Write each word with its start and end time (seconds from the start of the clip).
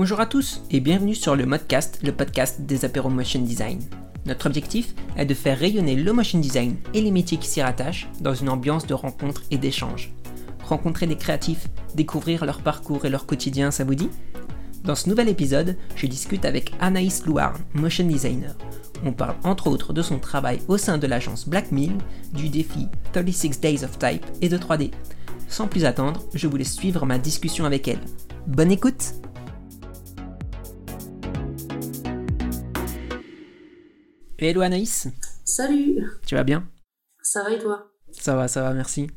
Bonjour 0.00 0.20
à 0.20 0.26
tous 0.26 0.62
et 0.70 0.78
bienvenue 0.78 1.16
sur 1.16 1.34
le 1.34 1.44
Modcast, 1.44 1.98
le 2.04 2.12
podcast 2.12 2.60
des 2.60 2.84
apéros 2.84 3.08
motion 3.08 3.40
design. 3.40 3.80
Notre 4.26 4.46
objectif 4.46 4.94
est 5.16 5.26
de 5.26 5.34
faire 5.34 5.58
rayonner 5.58 5.96
le 5.96 6.12
motion 6.12 6.38
design 6.38 6.76
et 6.94 7.00
les 7.00 7.10
métiers 7.10 7.36
qui 7.36 7.48
s'y 7.48 7.60
rattachent 7.60 8.08
dans 8.20 8.32
une 8.32 8.48
ambiance 8.48 8.86
de 8.86 8.94
rencontre 8.94 9.42
et 9.50 9.58
d'échange. 9.58 10.12
Rencontrer 10.62 11.08
des 11.08 11.16
créatifs, 11.16 11.66
découvrir 11.96 12.44
leur 12.44 12.60
parcours 12.60 13.06
et 13.06 13.10
leur 13.10 13.26
quotidien, 13.26 13.72
ça 13.72 13.82
vous 13.82 13.96
dit? 13.96 14.08
Dans 14.84 14.94
ce 14.94 15.08
nouvel 15.08 15.28
épisode, 15.28 15.76
je 15.96 16.06
discute 16.06 16.44
avec 16.44 16.70
Anaïs 16.78 17.26
Louarn, 17.26 17.58
motion 17.74 18.06
designer. 18.06 18.56
On 19.04 19.12
parle 19.12 19.34
entre 19.42 19.66
autres 19.66 19.92
de 19.92 20.02
son 20.02 20.20
travail 20.20 20.60
au 20.68 20.78
sein 20.78 20.98
de 20.98 21.08
l'agence 21.08 21.48
Black 21.48 21.72
Mill, 21.72 21.94
du 22.32 22.50
défi 22.50 22.86
36 23.14 23.60
Days 23.60 23.82
of 23.82 23.98
Type 23.98 24.24
et 24.42 24.48
de 24.48 24.58
3D. 24.58 24.92
Sans 25.48 25.66
plus 25.66 25.84
attendre, 25.84 26.22
je 26.34 26.46
vous 26.46 26.56
laisse 26.56 26.76
suivre 26.76 27.04
ma 27.04 27.18
discussion 27.18 27.64
avec 27.64 27.88
elle. 27.88 27.98
Bonne 28.46 28.70
écoute 28.70 29.14
Hello 34.40 34.60
Anaïs 34.60 35.08
Salut 35.44 36.00
Tu 36.24 36.36
vas 36.36 36.44
bien? 36.44 36.64
Ça 37.24 37.42
va 37.42 37.50
et 37.50 37.58
toi? 37.58 37.90
Ça 38.12 38.36
va, 38.36 38.46
ça 38.46 38.62
va, 38.62 38.72
merci. 38.72 39.08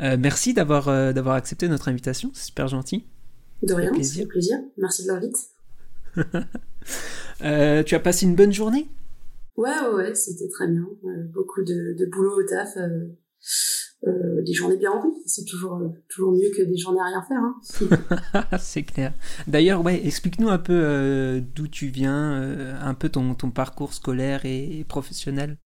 Euh, 0.00 0.16
merci 0.18 0.54
d'avoir 0.54 0.88
euh, 0.88 1.12
d'avoir 1.12 1.34
accepté 1.34 1.68
notre 1.68 1.88
invitation, 1.88 2.30
c'est 2.32 2.46
super 2.46 2.66
gentil. 2.66 3.04
De 3.62 3.74
rien, 3.74 3.92
c'est 4.02 4.24
plaisir. 4.24 4.58
Merci 4.78 5.02
de 5.02 5.08
l'invite. 5.08 5.36
euh, 7.42 7.82
tu 7.82 7.94
as 7.94 8.00
passé 8.00 8.24
une 8.24 8.34
bonne 8.34 8.52
journée? 8.52 8.88
Ouais, 9.58 9.68
ouais, 9.68 9.94
ouais 9.94 10.14
c'était 10.14 10.48
très 10.48 10.68
bien. 10.68 10.86
Beaucoup 11.34 11.62
de, 11.62 11.94
de, 11.98 12.06
boulot 12.06 12.40
au 12.40 12.48
taf. 12.48 12.78
Euh, 14.06 14.42
des 14.42 14.52
journées 14.52 14.76
bien 14.76 14.90
remplies. 14.90 15.20
C'est 15.26 15.44
toujours, 15.44 15.76
euh, 15.76 15.88
toujours 16.08 16.32
mieux 16.32 16.50
que 16.56 16.62
des 16.62 16.76
journées 16.76 17.00
à 17.00 17.06
rien 17.06 17.22
faire. 17.22 17.40
Hein. 17.40 18.58
c'est 18.60 18.84
clair. 18.84 19.12
D'ailleurs, 19.48 19.84
ouais, 19.84 20.06
explique-nous 20.06 20.48
un 20.48 20.58
peu 20.58 20.74
euh, 20.74 21.40
d'où 21.54 21.66
tu 21.66 21.88
viens, 21.88 22.40
euh, 22.40 22.74
un 22.80 22.94
peu 22.94 23.08
ton, 23.08 23.34
ton 23.34 23.50
parcours 23.50 23.92
scolaire 23.92 24.44
et, 24.44 24.78
et 24.78 24.84
professionnel. 24.84 25.58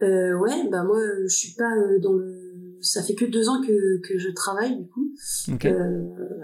ouais, 0.00 0.68
bah 0.70 0.84
moi, 0.84 1.00
je 1.24 1.34
suis 1.34 1.54
pas 1.54 1.70
dans 2.00 2.12
le. 2.12 2.78
Ça 2.80 3.02
fait 3.02 3.14
que 3.14 3.24
deux 3.24 3.48
ans 3.48 3.60
que, 3.60 4.00
que 4.06 4.18
je 4.18 4.30
travaille 4.30 4.76
du 4.76 4.88
coup. 4.88 5.12
Okay. 5.54 5.72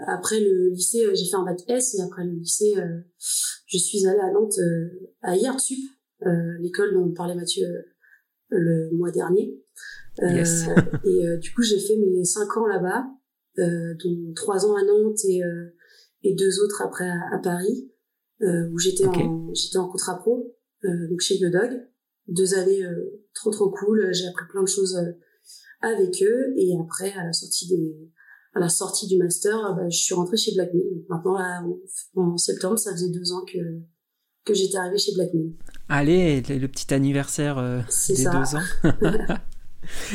après 0.07 0.39
le 0.39 0.69
lycée, 0.69 1.05
j'ai 1.13 1.25
fait 1.25 1.35
un 1.35 1.43
bac 1.43 1.59
S 1.67 1.95
et 1.95 2.01
après 2.01 2.23
le 2.23 2.31
lycée, 2.31 2.75
je 3.67 3.77
suis 3.77 4.05
allée 4.07 4.19
à 4.19 4.31
Nantes 4.31 4.57
à 5.21 5.35
IRTSUP, 5.35 5.79
l'école 6.61 6.93
dont 6.93 7.11
parlait 7.13 7.35
Mathieu 7.35 7.65
le 8.51 8.89
mois 8.95 9.11
dernier. 9.11 9.53
Yes. 10.21 10.67
Euh, 10.67 10.81
et 11.05 11.25
euh, 11.25 11.37
du 11.37 11.53
coup, 11.53 11.61
j'ai 11.61 11.79
fait 11.79 11.95
mes 11.97 12.23
cinq 12.25 12.57
ans 12.57 12.67
là-bas, 12.67 13.05
euh, 13.59 13.93
dont 14.03 14.33
trois 14.35 14.65
ans 14.65 14.75
à 14.75 14.83
Nantes 14.83 15.23
et, 15.25 15.41
et 16.23 16.35
deux 16.35 16.59
autres 16.61 16.81
après 16.81 17.09
à, 17.09 17.35
à 17.35 17.39
Paris, 17.39 17.89
où 18.41 18.79
j'étais 18.79 19.05
okay. 19.05 19.23
en 19.23 19.53
j'étais 19.53 19.77
en 19.77 19.89
contrat 19.89 20.17
pro, 20.17 20.55
donc 20.83 21.19
chez 21.19 21.37
Biodog. 21.37 21.85
Deux 22.27 22.53
années 22.53 22.83
trop 23.33 23.51
trop 23.51 23.69
cool. 23.69 24.13
J'ai 24.13 24.27
appris 24.27 24.45
plein 24.49 24.61
de 24.61 24.67
choses 24.67 24.97
avec 25.81 26.21
eux 26.21 26.53
et 26.57 26.77
après 26.79 27.11
à 27.13 27.25
la 27.25 27.33
sortie 27.33 27.67
des 27.67 28.11
à 28.55 28.59
la 28.59 28.69
sortie 28.69 29.07
du 29.07 29.17
master, 29.17 29.75
bah, 29.75 29.89
je 29.89 29.97
suis 29.97 30.15
rentrée 30.15 30.37
chez 30.37 30.53
Black 30.53 30.73
Mill. 30.73 30.85
Donc 30.91 31.09
maintenant 31.09 31.37
là, 31.37 31.63
en, 32.15 32.37
septembre, 32.37 32.79
ça 32.79 32.91
faisait 32.91 33.09
deux 33.09 33.31
ans 33.31 33.43
que 33.45 33.57
que 34.45 34.53
j'étais 34.53 34.77
arrivée 34.77 34.97
chez 34.97 35.13
Black 35.13 35.33
Mill. 35.33 35.53
Allez, 35.89 36.41
le 36.41 36.67
petit 36.67 36.93
anniversaire 36.93 37.57
euh, 37.57 37.81
des 38.07 38.15
ça. 38.15 38.31
deux 38.31 38.55
ans. 38.55 39.35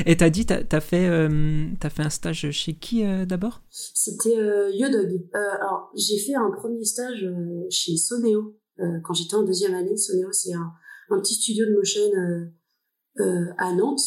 Et 0.06 0.16
t'as 0.16 0.30
dit, 0.30 0.46
t'as 0.46 0.62
as 0.70 0.80
fait, 0.80 1.08
euh, 1.08 1.66
as 1.82 1.90
fait 1.90 2.02
un 2.02 2.10
stage 2.10 2.50
chez 2.50 2.74
qui 2.74 3.04
euh, 3.04 3.24
d'abord? 3.26 3.62
C'était 3.70 4.38
euh, 4.38 4.70
Yodog. 4.72 5.26
alors, 5.32 5.90
j'ai 5.94 6.18
fait 6.18 6.34
un 6.34 6.50
premier 6.50 6.84
stage 6.84 7.26
chez 7.70 7.96
Soneo 7.96 8.56
quand 9.04 9.14
j'étais 9.14 9.34
en 9.34 9.42
deuxième 9.44 9.74
année. 9.74 9.96
Soneo, 9.96 10.32
c'est 10.32 10.52
un, 10.52 10.72
un, 11.10 11.20
petit 11.20 11.34
studio 11.34 11.64
de 11.66 11.74
motion 11.74 12.02
à 13.58 13.72
Nantes. 13.74 14.00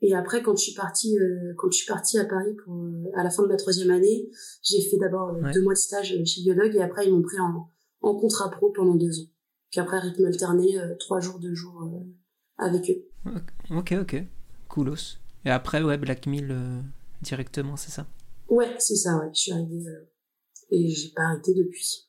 Et 0.00 0.14
après, 0.14 0.42
quand 0.42 0.56
je 0.56 0.62
suis 0.64 0.74
partie, 0.74 1.16
quand 1.56 1.70
je 1.70 1.76
suis 1.78 1.86
partie 1.86 2.18
à 2.18 2.24
Paris 2.24 2.54
pour 2.64 2.74
à 3.14 3.22
la 3.22 3.30
fin 3.30 3.42
de 3.42 3.48
ma 3.48 3.56
troisième 3.56 3.90
année, 3.90 4.28
j'ai 4.62 4.80
fait 4.82 4.98
d'abord 4.98 5.34
Ouais. 5.42 5.52
deux 5.52 5.62
mois 5.62 5.72
de 5.74 5.78
stage 5.78 6.08
chez 6.24 6.40
Yodog 6.42 6.74
et 6.74 6.82
après 6.82 7.06
ils 7.06 7.12
m'ont 7.12 7.22
pris 7.22 7.38
en, 7.38 7.68
en 8.02 8.14
contrat 8.14 8.50
pro 8.50 8.70
pendant 8.70 8.94
deux 8.94 9.20
ans. 9.20 9.30
Puis 9.70 9.80
après 9.80 9.98
rythme 9.98 10.26
alterné, 10.26 10.76
trois 10.98 11.20
jours, 11.20 11.38
deux 11.38 11.54
jours 11.54 11.82
avec 12.58 12.90
eux. 12.90 13.30
Ok, 13.70 13.94
ok. 13.98 14.24
Coolos. 14.74 15.18
Et 15.44 15.50
après, 15.50 15.82
ouais, 15.82 15.96
Black 15.98 16.26
Mill 16.26 16.48
euh, 16.50 16.80
directement, 17.22 17.76
c'est 17.76 17.90
ça 17.92 18.06
Ouais, 18.48 18.74
c'est 18.78 18.96
ça, 18.96 19.16
ouais. 19.18 19.30
Je 19.32 19.38
suis 19.40 19.52
arrivée 19.52 19.86
euh, 19.86 20.10
et 20.70 20.88
j'ai 20.88 21.10
pas 21.14 21.22
arrêté 21.22 21.54
depuis. 21.54 22.08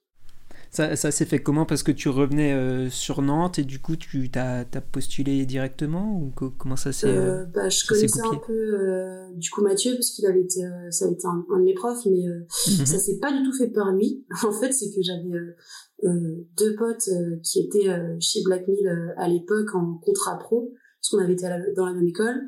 Ça, 0.71 0.95
ça 0.97 1.11
s'est 1.11 1.25
fait 1.25 1.39
comment? 1.39 1.65
Parce 1.65 1.83
que 1.83 1.91
tu 1.93 2.09
revenais 2.09 2.51
euh, 2.53 2.89
sur 2.89 3.21
Nantes 3.21 3.59
et 3.59 3.63
du 3.63 3.79
coup, 3.79 3.95
tu 3.95 4.29
t'as 4.29 4.61
as 4.61 4.81
postulé 4.81 5.45
directement 5.45 6.17
ou 6.19 6.31
co 6.31 6.49
comment 6.49 6.75
ça 6.75 6.91
s'est 6.91 7.07
euh, 7.07 7.45
bah, 7.45 7.69
Je 7.69 7.85
connaissais 7.87 8.19
un 8.21 8.37
peu 8.45 8.51
euh, 8.53 9.31
du 9.35 9.49
coup 9.51 9.61
Mathieu 9.61 9.93
parce 9.93 10.11
qu'il 10.11 10.25
avait 10.25 10.41
été, 10.41 10.65
euh, 10.65 10.91
ça 10.91 11.05
avait 11.05 11.13
été 11.13 11.25
un, 11.27 11.45
un 11.53 11.59
de 11.59 11.63
mes 11.63 11.73
profs, 11.75 12.05
mais 12.05 12.23
Mhm. 12.67 12.85
ça 12.85 12.99
s'est 12.99 13.19
pas 13.21 13.31
du 13.31 13.43
tout 13.43 13.53
fait 13.53 13.69
par 13.69 13.91
lui. 13.93 14.25
En 14.43 14.51
fait, 14.51 14.73
c'est 14.73 14.89
que 14.89 15.01
j'avais 15.01 15.37
euh, 16.03 16.45
deux 16.57 16.75
potes 16.75 17.09
qui 17.43 17.59
étaient 17.61 17.89
chez 18.19 18.41
Black 18.43 18.67
Mill 18.67 19.13
à 19.17 19.29
l'époque 19.29 19.73
en 19.75 19.97
contrat 20.03 20.37
pro, 20.39 20.73
parce 21.05 21.09
qu'on 21.11 21.23
avait 21.23 21.33
été 21.33 21.47
la, 21.47 21.59
dans 21.75 21.85
la 21.85 21.93
même 21.93 22.07
école. 22.07 22.41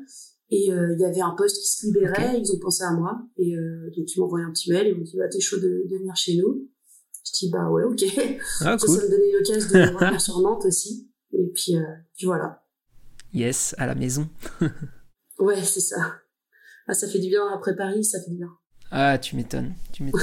Et 0.50 0.72
euh, 0.72 0.94
il 0.94 1.00
y 1.00 1.04
avait 1.04 1.20
un 1.20 1.34
poste 1.36 1.60
qui 1.60 1.68
se 1.68 1.86
libérait, 1.86 2.40
ils 2.40 2.50
ont 2.52 2.58
pensé 2.58 2.82
à 2.82 2.92
moi. 2.92 3.20
Et 3.36 3.54
euh, 3.56 3.90
donc 3.96 4.06
ils 4.14 4.18
m'ont 4.20 4.26
envoyé 4.26 4.46
un 4.46 4.50
petit 4.50 4.70
mail, 4.72 4.88
ils 4.88 4.96
m'ont 4.96 5.04
dit 5.04 5.16
bah 5.16 5.28
t'es 5.28 5.40
chaud 5.40 5.58
de, 5.58 5.84
de 5.88 5.96
venir 5.98 6.16
chez 6.16 6.36
nous. 6.36 6.66
Je 7.26 7.32
dis 7.38 7.50
bah 7.50 7.68
ouais 7.70 7.84
ok. 7.84 8.02
Ah, 8.62 8.78
Ça, 8.78 8.86
cool. 8.86 8.96
ça 8.96 9.02
me 9.04 9.10
donnait 9.10 9.32
l'occasion 9.32 9.68
de 9.78 9.94
revenir 9.98 10.20
sur 10.20 10.40
Nantes 10.40 10.64
aussi. 10.64 11.10
Et 11.32 11.52
puis, 11.54 11.76
euh, 11.76 11.82
puis 12.16 12.26
voilà. 12.26 12.64
Yes, 13.34 13.74
à 13.78 13.86
la 13.86 13.94
maison. 13.94 14.28
Ouais 15.38 15.62
c'est 15.62 15.80
ça. 15.80 16.14
Ah 16.88 16.94
ça 16.94 17.06
fait 17.06 17.20
du 17.20 17.28
bien 17.28 17.46
après 17.54 17.76
Paris, 17.76 18.02
ça 18.02 18.18
fait 18.20 18.30
du 18.30 18.38
bien. 18.38 18.50
Ah, 18.90 19.18
tu 19.18 19.36
m'étonnes, 19.36 19.74
tu 19.92 20.02
m'étonnes. 20.02 20.20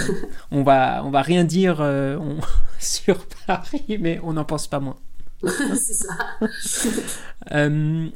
on 0.51 0.61
va, 0.63 1.05
on 1.05 1.11
va 1.11 1.21
rien 1.21 1.43
dire 1.45 1.79
euh, 1.81 2.17
on- 2.17 2.39
sur 2.81 3.25
Paris, 3.47 3.97
mais 4.01 4.19
on 4.23 4.33
n'en 4.33 4.43
pense 4.43 4.67
pas 4.67 4.79
moins. 4.81 4.97
c'est 5.75 5.93
ça. 5.93 6.39
Euh, 7.51 8.07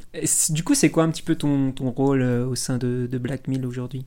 du 0.50 0.64
coup, 0.64 0.74
c'est 0.74 0.90
quoi 0.90 1.04
un 1.04 1.10
petit 1.10 1.22
peu 1.22 1.36
ton, 1.36 1.70
ton 1.72 1.90
rôle 1.92 2.22
euh, 2.22 2.46
au 2.46 2.56
sein 2.56 2.78
de, 2.78 3.06
de 3.10 3.18
Black 3.18 3.46
Mill 3.46 3.64
aujourd'hui? 3.64 4.04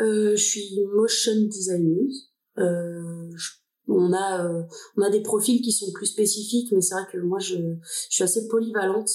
Euh, 0.00 0.36
je 0.36 0.42
suis 0.42 0.78
motion 0.94 1.32
designer. 1.48 2.06
Euh, 2.58 3.28
je- 3.36 3.50
on 3.88 4.12
a 4.12 4.66
on 4.96 5.02
a 5.02 5.10
des 5.10 5.20
profils 5.22 5.60
qui 5.62 5.72
sont 5.72 5.90
plus 5.92 6.06
spécifiques, 6.06 6.70
mais 6.72 6.80
c'est 6.80 6.94
vrai 6.94 7.04
que 7.10 7.18
moi 7.18 7.40
je, 7.40 7.56
je 7.56 8.14
suis 8.14 8.22
assez 8.22 8.46
polyvalente. 8.46 9.10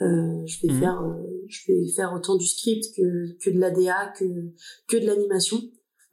Je 0.00 0.66
vais 0.66 0.72
Mhm. 0.72 0.80
faire 0.80 1.02
je 1.48 1.58
vais 1.72 1.88
faire 1.94 2.12
autant 2.14 2.36
du 2.36 2.46
script 2.46 2.84
que 2.96 3.36
que 3.38 3.50
de 3.50 3.60
l'ADA 3.60 4.12
que 4.18 4.24
que 4.88 4.96
de 4.96 5.06
l'animation. 5.06 5.58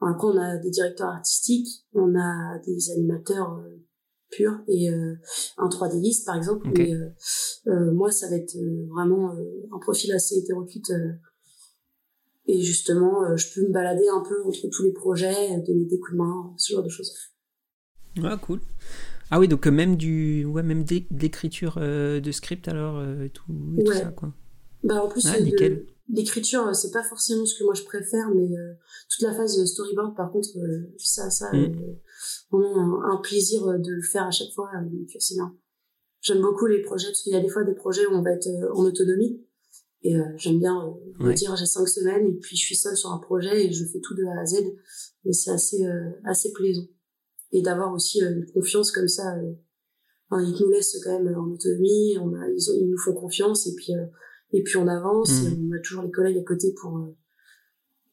Après 0.01 0.27
on 0.27 0.37
a 0.37 0.57
des 0.57 0.69
directeurs 0.69 1.07
artistiques, 1.09 1.67
on 1.93 2.13
a 2.15 2.59
des 2.65 2.91
animateurs 2.91 3.59
et 4.67 4.89
euh, 4.89 5.15
un 5.57 5.67
3Diste 5.69 6.25
par 6.25 6.35
exemple. 6.37 6.67
Mais 6.75 6.93
euh, 6.93 7.09
euh, 7.67 7.91
moi 7.91 8.11
ça 8.11 8.29
va 8.29 8.35
être 8.35 8.55
vraiment 8.89 9.31
un 9.71 9.79
profil 9.79 10.11
assez 10.13 10.35
hétéroclite. 10.37 10.91
et 12.47 12.61
justement, 12.61 13.35
je 13.35 13.47
peux 13.53 13.67
me 13.67 13.71
balader 13.73 14.07
un 14.07 14.21
peu 14.21 14.43
entre 14.45 14.67
tous 14.71 14.83
les 14.83 14.91
projets, 14.93 15.59
donner 15.65 15.85
des 15.85 15.99
coups 15.99 16.11
de 16.13 16.17
main, 16.17 16.53
ce 16.57 16.73
genre 16.73 16.83
de 16.83 16.89
choses. 16.89 17.11
Ah, 18.23 18.37
cool. 18.37 18.61
Ah 19.31 19.39
oui, 19.39 19.47
donc 19.47 19.65
même 19.65 19.95
du, 19.97 20.45
ouais, 20.45 20.61
même 20.63 20.83
d'é- 20.83 21.07
d'écriture 21.09 21.77
de 21.79 22.31
script 22.31 22.67
alors 22.67 23.01
et 23.21 23.29
tout, 23.31 23.43
et 23.79 23.83
tout 23.83 23.93
ça 23.93 24.11
quoi. 24.11 24.31
Bah 24.83 25.03
en 25.03 25.09
plus, 25.09 25.25
Ah, 25.25 25.39
de- 25.41 25.85
l'écriture, 26.09 26.75
c'est 26.75 26.91
pas 26.91 27.01
forcément 27.03 27.43
ce 27.47 27.57
que 27.57 27.63
moi 27.63 27.73
je 27.73 27.81
préfère, 27.83 28.29
mais 28.35 28.55
euh, 28.55 28.73
toute 29.09 29.23
la 29.23 29.33
phase 29.33 29.65
storyboard, 29.65 30.15
par 30.15 30.31
contre, 30.31 30.49
euh, 30.57 30.93
ça, 30.99 31.31
ça, 31.31 31.51
Mm. 31.51 31.57
euh, 31.57 31.93
vraiment 32.51 33.03
un, 33.03 33.13
un 33.13 33.21
plaisir 33.21 33.67
euh, 33.67 33.77
de 33.77 33.91
le 33.91 34.01
faire 34.01 34.23
à 34.27 34.31
chaque 34.31 34.51
fois, 34.53 34.69
euh, 34.75 34.85
donc 34.89 35.09
c'est 35.19 35.35
bien. 35.35 35.55
J'aime 36.21 36.41
beaucoup 36.41 36.65
les 36.65 36.81
projets 36.81 37.07
parce 37.07 37.21
qu'il 37.21 37.33
y 37.33 37.35
a 37.35 37.41
des 37.41 37.49
fois 37.49 37.63
des 37.63 37.75
projets 37.75 38.05
où 38.07 38.11
on 38.11 38.21
va 38.21 38.31
être 38.31 38.47
euh, 38.47 38.73
en 38.73 38.83
autonomie. 38.85 39.41
Et 40.01 40.15
euh, 40.15 40.23
j'aime 40.37 40.59
bien 40.59 40.75
euh, 40.87 41.23
me 41.23 41.33
dire 41.33 41.55
j'ai 41.55 41.65
cinq 41.65 41.87
semaines 41.87 42.27
et 42.27 42.33
puis 42.33 42.55
je 42.55 42.61
suis 42.61 42.75
seule 42.75 42.95
sur 42.95 43.11
un 43.11 43.17
projet 43.17 43.65
et 43.65 43.71
je 43.73 43.85
fais 43.85 43.99
tout 43.99 44.13
de 44.15 44.23
A 44.25 44.41
à 44.41 44.45
Z. 44.45 44.57
Et 45.25 45.33
c'est 45.33 45.51
assez 45.51 45.83
euh, 45.85 46.11
assez 46.25 46.51
plaisant. 46.53 46.87
Et 47.51 47.61
d'avoir 47.61 47.91
aussi 47.93 48.23
euh, 48.23 48.31
une 48.35 48.45
confiance 48.51 48.91
comme 48.91 49.07
ça. 49.07 49.35
euh, 49.37 49.53
enfin, 50.29 50.43
ils 50.43 50.55
nous 50.63 50.69
laissent 50.69 50.97
quand 51.03 51.19
même 51.19 51.35
en 51.35 51.47
autonomie, 51.51 52.17
on 52.19 52.33
a, 52.35 52.47
ils, 52.49 52.69
ont- 52.71 52.75
ils 52.75 52.89
nous 52.89 52.97
font 52.99 53.13
confiance 53.13 53.65
et 53.67 53.73
puis 53.75 53.95
euh, 53.95 54.05
et 54.51 54.61
puis 54.63 54.77
on 54.77 54.87
avance. 54.87 55.31
Mhm. 55.43 55.53
Et 55.53 55.67
on 55.71 55.75
a 55.75 55.79
toujours 55.79 56.03
les 56.03 56.11
collègues 56.11 56.37
à 56.37 56.43
côté 56.43 56.73
pour 56.79 56.97
euh, 56.97 57.15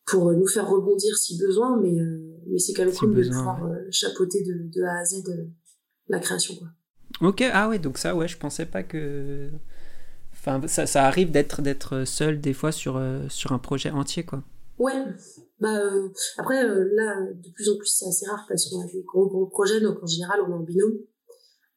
pour 0.07 0.29
euh, 0.31 0.35
nous 0.35 0.47
faire 0.47 0.69
rebondir 0.71 1.17
si 1.17 1.39
besoin, 1.39 1.79
mais 1.81 1.99
euh, 1.99 2.32
mais 2.47 2.59
c'est 2.59 2.73
quand 2.73 2.85
même 2.85 2.95
cool 2.95 3.15
besoin, 3.15 3.35
de 3.35 3.39
pouvoir 3.39 3.65
euh, 3.65 3.89
chapeauter 3.91 4.43
de, 4.43 4.69
de 4.69 4.83
A 4.83 4.99
à 5.01 5.05
Z 5.05 5.25
euh, 5.29 5.47
la 6.09 6.19
création 6.19 6.55
quoi. 6.57 6.69
Ok, 7.21 7.43
ah 7.53 7.69
ouais, 7.69 7.79
donc 7.79 7.99
ça, 7.99 8.17
ouais, 8.17 8.29
je 8.29 8.39
pensais 8.39 8.67
pas 8.67 8.83
que. 8.83 9.51
Enfin, 10.33 10.61
ça, 10.67 10.87
ça 10.87 11.05
arrive 11.05 11.31
d'être 11.31 11.63
d'être 11.63 12.05
seul 12.05 12.41
des 12.41 12.53
fois 12.53 12.73
sur, 12.73 12.97
euh, 12.97 13.29
sur 13.29 13.53
un 13.53 13.59
projet 13.59 13.91
entier 13.91 14.25
quoi. 14.25 14.43
Ouais. 14.79 15.05
Bah, 15.61 15.79
euh, 15.79 16.09
après, 16.39 16.65
euh, 16.65 16.89
là, 16.95 17.21
de 17.33 17.51
plus 17.51 17.71
en 17.71 17.77
plus, 17.77 17.87
c'est 17.87 18.09
assez 18.09 18.27
rare 18.27 18.45
parce 18.49 18.69
qu'on 18.69 18.81
a 18.81 18.87
des 18.87 19.03
gros, 19.03 19.29
gros 19.29 19.47
projets, 19.47 19.81
donc 19.81 20.03
en 20.03 20.07
général, 20.07 20.41
on 20.47 20.51
est 20.51 20.55
en 20.55 20.61
binôme. 20.61 20.99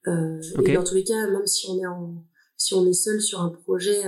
Euh, 0.07 0.41
Et 0.65 0.73
dans 0.73 0.83
tous 0.83 0.95
les 0.95 1.03
cas, 1.03 1.27
même 1.27 1.45
si 1.45 1.67
on 1.69 1.77
est 1.79 1.85
en, 1.85 2.23
si 2.57 2.73
on 2.73 2.85
est 2.87 2.93
seul 2.93 3.21
sur 3.21 3.41
un 3.41 3.49
projet 3.49 4.03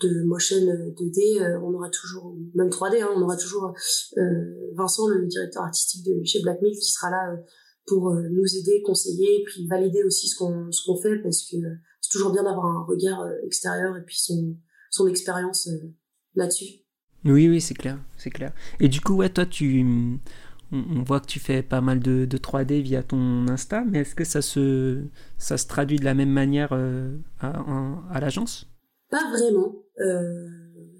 de 0.00 0.24
motion 0.24 0.56
2D, 0.56 1.40
euh, 1.40 1.60
on 1.60 1.74
aura 1.74 1.90
toujours, 1.90 2.34
même 2.54 2.68
3D, 2.68 3.02
hein, 3.02 3.08
on 3.14 3.22
aura 3.22 3.36
toujours 3.36 3.72
Vincent, 4.74 5.08
le 5.08 5.26
directeur 5.26 5.62
artistique 5.62 6.04
de 6.06 6.24
chez 6.24 6.40
Black 6.42 6.60
Milk, 6.62 6.76
qui 6.76 6.90
sera 6.92 7.10
là 7.10 7.36
pour 7.86 8.14
nous 8.14 8.56
aider, 8.56 8.82
conseiller, 8.82 9.42
puis 9.46 9.66
valider 9.66 10.04
aussi 10.04 10.28
ce 10.28 10.36
qu'on 10.36 10.70
ce 10.70 10.84
qu'on 10.84 11.00
fait, 11.00 11.18
parce 11.22 11.42
que 11.42 11.56
c'est 12.00 12.10
toujours 12.12 12.32
bien 12.32 12.44
d'avoir 12.44 12.66
un 12.66 12.84
regard 12.84 13.26
extérieur 13.44 13.96
et 13.96 14.02
puis 14.02 14.18
son 14.18 14.56
son 14.90 15.08
expérience 15.08 15.68
là-dessus. 16.34 16.84
Oui, 17.24 17.48
oui, 17.48 17.60
c'est 17.60 17.74
clair, 17.74 17.98
c'est 18.16 18.30
clair. 18.30 18.52
Et 18.78 18.88
du 18.88 19.00
coup, 19.00 19.26
toi, 19.28 19.44
tu, 19.44 19.84
on, 20.72 21.02
voit 21.02 21.20
que 21.20 21.26
tu 21.26 21.40
fais 21.40 21.62
pas 21.62 21.80
mal 21.80 22.00
de, 22.00 22.26
3D 22.26 22.80
via 22.80 23.02
ton 23.02 23.48
Insta, 23.48 23.84
mais 23.84 24.00
est-ce 24.00 24.14
que 24.14 24.24
ça 24.24 24.42
se, 24.42 25.02
ça 25.38 25.58
se 25.58 25.66
traduit 25.66 25.98
de 25.98 26.04
la 26.04 26.14
même 26.14 26.30
manière 26.30 26.70
euh, 26.72 27.16
à, 27.40 28.20
l'agence? 28.20 28.69
Pas 29.10 29.30
vraiment. 29.30 29.82
Euh, 30.00 30.48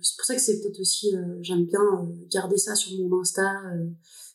c'est 0.02 0.16
pour 0.16 0.24
ça 0.26 0.34
que 0.34 0.40
c'est 0.40 0.60
peut-être 0.60 0.80
aussi, 0.80 1.14
euh, 1.14 1.38
j'aime 1.42 1.66
bien 1.66 2.08
garder 2.30 2.56
ça 2.56 2.74
sur 2.74 2.92
mon 2.98 3.20
Insta, 3.20 3.62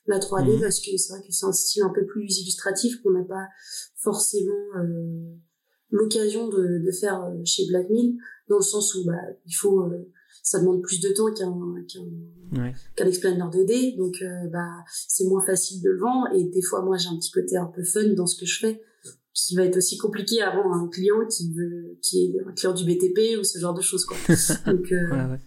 la 0.07 0.19
3D, 0.19 0.56
mhm. 0.56 0.62
parce 0.62 0.80
que 0.80 0.95
c'est 0.98 1.13
vrai 1.13 1.22
que 1.22 1.31
c'est 1.31 1.45
un 1.45 1.54
style 1.54 1.83
un 1.83 1.94
peu 1.94 2.06
plus 2.06 2.39
illustratif 2.39 3.01
qu'on 3.01 3.12
n'a 3.12 3.24
pas 3.24 3.48
forcément 3.95 4.54
l'occasion 5.89 6.48
de, 6.50 6.86
de, 6.86 6.92
faire 6.92 7.31
chez 7.44 7.66
Black 7.68 7.89
Mill, 7.89 8.18
dans 8.48 8.57
le 8.57 8.63
sens 8.63 8.94
où 8.95 9.06
bah, 9.06 9.13
il 9.45 9.54
faut 9.54 9.89
ça 10.45 10.60
demande 10.60 10.81
plus 10.83 11.00
de 11.00 11.10
temps 11.10 11.33
qu'un 11.33 11.51
qu'un 11.88 12.62
ouais. 12.62 12.74
qu'un 12.95 13.07
explainer 13.07 13.39
2D 13.39 13.98
donc 13.98 14.16
euh, 14.21 14.48
bah 14.51 14.83
c'est 15.07 15.25
moins 15.25 15.44
facile 15.44 15.81
de 15.81 15.89
le 15.89 16.00
vendre 16.00 16.28
et 16.33 16.44
des 16.44 16.62
fois 16.62 16.83
moi 16.83 16.98
j'ai 16.98 17.10
un 17.10 17.18
petit 17.18 17.31
côté 17.31 17.57
un 17.57 17.66
peu 17.66 17.83
fun 17.83 18.13
dans 18.16 18.28
ce 18.28 18.39
que 18.39 18.45
je 18.45 18.60
fais 18.60 18.81
qui 19.36 19.56
va 19.56 19.66
être 19.66 19.78
aussi 19.78 19.98
compliqué 19.98 20.42
à 20.42 20.50
à 20.50 20.58
un 20.58 20.88
client 20.88 21.28
qui 21.30 21.54
veut 21.54 21.98
qui 22.02 22.26
est 22.26 22.40
un 22.48 22.54
client 22.54 22.74
du 22.74 22.86
BTP 22.86 23.38
ou 23.38 23.44
ce 23.44 23.60
genre 23.60 23.74
de 23.74 23.82
choses 23.82 24.06
quoi. 24.06 24.18
Donc 24.66 24.92
euh, 24.92 25.10
ouais, 25.12 25.40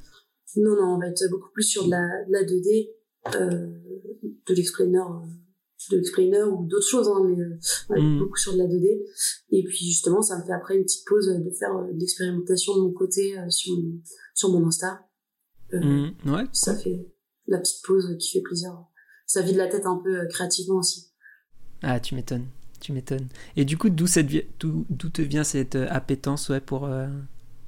non 0.56 0.76
non 0.76 0.94
on 0.94 0.98
va 0.98 1.08
être 1.08 1.24
beaucoup 1.30 1.50
plus 1.52 1.64
sur 1.64 1.86
de 1.86 1.90
la, 1.90 2.06
la 2.28 2.44
2D 2.44 2.90
euh, 3.34 3.66
de 4.46 4.54
l'explainer 4.54 5.00
de 5.90 5.96
l'explainer 5.96 6.42
ou 6.42 6.66
d'autres 6.66 6.86
choses 6.86 7.08
hein, 7.08 7.22
mais 7.24 7.96
euh, 7.96 8.00
mm. 8.00 8.18
beaucoup 8.18 8.36
sur 8.36 8.52
de 8.52 8.58
la 8.58 8.66
2D 8.66 9.00
et 9.50 9.64
puis 9.64 9.86
justement 9.86 10.20
ça 10.20 10.38
me 10.38 10.44
fait 10.44 10.52
après 10.52 10.76
une 10.76 10.82
petite 10.82 11.06
pause 11.06 11.28
de 11.28 11.50
faire 11.50 11.74
euh, 11.76 11.92
de 11.92 11.98
l'expérimentation 11.98 12.76
de 12.76 12.82
mon 12.82 12.92
côté 12.92 13.38
euh, 13.38 13.48
sur 13.48 13.74
mon, 13.76 14.00
sur 14.34 14.50
mon 14.50 14.66
Insta. 14.66 15.06
Mm. 15.72 16.08
ouais. 16.26 16.44
ça 16.52 16.74
fait 16.74 17.06
la 17.46 17.58
petite 17.58 17.82
pause 17.84 18.16
qui 18.18 18.32
fait 18.32 18.42
plaisir. 18.42 18.72
Ça 19.26 19.42
vide 19.42 19.56
la 19.56 19.68
tête 19.68 19.86
un 19.86 20.00
peu 20.02 20.26
créativement 20.28 20.76
aussi. 20.76 21.10
Ah 21.82 22.00
tu 22.00 22.14
m'étonnes 22.14 22.46
tu 22.80 22.92
m'étonnes 22.92 23.28
et 23.56 23.64
du 23.64 23.76
coup 23.76 23.88
d'où 23.90 24.06
cette 24.06 24.28
d'où 24.60 25.10
te 25.10 25.22
vient 25.22 25.44
cette 25.44 25.76
appétence 25.76 26.48
ouais 26.48 26.60
pour 26.60 26.88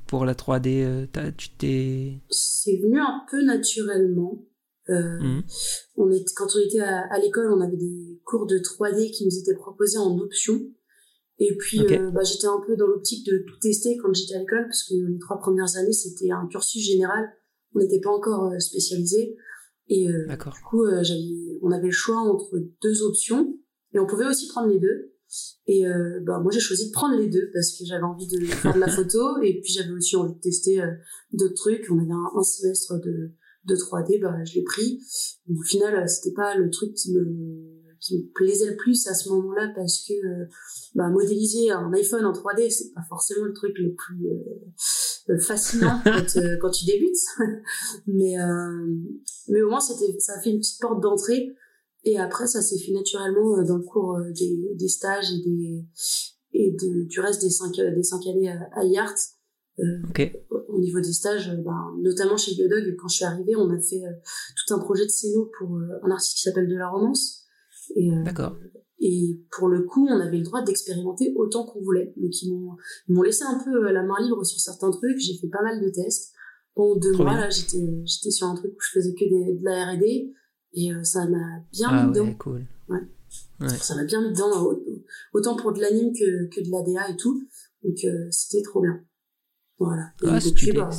pour 0.06 0.24
la 0.24 0.34
3D 0.34 1.06
tu 1.36 1.50
t'es 1.50 2.18
c'est 2.30 2.76
venu 2.76 3.00
un 3.00 3.22
peu 3.30 3.44
naturellement 3.44 4.44
euh, 4.90 5.20
mhm. 5.20 5.42
on 5.96 6.10
est, 6.10 6.24
quand 6.34 6.46
on 6.56 6.58
était 6.58 6.80
à, 6.80 7.18
l'école, 7.18 7.52
on 7.52 7.60
avait 7.60 7.76
des 7.76 8.20
cours 8.24 8.46
de 8.46 8.58
3D 8.58 9.10
qui 9.12 9.24
nous 9.24 9.38
étaient 9.38 9.54
proposés 9.54 9.98
en 9.98 10.18
option. 10.18 10.60
Et 11.38 11.56
puis, 11.56 11.80
euh, 11.80 12.10
bah, 12.10 12.22
j'étais 12.22 12.46
un 12.46 12.60
peu 12.66 12.76
dans 12.76 12.86
l'optique 12.86 13.24
de 13.26 13.44
tout 13.46 13.58
tester 13.60 13.96
quand 13.96 14.12
j'étais 14.12 14.34
à 14.34 14.40
l'école, 14.40 14.64
parce 14.64 14.82
que 14.84 14.94
les 14.94 15.18
trois 15.18 15.38
premières 15.38 15.76
années, 15.76 15.92
c'était 15.92 16.30
un 16.30 16.46
cursus 16.48 16.82
général. 16.82 17.32
On 17.74 17.78
n'était 17.78 18.00
pas 18.00 18.10
encore 18.10 18.52
euh, 18.52 18.58
spécialisé. 18.58 19.36
Et 19.92 20.06
du 20.06 20.62
coup, 20.68 20.86
j'avais, 21.02 21.58
on 21.62 21.72
avait 21.72 21.86
le 21.86 21.90
choix 21.90 22.18
entre 22.18 22.56
deux 22.80 23.02
options, 23.02 23.58
et 23.92 23.98
on 23.98 24.06
pouvait 24.06 24.26
aussi 24.26 24.48
prendre 24.48 24.68
les 24.68 24.78
deux. 24.78 25.12
Et 25.66 25.84
bah, 26.22 26.40
moi, 26.40 26.50
j'ai 26.50 26.58
choisi 26.58 26.88
de 26.88 26.92
prendre 26.92 27.16
les 27.16 27.28
deux 27.28 27.50
parce 27.52 27.78
que 27.78 27.84
j'avais 27.84 28.02
envie 28.02 28.26
de 28.26 28.44
faire 28.46 28.74
de 28.74 28.80
la 28.80 28.88
photo, 28.96 29.40
et 29.42 29.60
puis 29.60 29.72
j'avais 29.72 29.92
aussi 29.92 30.16
envie 30.16 30.34
de 30.34 30.40
tester 30.40 30.82
d'autres 31.32 31.54
trucs. 31.54 31.86
On 31.90 31.98
avait 31.98 32.10
un 32.10 32.42
semestre 32.42 33.00
de 33.00 33.32
de 33.64 33.74
3D, 33.74 34.20
bah, 34.20 34.44
je 34.44 34.54
l'ai 34.54 34.62
pris. 34.62 35.00
Au 35.48 35.62
final, 35.62 36.08
c'était 36.08 36.34
pas 36.34 36.56
le 36.56 36.70
truc 36.70 36.94
qui 36.94 37.12
me, 37.12 37.24
qui 38.00 38.18
me 38.18 38.32
plaisait 38.32 38.70
le 38.70 38.76
plus 38.76 39.06
à 39.06 39.14
ce 39.14 39.28
moment-là 39.30 39.72
parce 39.74 40.06
que 40.06 40.14
euh, 40.14 40.46
bah, 40.94 41.08
modéliser 41.10 41.70
un 41.70 41.92
iPhone 41.92 42.24
en 42.24 42.32
3D, 42.32 42.70
c'est 42.70 42.92
pas 42.94 43.04
forcément 43.08 43.44
le 43.44 43.52
truc 43.52 43.76
le 43.78 43.94
plus 43.94 44.26
euh, 45.30 45.38
fascinant 45.38 46.00
quand, 46.04 46.36
euh, 46.36 46.56
quand, 46.60 46.70
tu 46.70 46.86
débutes. 46.86 47.16
mais, 48.06 48.36
mais 49.48 49.62
au 49.62 49.68
moins, 49.68 49.80
c'était, 49.80 50.18
ça 50.18 50.34
a 50.36 50.40
fait 50.40 50.50
une 50.50 50.58
petite 50.58 50.80
porte 50.80 51.02
d'entrée. 51.02 51.54
Et 52.04 52.18
après, 52.18 52.46
ça 52.46 52.62
s'est 52.62 52.78
fait 52.78 52.92
naturellement 52.92 53.62
dans 53.62 53.76
le 53.76 53.84
cours 53.84 54.18
des, 54.34 54.74
des 54.74 54.88
stages 54.88 55.32
et 55.32 55.42
des 55.42 55.84
et 56.52 56.72
de, 56.72 57.06
du 57.06 57.20
reste 57.20 57.42
des 57.42 57.50
cinq 57.50 57.76
des 57.76 58.02
cinq 58.02 58.26
années 58.26 58.50
à, 58.50 58.58
à 58.72 58.84
IART 58.84 59.14
au 60.68 60.78
niveau 60.78 61.00
des 61.00 61.12
stages, 61.12 61.50
ben, 61.64 61.96
notamment 62.00 62.36
chez 62.36 62.54
Biodog, 62.54 62.96
quand 62.98 63.08
je 63.08 63.16
suis 63.16 63.24
arrivée, 63.24 63.56
on 63.56 63.70
a 63.70 63.80
fait 63.80 64.04
euh, 64.04 64.12
tout 64.56 64.74
un 64.74 64.78
projet 64.78 65.04
de 65.04 65.10
scéno 65.10 65.50
pour 65.58 65.76
euh, 65.76 65.88
un 66.02 66.10
artiste 66.10 66.36
qui 66.36 66.42
s'appelle 66.42 66.68
De 66.68 66.76
la 66.76 66.88
Romance. 66.88 67.44
Et, 67.96 68.10
D'accord. 68.24 68.56
Et 69.00 69.40
pour 69.56 69.68
le 69.68 69.82
coup, 69.82 70.06
on 70.08 70.20
avait 70.20 70.36
le 70.36 70.44
droit 70.44 70.62
d'expérimenter 70.62 71.32
autant 71.36 71.64
qu'on 71.64 71.80
voulait. 71.80 72.12
Donc 72.16 72.42
ils 72.42 72.52
m'ont, 72.52 72.76
m'ont 73.08 73.22
laissé 73.22 73.44
un 73.44 73.58
peu 73.64 73.90
la 73.90 74.02
main 74.02 74.20
libre 74.22 74.44
sur 74.44 74.60
certains 74.60 74.90
trucs. 74.90 75.18
J'ai 75.18 75.38
fait 75.38 75.48
pas 75.48 75.62
mal 75.62 75.80
de 75.80 75.88
tests. 75.88 76.32
Pendant 76.74 76.96
deux 76.96 77.12
mois, 77.16 77.34
là, 77.34 77.50
j'étais, 77.50 77.82
j'étais 78.04 78.30
sur 78.30 78.46
un 78.46 78.54
truc 78.54 78.72
où 78.72 78.80
je 78.80 79.00
faisais 79.00 79.14
que 79.14 79.24
de 79.24 79.64
la 79.64 79.92
R&D 79.92 80.32
et 80.72 80.90
ça 81.04 81.26
m'a 81.26 81.64
bien 81.72 81.88
ah 81.90 82.06
mis 82.06 82.12
dedans. 82.12 82.34
Cool. 82.34 82.66
Ouais. 82.88 83.00
ouais. 83.60 83.68
Ça 83.68 83.94
m'a 83.94 84.04
bien 84.04 84.22
mis 84.22 84.30
dedans, 84.30 84.72
autant 85.32 85.56
pour 85.56 85.72
de 85.72 85.80
l'anime 85.80 86.12
que, 86.12 86.46
que 86.48 86.60
de 86.60 86.70
l'ADA 86.70 87.10
et 87.10 87.16
tout. 87.16 87.42
Donc 87.82 87.96
c'était 88.30 88.62
trop 88.62 88.80
bien. 88.82 89.04
Voilà. 89.80 90.12
Et 90.22 90.26
ah, 90.28 90.38
depuis, 90.38 90.72
bah, 90.72 90.90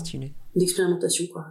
l'expérimentation, 0.55 1.27
quoi. 1.31 1.45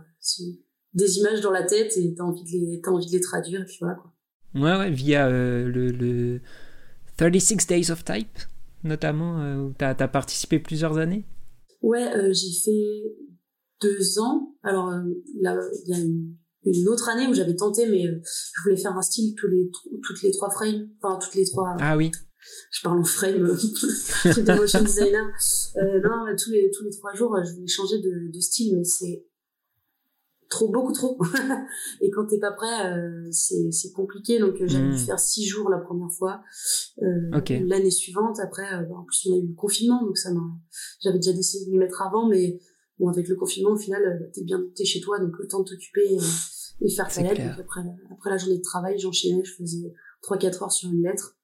Des 0.93 1.19
images 1.19 1.41
dans 1.41 1.53
la 1.53 1.63
tête 1.63 1.97
et 1.97 2.13
t'as 2.15 2.25
envie 2.25 2.43
de 2.43 2.51
les, 2.51 2.81
as 2.85 2.91
envie 2.91 3.07
de 3.07 3.13
les 3.13 3.21
traduire, 3.21 3.63
et 3.63 3.65
puis 3.65 3.77
voilà, 3.81 3.95
quoi. 3.95 4.13
Ouais, 4.55 4.77
ouais, 4.77 4.91
via 4.91 5.29
euh, 5.29 5.69
le, 5.69 5.93
le 5.93 6.41
36 7.17 7.69
Days 7.69 7.93
of 7.93 8.05
Type, 8.05 8.39
notamment, 8.83 9.41
euh, 9.41 9.57
où 9.59 9.73
t'as 9.79 9.91
as 9.91 10.09
participé 10.09 10.59
plusieurs 10.59 10.99
années 10.99 11.25
Ouais, 11.83 12.13
euh, 12.17 12.33
j'ai 12.33 12.53
fait 12.53 13.17
deux 13.81 14.19
ans. 14.19 14.57
Alors, 14.65 14.93
il 15.33 15.41
y 15.87 15.95
a 15.95 15.99
une, 15.99 16.35
une, 16.65 16.89
autre 16.89 17.09
année 17.09 17.27
où 17.27 17.35
j'avais 17.35 17.57
tenté, 17.57 17.87
mais 17.87 18.03
je 18.03 18.63
voulais 18.63 18.77
faire 18.77 18.97
un 18.97 19.03
style 19.03 19.35
tous 19.35 19.49
les, 19.49 19.71
toutes 20.03 20.23
les 20.23 20.31
trois 20.33 20.51
frames, 20.51 20.89
enfin, 21.03 21.19
toutes 21.23 21.35
les 21.35 21.45
trois... 21.45 21.77
Ah 21.81 21.97
oui 21.97 22.11
je 22.71 22.81
parle 22.83 23.01
en 23.01 23.05
frame, 23.05 23.47
truc 23.47 24.45
de 24.47 24.57
motion 24.57 24.83
designer. 24.83 25.27
Euh, 25.77 26.01
non, 26.03 26.25
tous 26.43 26.51
les, 26.51 26.71
tous 26.75 26.85
les 26.85 26.91
trois 26.91 27.15
jours, 27.15 27.37
je 27.45 27.53
voulais 27.53 27.67
changer 27.67 27.99
de, 27.99 28.33
de 28.33 28.41
style, 28.41 28.77
mais 28.77 28.85
c'est 28.85 29.27
trop, 30.51 30.69
beaucoup 30.69 30.93
trop. 30.93 31.19
et 32.01 32.11
quand 32.11 32.27
t'es 32.27 32.39
pas 32.39 32.53
prêt, 32.53 32.93
euh, 32.93 33.29
c'est, 33.31 33.71
c'est 33.71 33.93
compliqué. 33.93 34.39
Donc, 34.39 34.61
euh, 34.61 34.67
j'avais 34.67 34.89
dû 34.89 34.95
hmm. 34.95 35.07
faire 35.07 35.19
six 35.19 35.47
jours 35.47 35.71
la 35.71 35.79
première 35.79 36.11
fois. 36.11 36.43
Euh, 37.03 37.41
L'année 37.67 37.91
suivante, 37.91 38.39
après, 38.41 38.67
euh, 38.75 38.83
bah, 38.83 38.97
en 38.97 39.05
plus, 39.05 39.29
on 39.31 39.35
a 39.35 39.39
eu 39.39 39.47
le 39.47 39.55
confinement, 39.55 40.05
donc 40.05 40.19
ça 40.19 40.33
m'a, 40.33 40.43
j'avais 41.03 41.19
déjà 41.19 41.33
décidé 41.33 41.67
de 41.67 41.71
m'y 41.71 41.79
mettre 41.79 42.03
avant, 42.03 42.29
mais 42.29 42.59
bon, 42.99 43.09
avec 43.09 43.29
le 43.29 43.37
confinement, 43.37 43.71
au 43.71 43.79
final, 43.79 44.31
t'es 44.35 44.43
bien, 44.43 44.61
t'es 44.75 44.85
chez 44.85 45.01
toi, 45.01 45.19
donc 45.21 45.33
autant 45.41 45.61
de 45.61 45.71
t'occuper 45.71 46.15
et, 46.15 46.19
et 46.83 46.91
faire 46.91 47.09
ta 47.09 47.23
lettre. 47.23 47.41
Donc 47.41 47.61
après, 47.61 47.81
après 48.11 48.31
la 48.31 48.39
journée 48.39 48.59
de 48.59 48.63
travail, 48.63 48.99
j'enchaînais, 48.99 49.43
je 49.45 49.55
faisais 49.55 49.93
3-4 50.23 50.65
heures 50.65 50.73
sur 50.73 50.91
une 50.91 51.03
lettre. 51.03 51.37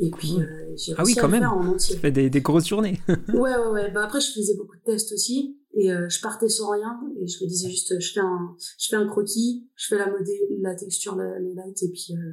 Et 0.00 0.10
puis, 0.10 0.34
euh, 0.40 0.74
j'ai 0.76 0.92
ah 0.98 1.04
oui, 1.04 1.14
quand 1.14 1.28
même. 1.28 1.44
en 1.44 1.64
entier. 1.66 1.94
Tu 1.94 2.00
fais 2.00 2.10
des, 2.10 2.28
des 2.28 2.40
grosses 2.40 2.66
journées. 2.66 3.00
ouais, 3.08 3.56
ouais, 3.56 3.70
ouais. 3.72 3.90
Bah, 3.92 4.04
après, 4.04 4.20
je 4.20 4.32
faisais 4.32 4.56
beaucoup 4.56 4.76
de 4.76 4.82
tests 4.82 5.12
aussi. 5.12 5.56
Et 5.76 5.92
euh, 5.92 6.08
je 6.08 6.20
partais 6.20 6.48
sans 6.48 6.70
rien. 6.70 7.00
Et 7.20 7.26
je 7.26 7.44
me 7.44 7.48
disais 7.48 7.68
juste, 7.68 7.98
je 8.00 8.12
fais 8.12 8.20
un, 8.20 8.56
je 8.78 8.88
fais 8.88 8.96
un 8.96 9.06
croquis, 9.06 9.68
je 9.74 9.88
fais 9.88 9.98
la 9.98 10.10
modé, 10.10 10.40
la 10.60 10.74
texture, 10.74 11.16
la, 11.16 11.38
les 11.38 11.54
lights, 11.54 11.82
et 11.82 11.90
puis, 11.90 12.08
euh, 12.12 12.32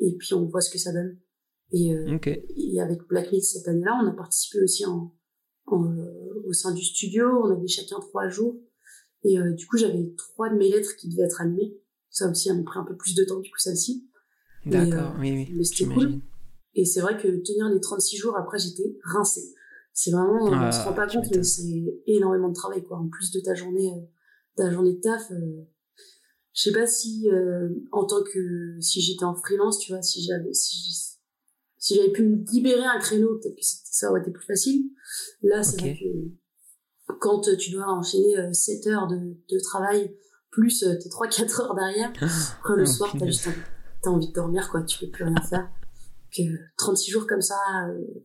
et 0.00 0.16
puis 0.16 0.34
on 0.34 0.46
voit 0.46 0.60
ce 0.60 0.70
que 0.70 0.78
ça 0.78 0.92
donne. 0.92 1.18
Et, 1.72 1.94
euh, 1.94 2.18
et 2.24 2.80
avec 2.80 3.02
Black 3.08 3.28
cette 3.42 3.66
année-là, 3.66 4.00
on 4.02 4.06
a 4.06 4.12
participé 4.12 4.60
aussi 4.62 4.86
en, 4.86 5.12
en 5.66 5.96
au 6.46 6.52
sein 6.52 6.72
du 6.72 6.82
studio. 6.82 7.26
On 7.44 7.56
avait 7.56 7.66
chacun 7.66 7.98
trois 7.98 8.28
jours. 8.28 8.56
Et 9.28 9.36
du 9.54 9.66
coup, 9.66 9.76
j'avais 9.76 10.14
trois 10.16 10.48
de 10.48 10.54
mes 10.54 10.70
lettres 10.70 10.94
qui 10.96 11.08
devaient 11.08 11.24
être 11.24 11.40
animées. 11.40 11.76
Ça 12.10 12.30
aussi, 12.30 12.48
ça 12.48 12.54
m'a 12.54 12.62
pris 12.62 12.78
un 12.78 12.84
peu 12.84 12.96
plus 12.96 13.14
de 13.14 13.24
temps, 13.24 13.40
du 13.40 13.50
coup, 13.50 13.58
celle-ci. 13.58 14.08
D'accord, 14.64 15.14
oui, 15.18 15.32
oui. 15.32 15.52
Mais 15.52 15.64
c'était 15.64 15.92
cool. 15.92 16.20
Et 16.74 16.84
c'est 16.84 17.00
vrai 17.00 17.16
que 17.16 17.28
tenir 17.42 17.68
les 17.68 17.80
36 17.80 18.16
jours 18.16 18.36
après, 18.36 18.58
j'étais 18.58 18.96
rincée. 19.02 19.54
C'est 19.92 20.10
vraiment, 20.10 20.44
on 20.44 20.72
se 20.72 20.84
rend 20.84 20.92
pas 20.92 21.06
compte, 21.06 21.24
mais 21.34 21.42
c'est 21.42 22.02
énormément 22.06 22.50
de 22.50 22.54
travail, 22.54 22.84
quoi. 22.84 22.98
En 22.98 23.08
plus 23.08 23.30
de 23.30 23.40
ta 23.40 23.54
journée, 23.54 23.90
euh, 23.94 24.02
ta 24.54 24.70
journée 24.70 24.92
de 24.92 25.00
taf, 25.00 25.30
euh, 25.30 25.66
je 26.52 26.62
sais 26.62 26.72
pas 26.72 26.86
si, 26.86 27.30
euh, 27.30 27.70
en 27.92 28.04
tant 28.04 28.22
que, 28.22 28.76
si 28.80 29.00
j'étais 29.00 29.24
en 29.24 29.34
freelance, 29.34 29.78
tu 29.78 29.92
vois, 29.92 30.02
si 30.02 30.22
j'avais, 30.22 30.52
si, 30.52 31.16
si 31.78 31.94
j'avais 31.94 32.12
pu 32.12 32.24
me 32.24 32.44
libérer 32.52 32.84
un 32.84 32.98
créneau, 32.98 33.38
peut-être 33.38 33.56
que 33.56 33.62
ça 33.62 34.10
aurait 34.10 34.20
été 34.20 34.30
plus 34.30 34.44
facile. 34.44 34.90
Là, 35.42 35.62
c'est 35.62 35.80
vrai 35.80 35.94
que 35.98 36.06
quand 37.20 37.42
tu 37.58 37.70
dois 37.70 37.86
enchaîner 37.86 38.52
7 38.52 38.86
heures 38.88 39.06
de, 39.06 39.16
de 39.16 39.60
travail 39.62 40.14
plus 40.50 40.80
tes 40.80 41.08
3-4 41.08 41.62
heures 41.62 41.74
derrière. 41.74 42.10
Après, 42.58 42.76
le 42.76 42.82
oh, 42.82 42.86
soir, 42.86 43.14
t'as 43.18 43.26
juste 43.26 43.48
as 44.04 44.08
envie 44.08 44.28
de 44.28 44.32
dormir, 44.32 44.68
quoi. 44.70 44.82
Tu 44.82 44.98
peux 44.98 45.10
plus 45.10 45.24
rien 45.24 45.40
faire. 45.48 45.68
Que 46.36 46.42
36 46.78 47.10
jours 47.10 47.26
comme 47.26 47.42
ça, 47.42 47.56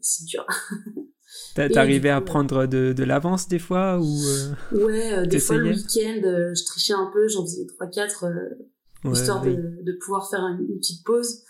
c'est 0.01 0.25
dur. 0.25 0.45
T'arrivais 1.55 2.09
à 2.09 2.19
prendre 2.21 2.65
de, 2.65 2.93
de 2.93 3.03
l'avance 3.03 3.47
des 3.47 3.59
fois 3.59 4.00
ou 4.00 4.17
Ouais, 4.73 5.25
des 5.27 5.39
fois 5.39 5.57
le 5.57 5.69
week-end, 5.69 6.21
je 6.23 6.65
trichais 6.65 6.93
un 6.93 7.09
peu, 7.13 7.27
j'en 7.27 7.43
faisais 7.43 7.65
3-4 7.79 8.57
histoire 9.09 9.41
de, 9.41 9.51
de, 9.51 9.97
pouvoir 10.03 10.29
faire 10.29 10.45
une, 10.47 10.77
petite 10.77 11.03
pause. 11.03 11.43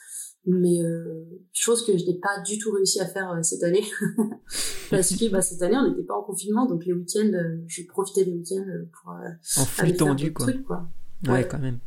Mais 0.45 0.81
euh, 0.81 1.23
chose 1.53 1.85
que 1.85 1.95
je 1.95 2.05
n'ai 2.05 2.17
pas 2.19 2.41
du 2.45 2.57
tout 2.57 2.71
réussi 2.71 2.99
à 2.99 3.05
faire 3.05 3.31
euh, 3.31 3.43
cette 3.43 3.63
année. 3.63 3.83
Parce 4.89 5.15
que 5.15 5.29
bah, 5.29 5.41
cette 5.41 5.61
année, 5.61 5.77
on 5.77 5.89
n'était 5.89 6.03
pas 6.03 6.15
en 6.15 6.23
confinement, 6.23 6.65
donc 6.65 6.85
les 6.85 6.93
week-ends, 6.93 7.31
euh, 7.33 7.57
je 7.67 7.83
profitais 7.87 8.25
des 8.25 8.31
week-ends 8.31 8.65
pour 8.91 9.11
euh, 9.11 9.61
en 9.61 9.91
tendu, 9.91 10.33
quoi. 10.33 10.47
Trucs, 10.47 10.65
quoi. 10.65 10.87
Ouais, 11.27 11.47
quand 11.47 11.59
même. 11.59 11.79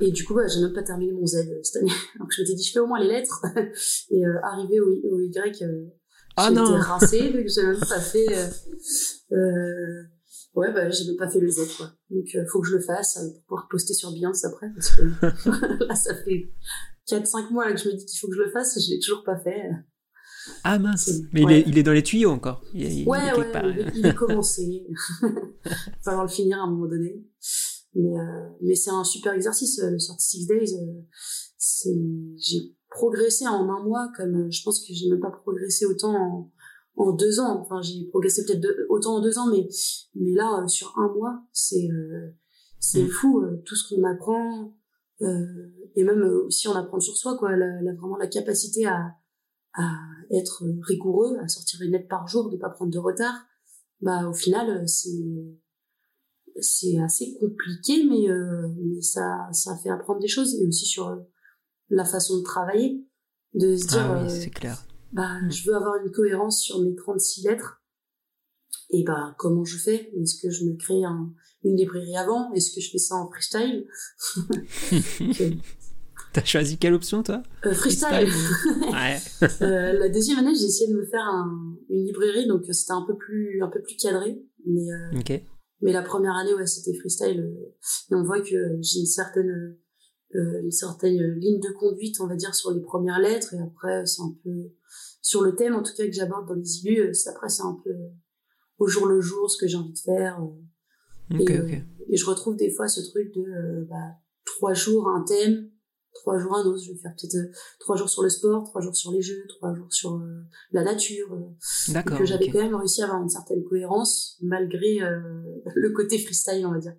et 0.00 0.10
du 0.12 0.24
coup, 0.24 0.34
bah, 0.34 0.46
j'ai 0.46 0.60
même 0.60 0.72
pas 0.72 0.82
terminé 0.82 1.12
mon 1.12 1.26
Z 1.26 1.46
cette 1.62 1.82
année. 1.82 1.92
Donc 2.18 2.28
je 2.30 2.40
m'étais 2.40 2.54
dit, 2.54 2.64
je 2.64 2.72
fais 2.72 2.80
au 2.80 2.86
moins 2.86 3.00
les 3.00 3.08
lettres. 3.08 3.44
et 4.10 4.26
euh, 4.26 4.40
arrivé 4.44 4.80
au, 4.80 5.00
au 5.10 5.20
Y, 5.20 5.62
euh, 5.62 5.86
ah 6.36 6.48
j'étais 6.48 6.60
rincée, 6.60 7.30
donc 7.30 7.46
j'ai 7.46 7.62
même 7.62 7.78
pas 7.80 8.00
fait... 8.00 8.26
Euh, 9.32 10.02
Ouais, 10.54 10.70
bah, 10.70 10.90
j'ai 10.90 11.06
même 11.06 11.16
pas 11.16 11.30
fait 11.30 11.40
le 11.40 11.48
Z, 11.48 11.76
quoi. 11.78 11.90
Donc, 12.10 12.26
euh, 12.34 12.44
faut 12.46 12.60
que 12.60 12.68
je 12.68 12.76
le 12.76 12.82
fasse 12.82 13.16
euh, 13.16 13.32
pour 13.32 13.42
pouvoir 13.44 13.68
poster 13.70 13.94
sur 13.94 14.12
Beyoncé 14.12 14.46
après, 14.46 14.66
parce 14.74 14.90
que 14.90 15.84
là, 15.84 15.94
ça 15.94 16.14
fait 16.14 16.50
4-5 17.08 17.50
mois 17.52 17.66
là, 17.66 17.72
que 17.72 17.80
je 17.80 17.88
me 17.88 17.94
dis 17.94 18.04
qu'il 18.06 18.18
faut 18.18 18.28
que 18.28 18.34
je 18.34 18.42
le 18.42 18.50
fasse 18.50 18.76
et 18.76 18.80
je 18.80 18.90
l'ai 18.90 19.00
toujours 19.00 19.24
pas 19.24 19.38
fait. 19.38 19.70
Ah 20.64 20.78
mince, 20.78 21.20
mais 21.32 21.42
il, 21.42 21.52
est, 21.52 21.64
il 21.68 21.78
est 21.78 21.82
dans 21.84 21.92
les 21.92 22.02
tuyaux 22.02 22.30
encore. 22.30 22.64
Il, 22.74 22.82
il, 22.82 23.08
ouais, 23.08 23.18
il 23.22 23.28
est 23.28 23.38
ouais, 23.38 23.92
il, 23.94 24.06
est 24.06 24.14
commencé. 24.14 24.62
il 25.22 25.22
va 25.22 25.70
falloir 26.02 26.24
le 26.24 26.30
finir 26.30 26.58
à 26.58 26.62
un 26.62 26.70
moment 26.70 26.88
donné. 26.88 27.24
Mais, 27.94 28.18
euh, 28.18 28.48
mais 28.60 28.74
c'est 28.74 28.90
un 28.90 29.04
super 29.04 29.34
exercice, 29.34 29.80
le 29.80 29.98
sorti 29.98 30.38
Six 30.38 30.46
Days. 30.46 30.74
c'est, 31.56 31.94
j'ai 32.38 32.74
progressé 32.90 33.46
en 33.46 33.68
un 33.68 33.82
mois 33.84 34.10
comme 34.16 34.50
je 34.50 34.62
pense 34.62 34.80
que 34.80 34.92
j'ai 34.92 35.08
même 35.08 35.20
pas 35.20 35.30
progressé 35.30 35.86
autant 35.86 36.14
en, 36.14 36.52
en 36.96 37.12
deux 37.12 37.40
ans. 37.40 37.60
Enfin, 37.60 37.80
j'ai 37.82 38.06
progressé 38.06 38.44
peut-être 38.44 38.66
autant 38.88 39.16
en 39.16 39.20
deux 39.20 39.38
ans, 39.38 39.50
mais 39.50 39.68
mais 40.14 40.32
là, 40.32 40.62
euh, 40.62 40.68
sur 40.68 40.96
un 40.98 41.12
mois, 41.14 41.42
c'est 41.52 41.88
euh, 41.90 42.34
c'est 42.78 43.04
mm. 43.04 43.08
fou 43.08 43.40
euh, 43.40 43.62
tout 43.64 43.74
ce 43.74 43.88
qu'on 43.94 44.04
apprend 44.04 44.74
et 45.94 46.04
même 46.04 46.22
aussi 46.46 46.68
on 46.68 46.74
apprend 46.74 47.00
sur 47.00 47.16
soi 47.16 47.36
quoi. 47.38 47.56
La, 47.56 47.94
vraiment 47.94 48.16
la 48.16 48.26
capacité 48.26 48.86
à 48.86 49.14
à 49.74 49.88
être 50.30 50.64
rigoureux, 50.82 51.38
à 51.42 51.48
sortir 51.48 51.80
une 51.80 51.92
lettre 51.92 52.08
par 52.08 52.28
jour, 52.28 52.50
de 52.50 52.58
pas 52.58 52.68
prendre 52.68 52.92
de 52.92 52.98
retard. 52.98 53.34
Bah 54.00 54.28
au 54.28 54.34
final, 54.34 54.86
c'est 54.86 55.58
c'est 56.60 56.98
assez 56.98 57.34
compliqué, 57.40 58.04
mais, 58.04 58.26
mais 58.76 59.00
ça, 59.00 59.48
ça 59.52 59.76
fait 59.82 59.88
apprendre 59.88 60.20
des 60.20 60.28
choses 60.28 60.54
et 60.60 60.66
aussi 60.66 60.84
sur 60.84 61.24
la 61.88 62.04
façon 62.04 62.38
de 62.38 62.42
travailler, 62.42 63.06
de 63.54 63.76
se 63.76 63.86
dire. 63.86 64.02
Ah 64.02 64.26
oui, 64.26 64.50
clair 64.50 64.86
bah, 65.12 65.40
mm. 65.42 65.50
je 65.50 65.68
veux 65.68 65.76
avoir 65.76 65.96
une 65.96 66.10
cohérence 66.10 66.60
sur 66.60 66.80
mes 66.80 66.94
36 66.94 67.44
lettres. 67.44 67.81
Et 68.92 69.04
bah, 69.04 69.34
comment 69.38 69.64
je 69.64 69.78
fais? 69.78 70.10
Est-ce 70.20 70.40
que 70.40 70.50
je 70.50 70.64
me 70.64 70.76
crée 70.76 71.02
un, 71.02 71.32
une 71.64 71.76
librairie 71.76 72.16
avant? 72.16 72.52
Est-ce 72.52 72.74
que 72.74 72.80
je 72.80 72.90
fais 72.90 72.98
ça 72.98 73.14
en 73.16 73.28
freestyle? 73.30 73.86
T'as 76.34 76.44
choisi 76.44 76.78
quelle 76.78 76.94
option, 76.94 77.22
toi? 77.22 77.42
Euh, 77.66 77.74
Freestyle. 77.74 78.28
ouais. 78.92 79.18
euh, 79.62 79.92
la 79.98 80.08
deuxième 80.08 80.38
année, 80.38 80.54
j'ai 80.54 80.64
essayé 80.64 80.90
de 80.90 80.96
me 80.96 81.04
faire 81.04 81.24
un, 81.24 81.76
une 81.90 82.06
librairie, 82.06 82.46
donc 82.46 82.62
euh, 82.68 82.72
c'était 82.72 82.92
un 82.92 83.04
peu 83.06 83.16
plus 83.16 83.62
un 83.62 83.68
peu 83.68 83.82
plus 83.82 83.96
cadré. 83.96 84.42
Mais 84.64 84.90
euh, 84.90 85.38
mais 85.82 85.92
la 85.92 86.00
première 86.02 86.34
année, 86.36 86.54
ouais, 86.54 86.66
c'était 86.66 86.96
freestyle. 86.98 87.40
Euh, 87.40 87.74
et 88.10 88.14
on 88.14 88.22
voit 88.22 88.40
que 88.40 88.78
j'ai 88.80 89.00
une 89.00 89.06
certaine 89.06 89.76
une 90.34 90.70
certaine 90.70 91.18
ligne 91.34 91.60
de 91.60 91.68
conduite, 91.78 92.18
on 92.20 92.26
va 92.26 92.36
dire, 92.36 92.54
sur 92.54 92.70
les 92.70 92.80
premières 92.80 93.18
lettres, 93.18 93.52
et 93.52 93.58
après, 93.60 94.06
c'est 94.06 94.22
un 94.22 94.34
peu 94.42 94.72
sur 95.22 95.42
le 95.42 95.54
thème 95.54 95.74
en 95.74 95.82
tout 95.82 95.94
cas 95.96 96.04
que 96.04 96.12
j'aborde 96.12 96.48
dans 96.48 96.54
les 96.54 96.78
élus 96.84 97.00
euh, 97.00 97.12
après 97.30 97.48
c'est 97.48 97.62
un 97.62 97.80
peu 97.82 97.90
euh, 97.90 98.08
au 98.82 98.88
jour 98.88 99.06
le 99.06 99.20
jour 99.20 99.50
ce 99.50 99.56
que 99.56 99.68
j'ai 99.68 99.76
envie 99.76 99.92
de 99.92 99.98
faire 99.98 100.40
euh, 100.42 101.38
et, 101.38 102.12
et, 102.12 102.16
je 102.16 102.26
retrouve 102.26 102.56
des 102.56 102.70
fois 102.70 102.88
ce 102.88 103.00
truc 103.00 103.32
de 103.34 103.86
bah, 103.88 104.16
trois 104.44 104.74
jours 104.74 105.08
un 105.08 105.22
thème 105.22 105.70
trois 106.14 106.38
jours 106.38 106.54
un 106.56 106.64
autre. 106.64 106.82
Je 106.84 106.92
vais 106.92 106.98
faire 106.98 107.14
peut-être 107.16 107.56
trois 107.78 107.96
jours 107.96 108.08
sur 108.08 108.22
le 108.22 108.28
sport 108.28 108.64
trois 108.64 108.82
jours 108.82 108.94
sur 108.94 109.12
les 109.12 109.22
jeux 109.22 109.46
trois 109.48 109.72
jours 109.74 109.86
sur 109.90 110.20
la 110.72 110.82
nature 110.82 111.38
d'accord 111.88 112.18
que 112.18 112.24
j'avais 112.24 112.48
quand 112.50 112.60
même 112.60 112.74
réussi 112.74 113.02
à 113.02 113.06
avoir 113.06 113.22
une 113.22 113.30
certaine 113.30 113.62
cohérence 113.62 114.36
malgré 114.42 114.98
le 115.74 115.90
côté 115.90 116.18
freestyle 116.18 116.66
on 116.66 116.72
va 116.72 116.78
dire. 116.78 116.94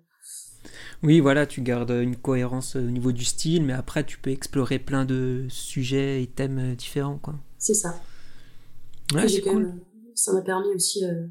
Oui, 1.02 1.20
voilà, 1.20 1.44
tu 1.44 1.60
gardes 1.60 1.90
une 1.90 2.16
cohérence 2.16 2.76
au 2.76 2.80
niveau 2.80 3.12
du 3.12 3.26
style, 3.26 3.62
mais 3.62 3.74
après, 3.74 4.06
tu 4.06 4.16
peux 4.16 4.30
explorer 4.30 4.78
plein 4.78 5.04
de 5.04 5.44
sujets 5.50 6.22
et 6.22 6.26
thèmes 6.26 6.74
différents, 6.76 7.18
quoi. 7.18 7.34
C'est 7.58 7.74
ça. 7.74 8.00
Ouais, 9.12 9.26
ça 10.14 10.32
m'a 10.32 10.42
permis 10.42 10.68
aussi 10.74 11.04
euh, 11.04 11.26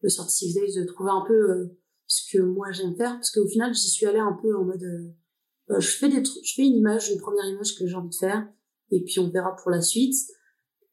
le 0.00 0.08
Six 0.08 0.54
Days 0.54 0.74
de 0.74 0.84
trouver 0.84 1.10
un 1.10 1.24
peu 1.26 1.50
euh, 1.50 1.78
ce 2.06 2.22
que 2.32 2.42
moi 2.42 2.70
j'aime 2.72 2.96
faire. 2.96 3.12
Parce 3.14 3.30
qu'au 3.30 3.46
final 3.46 3.74
j'y 3.74 3.88
suis 3.88 4.06
allée 4.06 4.18
un 4.18 4.36
peu 4.40 4.56
en 4.56 4.64
mode 4.64 4.82
euh, 4.82 5.10
euh 5.70 5.80
je 5.80 5.90
fais 5.90 6.08
des 6.08 6.22
je 6.24 6.54
fais 6.54 6.62
une 6.62 6.76
image 6.76 7.10
une 7.10 7.20
première 7.20 7.46
image 7.46 7.76
que 7.76 7.86
j'ai 7.86 7.94
envie 7.94 8.10
de 8.10 8.14
faire. 8.14 8.48
Et 8.90 9.02
puis 9.02 9.18
on 9.20 9.30
verra 9.30 9.54
pour 9.56 9.70
la 9.70 9.82
suite. 9.82 10.14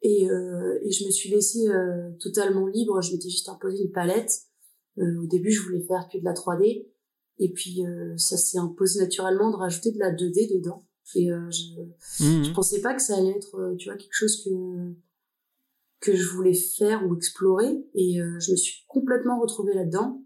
Et, 0.02 0.30
euh, 0.30 0.80
et 0.84 0.92
je 0.92 1.06
me 1.06 1.12
suis 1.12 1.30
laissée 1.30 1.68
totalement 2.20 2.68
libre. 2.68 3.02
Je 3.02 3.14
m'étais 3.14 3.30
juste 3.30 3.50
imposé 3.50 3.84
une 3.84 3.92
palette. 3.92 4.32
Au 4.98 5.26
début 5.28 5.52
je 5.52 5.62
voulais 5.62 5.82
faire 5.82 6.08
que 6.12 6.18
de 6.18 6.24
la 6.24 6.34
3D 6.34 6.88
et 7.38 7.52
puis 7.52 7.82
ça 8.18 8.38
s'est 8.38 8.58
imposé 8.58 9.00
naturellement 9.00 9.52
de 9.52 9.58
rajouter 9.58 9.92
de 9.92 10.00
la 10.00 10.12
2D 10.12 10.58
dedans. 10.58 10.84
Et 11.16 11.28
je 11.28 12.24
mmh. 12.24 12.44
je 12.44 12.54
pensais 12.54 12.82
pas 12.82 12.94
que 12.94 13.02
ça 13.02 13.18
allait 13.18 13.36
être 13.36 13.76
tu 13.78 13.90
vois 13.90 13.98
quelque 13.98 14.14
chose 14.14 14.44
que 14.44 14.50
que 16.06 16.16
je 16.16 16.30
voulais 16.30 16.54
faire 16.54 17.06
ou 17.06 17.16
explorer 17.16 17.84
et 17.96 18.22
euh, 18.22 18.40
je 18.40 18.52
me 18.52 18.56
suis 18.56 18.86
complètement 18.88 19.40
retrouvée 19.40 19.74
là-dedans 19.74 20.22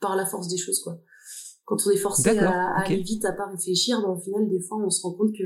par 0.00 0.14
la 0.14 0.24
force 0.24 0.48
des 0.48 0.56
choses 0.56 0.80
quoi. 0.80 1.00
Quand 1.64 1.76
on 1.84 1.90
est 1.90 1.96
forcé 1.96 2.38
à, 2.38 2.78
aller 2.78 3.02
vite 3.02 3.24
à 3.24 3.32
pas 3.32 3.46
réfléchir 3.46 4.00
ben, 4.00 4.10
au 4.10 4.18
final 4.20 4.48
des 4.48 4.60
fois 4.60 4.78
on 4.78 4.88
se 4.88 5.02
rend 5.02 5.14
compte 5.14 5.32
que 5.36 5.44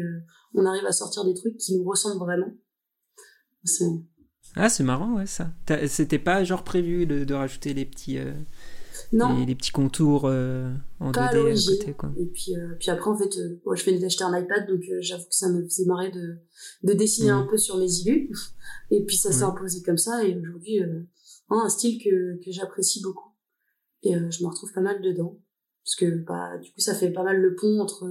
on 0.55 0.67
arrive 0.67 0.85
à 0.85 0.93
sortir 0.93 1.25
des 1.25 1.35
trucs 1.35 1.57
qui 1.57 1.79
nous 1.79 1.85
ressemblent 1.85 2.19
vraiment. 2.19 2.53
Ah 4.55 4.69
c'est 4.69 4.85
marrant 4.85 5.17
ouais 5.17 5.27
ça. 5.27 5.51
C'était 5.89 6.19
pas 6.19 6.45
genre 6.45 6.65
prévu 6.65 7.07
de, 7.07 7.25
de 7.25 7.35
rajouter 7.35 7.73
les 7.73 7.87
petits 7.87 8.19
euh, 8.19 8.33
non. 9.13 9.45
Les, 9.45 9.55
petits 9.55 9.73
contours 9.73 10.27
euh, 10.27 10.73
en 11.01 11.13
2D 11.13 11.19
à, 11.19 11.77
côté 11.77 11.95
quoi. 11.95 12.13
Et 12.17 12.27
puis 12.27 12.57
euh, 12.57 12.75
puis 12.79 12.91
après 12.91 13.11
en 13.11 13.17
fait 13.17 13.37
euh, 13.39 13.61
moi 13.65 13.75
je 13.75 13.85
venais 13.85 13.99
d'acheter 13.99 14.25
un 14.25 14.39
iPad 14.39 14.69
donc 14.69 14.83
j'avoue 15.01 15.25
que 15.25 15.35
ça 15.35 15.49
me 15.49 15.63
faisait 15.65 15.85
marrer 15.85 16.11
de 16.11 16.39
de 16.83 16.93
dessiner 16.93 17.31
un 17.31 17.45
mmh. 17.45 17.49
peu 17.49 17.59
sur 17.59 17.77
mes 17.79 17.91
illus 18.01 18.31
et 18.91 19.05
puis 19.05 19.17
ça 19.17 19.33
s'est 19.33 19.43
imposé 19.43 19.83
comme 19.83 19.99
ça 19.99 20.25
et 20.25 20.37
aujourd'hui 20.37 20.81
un 21.49 21.69
style 21.69 22.03
que 22.03 22.45
que 22.45 22.51
j'apprécie 22.51 23.03
beaucoup 23.03 23.31
et 24.03 24.15
je 24.15 24.43
me 24.43 24.49
retrouve 24.49 24.73
pas 24.73 24.81
mal 24.81 25.03
dedans 25.03 25.39
parce 25.85 25.97
que 25.97 26.25
bah 26.25 26.59
du 26.59 26.71
coup 26.73 26.81
ça 26.81 26.95
fait 26.95 27.11
pas 27.11 27.23
mal 27.23 27.41
le 27.41 27.55
pont 27.55 27.81
entre 27.81 28.09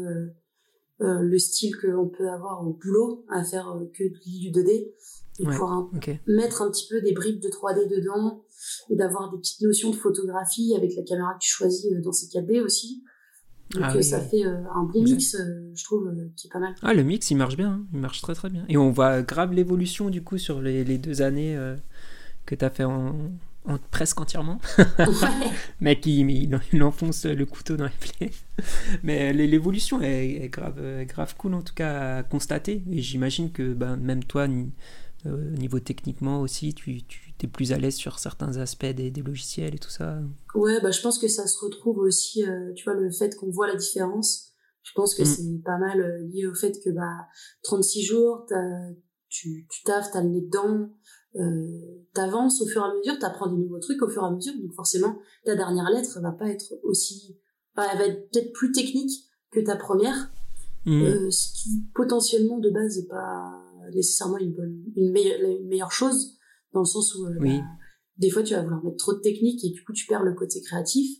le 1.00 1.38
style 1.40 1.76
qu'on 1.78 2.10
peut 2.10 2.30
avoir 2.30 2.68
au 2.68 2.74
boulot 2.74 3.26
à 3.30 3.44
faire 3.44 3.80
que 3.94 4.04
du 4.04 4.52
2D 4.52 4.94
et 5.40 5.46
pouvoir 5.46 5.90
mettre 6.28 6.62
un 6.62 6.70
petit 6.70 6.88
peu 6.90 7.02
des 7.02 7.14
bribes 7.14 7.40
de 7.40 7.48
3D 7.48 7.90
dedans 7.90 8.44
et 8.90 8.96
d'avoir 8.96 9.32
des 9.32 9.38
petites 9.38 9.62
notions 9.62 9.92
de 9.92 9.96
photographie 9.96 10.74
avec 10.76 10.96
la 10.96 11.04
caméra 11.04 11.34
que 11.34 11.40
tu 11.40 11.50
choisis 11.50 11.86
euh, 11.92 12.02
dans 12.02 12.12
ces 12.12 12.28
4D 12.28 12.62
aussi. 12.62 13.04
Donc 13.72 13.84
ah 13.86 13.96
euh, 13.96 14.02
ça 14.02 14.20
fait 14.20 14.46
euh, 14.46 14.64
un 14.74 14.84
bon 14.84 15.04
mix, 15.04 15.38
je 15.76 15.84
trouve, 15.84 16.12
qui 16.36 16.48
est 16.48 16.50
pas 16.50 16.60
mal. 16.60 16.74
Ah, 16.82 16.94
le 16.94 17.04
mix, 17.04 17.30
il 17.30 17.36
marche 17.36 17.56
bien, 17.56 17.70
hein. 17.70 17.86
il 17.94 18.00
marche 18.00 18.22
très 18.22 18.34
très 18.34 18.50
bien. 18.50 18.66
Et 18.68 18.78
on 18.78 18.90
voit 18.90 19.22
grave 19.22 19.54
l'évolution 19.54 20.10
du 20.10 20.24
coup 20.24 20.38
sur 20.38 20.62
les, 20.62 20.84
les 20.84 20.98
deux 20.98 21.22
années 21.22 21.56
que 22.48 22.56
tu 22.56 22.66
as 22.66 22.72
fait 22.72 22.84
en, 22.84 23.14
presque 23.92 24.20
entièrement. 24.20 24.60
Mais 25.82 26.00
qui 26.00 26.22
il, 26.22 26.84
enfonce 26.84 27.26
le 27.26 27.46
couteau 27.46 27.78
dans 27.78 27.86
les 27.86 27.92
plaies. 27.92 28.32
Mais 29.04 29.34
l'évolution 29.34 30.02
est, 30.02 30.44
est, 30.44 30.50
grave, 30.50 31.06
grave 31.06 31.36
cool 31.38 31.54
en 31.54 31.62
tout 31.62 31.76
cas 31.76 32.18
à 32.18 32.24
constater. 32.24 32.82
Et 32.92 33.04
j'imagine 33.04 33.52
que 33.52 33.74
ben, 33.74 33.98
même 33.98 34.24
toi, 34.24 34.48
au 35.26 35.30
euh, 35.30 35.52
niveau 35.52 35.80
techniquement 35.80 36.42
aussi, 36.42 36.74
tu, 36.74 37.04
tu 37.04 37.34
es 37.42 37.48
plus 37.48 37.72
à 37.72 37.78
l'aise 37.78 37.96
sur 37.96 38.20
certains 38.20 38.58
aspects 38.58 38.86
des, 38.86 39.12
des, 39.12 39.22
logiciels 39.22 39.76
et 39.76 39.80
tout 39.80 39.90
ça 39.90 40.20
Ouais, 40.56 40.80
bah, 40.82 40.92
je 40.92 41.02
pense 41.02 41.20
que 41.20 41.28
ça 41.28 41.48
se 41.48 41.64
retrouve 41.64 42.00
aussi, 42.00 42.46
euh, 42.46 42.74
tu 42.74 42.86
vois, 42.86 42.94
le 42.94 43.12
fait 43.12 43.36
qu'on 43.36 43.50
voit 43.50 43.68
la 43.68 43.76
différence. 43.76 44.54
Je 44.84 44.92
pense 44.94 45.14
que 45.14 45.24
mm. 45.24 45.26
c'est 45.26 45.64
pas 45.64 45.78
mal 45.78 46.00
euh, 46.02 46.28
lié 46.28 46.48
au 46.48 46.56
fait 46.56 46.80
que 46.84 46.90
bah 46.90 47.28
36 47.64 48.04
jours, 48.04 48.46
tu, 49.28 49.68
tu 49.70 49.84
taffes, 49.84 50.10
t'as 50.12 50.24
le 50.24 50.30
nez 50.30 50.42
dedans, 50.42 50.90
euh, 51.36 52.06
t'avances 52.14 52.60
au 52.62 52.66
fur 52.66 52.82
et 52.82 52.86
à 52.86 52.94
mesure, 52.96 53.20
t'apprends 53.20 53.48
des 53.48 53.58
nouveaux 53.58 53.80
trucs 53.80 54.02
au 54.02 54.10
fur 54.10 54.24
et 54.24 54.26
à 54.26 54.32
mesure, 54.32 54.54
donc 54.60 54.74
forcément 54.74 55.20
ta 55.46 55.56
dernière 55.56 55.90
lettre 55.92 56.20
va 56.22 56.32
pas 56.32 56.50
être 56.50 56.74
aussi, 56.84 57.38
elle 57.78 57.98
va 58.00 58.06
être 58.08 58.32
peut-être 58.32 58.52
plus 58.52 58.72
technique 58.72 59.30
que 59.52 59.60
ta 59.60 59.76
première, 59.76 60.32
mm. 60.86 61.02
euh, 61.04 61.30
ce 61.30 61.54
qui 61.54 61.70
potentiellement 61.94 62.58
de 62.58 62.72
base 62.72 62.98
est 62.98 63.08
pas 63.08 63.62
nécessairement 63.94 64.38
une 64.38 64.54
bonne, 64.54 64.84
une 64.96 65.12
meilleure, 65.12 65.40
une 65.42 65.68
meilleure 65.68 65.92
chose 65.92 66.38
dans 66.74 66.82
le 66.82 66.86
sens 66.86 67.16
où 67.16 67.26
euh, 67.26 67.38
bah, 67.40 67.64
des 68.18 68.30
fois 68.30 68.44
tu 68.44 68.54
vas 68.54 68.62
vouloir 68.62 68.84
mettre 68.84 68.98
trop 68.98 69.14
de 69.14 69.20
technique 69.20 69.64
et 69.64 69.70
du 69.70 69.84
coup 69.84 69.94
tu 69.94 70.06
perds 70.08 70.24
le 70.24 70.34
côté 70.34 70.62
créatif. 70.62 71.20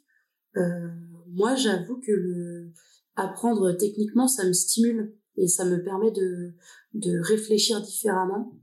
Euh, 0.58 0.90
moi, 1.28 1.56
j'avoue 1.56 2.00
que 2.00 2.12
le 2.12 2.72
apprendre 3.16 3.72
techniquement, 3.74 4.28
ça 4.28 4.46
me 4.46 4.54
stimule 4.54 5.16
et 5.36 5.48
ça 5.48 5.66
me 5.66 5.84
permet 5.84 6.12
de 6.12 6.54
de 6.94 7.20
réfléchir 7.20 7.82
différemment. 7.82 8.58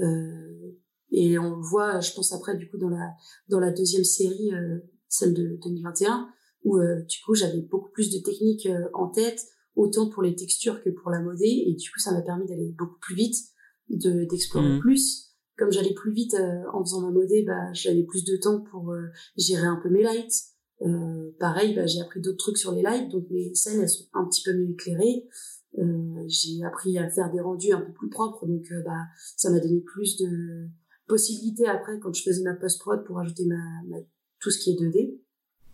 Euh, 0.00 0.72
et 1.10 1.38
on 1.38 1.56
le 1.56 1.62
voit, 1.62 2.00
je 2.00 2.12
pense 2.12 2.32
après 2.32 2.56
du 2.56 2.68
coup 2.68 2.78
dans 2.78 2.88
la 2.88 3.12
dans 3.48 3.60
la 3.60 3.70
deuxième 3.70 4.04
série, 4.04 4.52
euh, 4.52 4.78
celle 5.08 5.32
de 5.32 5.58
2021, 5.62 6.28
où 6.64 6.78
euh, 6.78 7.02
du 7.02 7.18
coup 7.24 7.34
j'avais 7.34 7.62
beaucoup 7.62 7.90
plus 7.90 8.10
de 8.10 8.18
techniques 8.18 8.66
euh, 8.66 8.88
en 8.94 9.08
tête, 9.08 9.40
autant 9.76 10.08
pour 10.08 10.22
les 10.22 10.34
textures 10.34 10.82
que 10.82 10.90
pour 10.90 11.10
la 11.10 11.20
modée, 11.20 11.64
et 11.66 11.74
du 11.74 11.90
coup 11.90 11.98
ça 11.98 12.12
m'a 12.12 12.22
permis 12.22 12.46
d'aller 12.46 12.74
beaucoup 12.78 12.98
plus 13.00 13.14
vite, 13.14 13.36
de 13.90 14.24
d'explorer 14.24 14.76
mmh. 14.76 14.80
plus. 14.80 15.30
Comme 15.56 15.70
j'allais 15.70 15.94
plus 15.94 16.12
vite 16.12 16.34
en 16.72 16.84
faisant 16.84 17.02
ma 17.02 17.10
modée, 17.10 17.44
bah 17.46 17.72
j'avais 17.72 18.02
plus 18.02 18.24
de 18.24 18.36
temps 18.36 18.60
pour 18.70 18.92
gérer 19.36 19.66
un 19.66 19.78
peu 19.82 19.88
mes 19.88 20.02
lights. 20.02 20.34
pareil, 21.38 21.74
bah, 21.74 21.86
j'ai 21.86 22.00
appris 22.00 22.20
d'autres 22.20 22.38
trucs 22.38 22.58
sur 22.58 22.72
les 22.72 22.82
lights, 22.82 23.10
donc 23.10 23.26
mes 23.30 23.54
scènes 23.54 23.80
elles 23.80 23.88
sont 23.88 24.06
un 24.14 24.24
petit 24.26 24.42
peu 24.42 24.52
mieux 24.52 24.70
éclairées. 24.70 25.28
Euh, 25.78 26.24
j'ai 26.28 26.62
appris 26.64 26.98
à 26.98 27.10
faire 27.10 27.30
des 27.32 27.40
rendus 27.40 27.72
un 27.72 27.80
peu 27.80 27.92
plus 27.92 28.08
propres, 28.08 28.46
donc 28.46 28.62
euh, 28.70 28.82
bah 28.84 29.00
ça 29.36 29.50
m'a 29.50 29.58
donné 29.58 29.80
plus 29.80 30.16
de 30.18 30.68
possibilités 31.08 31.66
après 31.66 31.98
quand 31.98 32.12
je 32.12 32.22
faisais 32.22 32.42
ma 32.44 32.54
post 32.54 32.80
prod 32.80 33.04
pour 33.04 33.18
ajouter 33.18 33.44
ma, 33.46 33.56
ma, 33.88 33.96
tout 34.40 34.50
ce 34.50 34.58
qui 34.58 34.70
est 34.70 34.74
2D. 34.74 35.18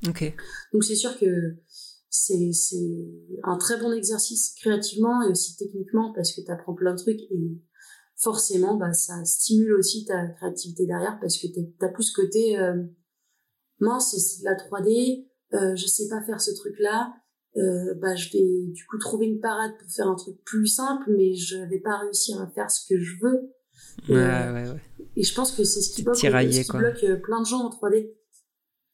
Ok. 0.09 0.35
Donc 0.73 0.85
c'est 0.85 0.95
sûr 0.95 1.19
que 1.19 1.57
c'est 2.11 2.53
c'est 2.53 3.07
un 3.45 3.57
très 3.57 3.79
bon 3.79 3.93
exercice 3.93 4.53
créativement 4.57 5.23
et 5.23 5.31
aussi 5.31 5.57
techniquement 5.57 6.13
parce 6.13 6.33
que 6.33 6.41
tu 6.41 6.51
apprends 6.51 6.75
plein 6.75 6.93
de 6.93 6.99
trucs 6.99 7.21
et 7.31 7.59
forcément 8.17 8.77
bah 8.77 8.93
ça 8.93 9.25
stimule 9.25 9.75
aussi 9.75 10.05
ta 10.05 10.27
créativité 10.29 10.87
derrière 10.87 11.19
parce 11.21 11.39
que 11.39 11.47
t'as 11.79 11.89
plus 11.89 12.05
ce 12.05 12.21
côté 12.21 12.59
euh, 12.59 12.83
mince 13.79 14.17
c'est 14.17 14.41
de 14.41 14.45
la 14.45 14.57
3D 14.57 15.29
euh, 15.55 15.77
je 15.77 15.87
sais 15.87 16.09
pas 16.09 16.21
faire 16.23 16.41
ce 16.41 16.53
truc 16.53 16.75
là 16.81 17.15
euh, 17.57 17.95
bah 18.01 18.15
je 18.15 18.31
vais 18.33 18.67
du 18.73 18.85
coup 18.87 18.99
trouver 18.99 19.27
une 19.27 19.41
parade 19.41 19.73
pour 19.79 19.91
faire 19.91 20.09
un 20.09 20.15
truc 20.15 20.37
plus 20.45 20.67
simple 20.67 21.05
mais 21.17 21.35
je 21.35 21.59
vais 21.59 21.81
pas 21.81 21.99
réussir 21.99 22.41
à 22.41 22.49
faire 22.49 22.71
ce 22.71 22.87
que 22.89 23.01
je 23.01 23.17
veux. 23.23 23.53
Et, 24.09 24.13
ouais, 24.13 24.19
ouais, 24.19 24.69
ouais. 24.71 25.09
et 25.17 25.23
je 25.23 25.35
pense 25.35 25.53
que 25.53 25.65
c'est 25.65 25.81
ce 25.81 25.93
qui 25.93 26.03
bloque, 26.03 26.17
ce 26.17 26.21
qui 26.21 26.77
bloque 26.77 27.05
euh, 27.05 27.17
plein 27.17 27.41
de 27.41 27.47
gens 27.47 27.61
en 27.61 27.71
3D 27.71 28.13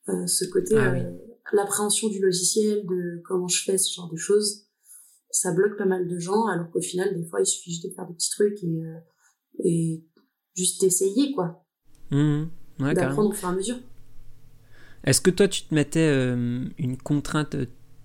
euh, 0.09 0.27
ce 0.27 0.45
côté 0.47 0.75
ah, 0.77 0.95
euh, 0.95 1.11
l'appréhension 1.53 2.09
du 2.09 2.21
logiciel 2.21 2.87
de 2.87 3.23
comment 3.25 3.49
je 3.49 3.63
fais 3.63 3.79
ce 3.79 3.95
genre 3.95 4.11
de 4.11 4.17
choses 4.17 4.67
ça 5.31 5.53
bloque 5.53 5.77
pas 5.77 5.85
mal 5.85 6.09
de 6.09 6.19
gens 6.19 6.47
alors 6.47 6.71
qu'au 6.71 6.81
final 6.81 7.15
des 7.15 7.27
fois 7.29 7.41
il 7.41 7.47
suffit 7.47 7.71
juste 7.71 7.85
de 7.87 7.95
faire 7.95 8.07
des 8.07 8.15
petits 8.15 8.31
trucs 8.31 8.63
et 8.63 8.85
euh, 8.85 8.99
et 9.65 10.05
juste 10.55 10.83
essayer 10.83 11.33
quoi 11.33 11.65
mmh, 12.11 12.45
d'apprendre 12.95 13.31
au 13.31 13.33
fur 13.33 13.49
et 13.49 13.53
à 13.53 13.55
mesure 13.55 13.79
est-ce 15.05 15.21
que 15.21 15.31
toi 15.31 15.47
tu 15.47 15.63
te 15.63 15.75
mettais 15.75 16.11
une 16.11 16.97
contrainte 17.03 17.57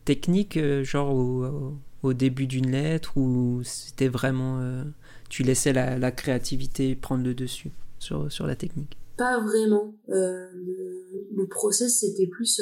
technique, 0.06 0.58
euh, 0.58 0.84
genre 0.84 1.14
au, 1.14 1.78
au 2.04 2.14
début 2.14 2.48
d'une 2.48 2.72
lettre, 2.72 3.18
ou 3.18 3.62
c'était 3.64 4.08
vraiment. 4.08 4.60
Euh, 4.60 4.84
tu 5.30 5.44
laissais 5.44 5.74
la, 5.74 5.98
la, 5.98 6.12
créativité 6.12 6.96
prendre 6.96 7.24
le 7.24 7.34
dessus 7.34 7.72
sur, 8.00 8.32
sur 8.32 8.48
la 8.48 8.56
technique? 8.56 8.98
Pas 9.18 9.40
vraiment. 9.40 9.96
Euh, 10.10 10.50
le, 10.54 11.28
le, 11.34 11.48
process, 11.48 12.00
c'était 12.00 12.28
plus. 12.28 12.62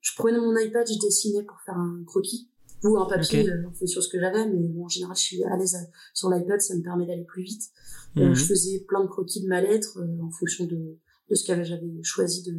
Euh, 0.00 0.02
je 0.02 0.12
prenais 0.16 0.38
mon 0.38 0.56
iPad, 0.56 0.86
je 0.86 0.98
dessinais 0.98 1.42
pour 1.44 1.60
faire 1.64 1.76
un 1.76 2.02
croquis 2.06 2.50
ou 2.82 2.96
un 2.96 3.06
papier 3.06 3.42
okay. 3.42 3.52
en 3.66 3.72
fonction 3.72 4.00
de 4.00 4.04
ce 4.04 4.08
que 4.08 4.18
j'avais 4.18 4.48
mais 4.48 4.56
bon, 4.68 4.84
en 4.86 4.88
général 4.88 5.14
je 5.14 5.20
suis 5.20 5.44
à 5.44 5.54
l'aise 5.58 5.76
sur 6.14 6.30
l'iPad 6.30 6.58
ça 6.62 6.74
me 6.74 6.82
permet 6.82 7.06
d'aller 7.06 7.24
plus 7.24 7.42
vite 7.42 7.62
mmh. 8.16 8.32
je 8.32 8.42
faisais 8.42 8.80
plein 8.88 9.02
de 9.02 9.08
croquis 9.08 9.42
de 9.42 9.48
ma 9.48 9.60
lettre 9.60 10.02
en 10.22 10.30
fonction 10.30 10.64
de, 10.64 10.96
de 11.28 11.34
ce 11.34 11.44
que 11.44 11.62
j'avais 11.62 12.02
choisi 12.02 12.42
de, 12.42 12.56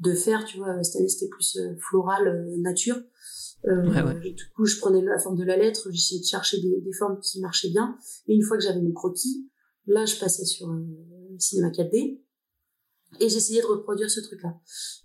de 0.00 0.14
faire 0.16 0.44
tu 0.46 0.56
vois 0.56 0.82
cette 0.82 0.96
année 0.96 1.08
c'était 1.08 1.28
plus 1.28 1.56
floral 1.78 2.44
nature 2.58 2.96
euh, 3.66 4.14
Du 4.20 4.48
coup, 4.54 4.66
je 4.66 4.78
prenais 4.78 5.02
la 5.02 5.18
forme 5.18 5.36
de 5.36 5.44
la 5.44 5.56
lettre, 5.56 5.88
j'essayais 5.90 6.20
de 6.20 6.26
chercher 6.26 6.60
des, 6.60 6.80
des, 6.80 6.92
formes 6.92 7.20
qui 7.20 7.40
marchaient 7.40 7.70
bien. 7.70 7.96
Et 8.26 8.34
une 8.34 8.42
fois 8.42 8.56
que 8.56 8.62
j'avais 8.64 8.80
mon 8.80 8.92
croquis, 8.92 9.48
là, 9.86 10.04
je 10.04 10.16
passais 10.18 10.44
sur 10.44 10.70
euh, 10.70 10.84
cinéma 11.38 11.70
4D 11.70 12.21
et 13.20 13.28
j'essayais 13.28 13.62
de 13.62 13.66
reproduire 13.66 14.10
ce 14.10 14.20
truc-là. 14.20 14.54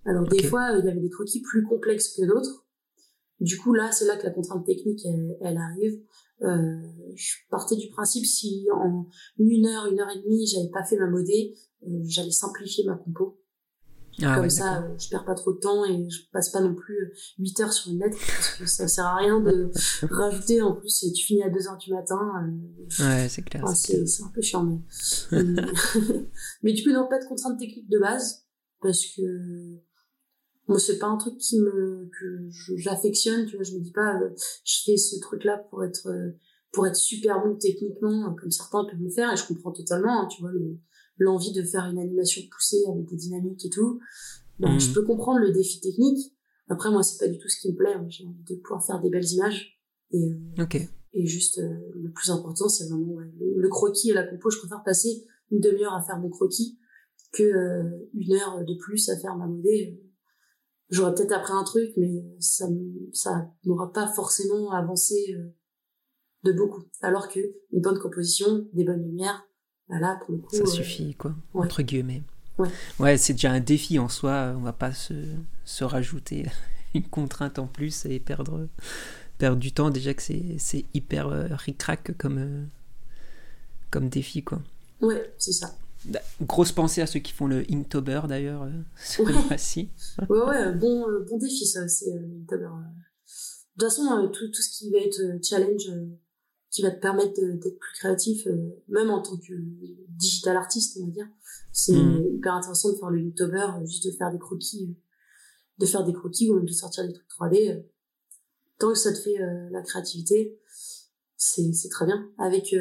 Alors 0.06 0.28
des 0.28 0.44
fois, 0.44 0.72
il 0.78 0.86
y 0.86 0.90
avait 0.90 1.00
des 1.00 1.10
croquis 1.10 1.42
plus 1.42 1.64
complexes 1.64 2.16
que 2.16 2.26
d'autres. 2.26 2.68
Du 3.40 3.58
coup, 3.58 3.74
là, 3.74 3.92
c'est 3.92 4.06
là 4.06 4.18
que 4.18 4.24
la 4.24 4.32
contrainte 4.32 4.66
technique, 4.66 5.00
elle, 5.06 5.38
elle 5.42 5.58
arrive. 5.58 6.02
Euh, 6.42 6.82
je 7.16 7.34
partais 7.50 7.76
du 7.76 7.90
principe 7.90 8.26
si 8.26 8.68
en 8.74 9.08
une 9.40 9.66
heure, 9.66 9.88
une 9.92 10.00
heure 10.00 10.10
et 10.10 10.22
demie, 10.22 10.46
j'avais 10.48 10.70
pas 10.70 10.84
fait 10.84 10.98
ma 10.98 11.10
modée, 11.10 11.56
euh, 11.84 12.02
j'allais 12.06 12.32
simplifier 12.32 12.86
ma 12.86 12.96
compo. 12.96 13.40
Ah 14.24 14.36
Comme 14.36 14.50
ça, 14.50 14.82
euh, 14.82 14.96
je 14.98 15.10
perds 15.10 15.26
pas 15.26 15.36
trop 15.36 15.54
de 15.54 15.60
temps 15.60 15.86
et 15.86 16.10
je 16.10 16.22
passe 16.32 16.50
pas 16.50 16.60
non 16.60 16.74
plus 16.74 17.14
8 17.38 17.60
heures 17.60 17.74
sur 17.74 17.92
une 17.92 18.00
lettre 18.00 18.18
parce 18.18 18.56
que 18.56 18.66
ça 18.66 18.88
sert 18.88 19.06
à 19.06 19.18
rien 19.18 19.40
de 19.40 19.70
rajouter. 20.10 20.62
En 20.62 20.74
plus, 20.74 21.06
tu 21.16 21.24
finis 21.24 21.44
à 21.44 21.50
2 21.50 21.68
heures 21.68 21.78
du 21.78 21.94
matin. 21.94 22.20
Euh, 23.00 23.06
ouais, 23.06 23.30
c'est 23.30 23.44
clair. 23.44 23.68
c'est 23.76 24.24
un 24.24 24.32
peu 24.34 24.42
chiant, 24.42 24.64
mais... 24.64 24.80
mais 26.64 26.74
du 26.74 26.84
coup, 26.84 26.92
non, 26.92 27.08
pas 27.08 27.20
de 27.20 27.26
contraintes 27.26 27.60
techniques 27.60 27.90
de 27.90 28.00
base 28.00 28.46
parce 28.82 29.06
que 29.06 29.78
moi, 30.68 30.80
c'est 30.80 30.98
pas 30.98 31.08
un 31.08 31.18
truc 31.18 31.38
qui 31.38 31.60
me, 31.60 32.10
que 32.20 32.50
j'affectionne, 32.76 33.46
tu 33.46 33.56
vois, 33.56 33.64
je 33.64 33.74
me 33.74 33.82
dis 33.82 33.92
pas, 33.92 34.20
euh, 34.20 34.30
je 34.66 34.82
fais 34.84 34.98
ce 34.98 35.20
truc-là 35.20 35.60
pour 35.70 35.84
être, 35.84 36.10
pour 36.74 36.88
être 36.88 36.96
super 36.96 37.46
bon 37.46 37.56
techniquement, 37.56 38.34
comme 38.34 38.52
certains 38.52 38.84
peuvent 38.84 39.00
le 39.00 39.12
faire 39.12 39.32
et 39.32 39.38
je 39.38 39.46
comprends 39.48 39.72
totalement, 39.72 40.24
hein, 40.24 40.28
tu 40.28 40.42
vois, 40.42 40.52
le, 40.52 40.80
l'envie 41.18 41.52
de 41.52 41.64
faire 41.64 41.86
une 41.86 42.00
animation 42.00 42.42
poussée 42.52 42.84
avec 42.90 43.08
des 43.08 43.16
dynamiques 43.16 43.66
et 43.66 43.70
tout. 43.70 44.00
Ben, 44.60 44.80
je 44.80 44.88
mhm. 44.88 44.94
peux 44.94 45.04
comprendre 45.04 45.40
le 45.40 45.52
défi 45.52 45.80
technique. 45.80 46.34
Après, 46.70 46.90
moi, 46.92 47.04
c'est 47.04 47.18
pas 47.24 47.32
du 47.32 47.38
tout 47.38 47.48
ce 47.48 47.60
qui 47.62 47.72
me 47.72 47.76
plaît. 47.76 47.96
J'ai 48.10 48.26
envie 48.26 48.44
de 48.44 48.56
pouvoir 48.56 48.86
faire 48.86 49.02
des 49.02 49.10
belles 49.10 49.32
images. 49.32 49.80
Et, 50.12 50.32
euh, 50.32 50.66
et 51.14 51.26
juste, 51.26 51.60
euh, 51.60 51.92
le 51.96 52.12
plus 52.12 52.30
important, 52.30 52.68
c'est 52.68 52.88
vraiment 52.88 53.18
le, 53.18 53.70
croquis 53.70 54.12
et 54.12 54.14
la 54.14 54.24
compo. 54.24 54.50
Je 54.50 54.60
préfère 54.60 54.84
passer 54.84 55.26
une 55.52 55.60
demi-heure 55.60 55.94
à 55.94 56.04
faire 56.04 56.20
mon 56.20 56.30
croquis 56.30 56.78
que 57.32 57.44
euh, 57.44 58.10
une 58.14 58.34
heure 58.34 58.64
de 58.66 58.76
plus 58.76 59.10
à 59.10 59.18
faire 59.18 59.36
ma 59.36 59.48
modée. 59.48 60.02
J'aurais 60.90 61.14
peut-être 61.14 61.34
appris 61.34 61.54
un 61.54 61.64
truc, 61.64 61.92
mais 61.98 62.24
ça 62.40 62.66
ça 63.12 63.52
m'aura 63.66 63.92
pas 63.92 64.08
forcément 64.08 64.72
avancé 64.72 65.36
de 66.44 66.54
beaucoup. 66.54 66.84
Alors 67.02 67.28
que 67.28 67.42
une 67.72 67.82
bonne 67.82 68.00
composition, 68.00 68.70
des 68.72 68.86
bonnes 68.86 69.04
lumières, 69.04 69.46
bah 69.90 70.20
pour 70.26 70.36
le 70.36 70.42
coup, 70.42 70.56
ça 70.56 70.66
suffit, 70.66 71.16
quoi, 71.16 71.34
entre 71.54 71.82
guillemets. 71.82 72.24
Ouais, 72.58 72.70
ouais 73.00 73.18
c'est 73.18 73.34
déjà 73.34 73.52
un 73.52 73.60
défi 73.60 74.00
en 74.00 74.10
soi. 74.10 74.54
On 74.58 74.62
va 74.62 74.74
pas 74.74 74.94
se, 74.94 75.14
se 75.64 75.84
rajouter 75.84 76.46
une 76.94 77.04
contrainte 77.04 77.60
en 77.60 77.68
plus 77.68 78.06
et 78.06 78.20
perdre, 78.20 78.68
perdre 79.38 79.58
du 79.58 79.72
temps. 79.72 79.90
Déjà 79.90 80.14
que 80.14 80.22
c'est 80.22 80.86
hyper 80.94 81.28
euh, 81.28 81.48
ric-rac 81.52 82.18
comme, 82.18 82.38
euh, 82.38 82.64
comme 83.92 84.10
défi, 84.10 84.44
quoi. 84.44 84.62
Ouais, 85.02 85.34
c'est 85.38 85.54
ça. 85.54 85.76
Bah, 86.06 86.20
grosse 86.42 86.72
pensée 86.72 87.02
à 87.02 87.08
ceux 87.08 87.20
qui 87.20 87.34
font 87.34 87.48
le 87.48 87.66
Inktober 87.72 88.22
d'ailleurs, 88.28 88.64
euh, 88.64 88.72
ce 88.98 89.22
ouais. 89.22 89.90
ouais, 90.30 90.40
ouais, 90.48 90.74
bon, 90.74 91.06
bon 91.30 91.38
défi 91.38 91.66
ça 91.66 91.84
aussi, 91.84 92.06
Inktober. 92.12 92.66
De 92.66 93.86
toute 93.86 93.90
façon, 93.90 94.30
tout, 94.34 94.48
tout 94.48 94.62
ce 94.62 94.78
qui 94.78 94.92
va 94.92 95.00
être 95.00 95.22
challenge 95.44 95.90
qui 96.70 96.82
va 96.82 96.92
te 96.92 97.00
permettre 97.00 97.34
d'être 97.34 97.80
plus 97.80 97.94
créatif, 97.94 98.46
euh, 98.48 98.84
même 98.90 99.10
en 99.10 99.22
tant 99.22 99.38
que 99.38 99.54
digital 100.10 100.58
artiste, 100.58 100.98
on 101.02 101.06
va 101.06 101.12
dire. 101.12 101.28
C'est 101.72 101.94
mmh. 101.94 102.36
hyper 102.36 102.56
intéressant 102.56 102.92
de 102.92 102.98
faire 102.98 103.10
le 103.10 103.20
Inktober, 103.20 103.68
euh, 103.78 103.86
juste 103.86 104.06
de 104.06 104.12
faire 104.12 104.32
des 104.32 104.40
croquis, 104.40 104.86
euh, 104.90 104.94
de 105.80 105.86
faire 105.86 106.04
des 106.04 106.14
croquis 106.14 106.50
ou 106.50 106.56
même 106.56 106.66
de 106.66 106.72
sortir 106.72 107.08
des 107.08 107.14
trucs 107.14 107.30
3D. 107.30 107.84
Tant 108.80 108.92
que 108.92 108.98
ça 108.98 109.12
te 109.12 109.18
fait 109.18 109.38
la 109.72 109.82
créativité, 109.82 110.60
c'est 111.36 111.74
c'est 111.74 111.90
très 111.90 112.06
bien. 112.06 112.30
Avec 112.38 112.76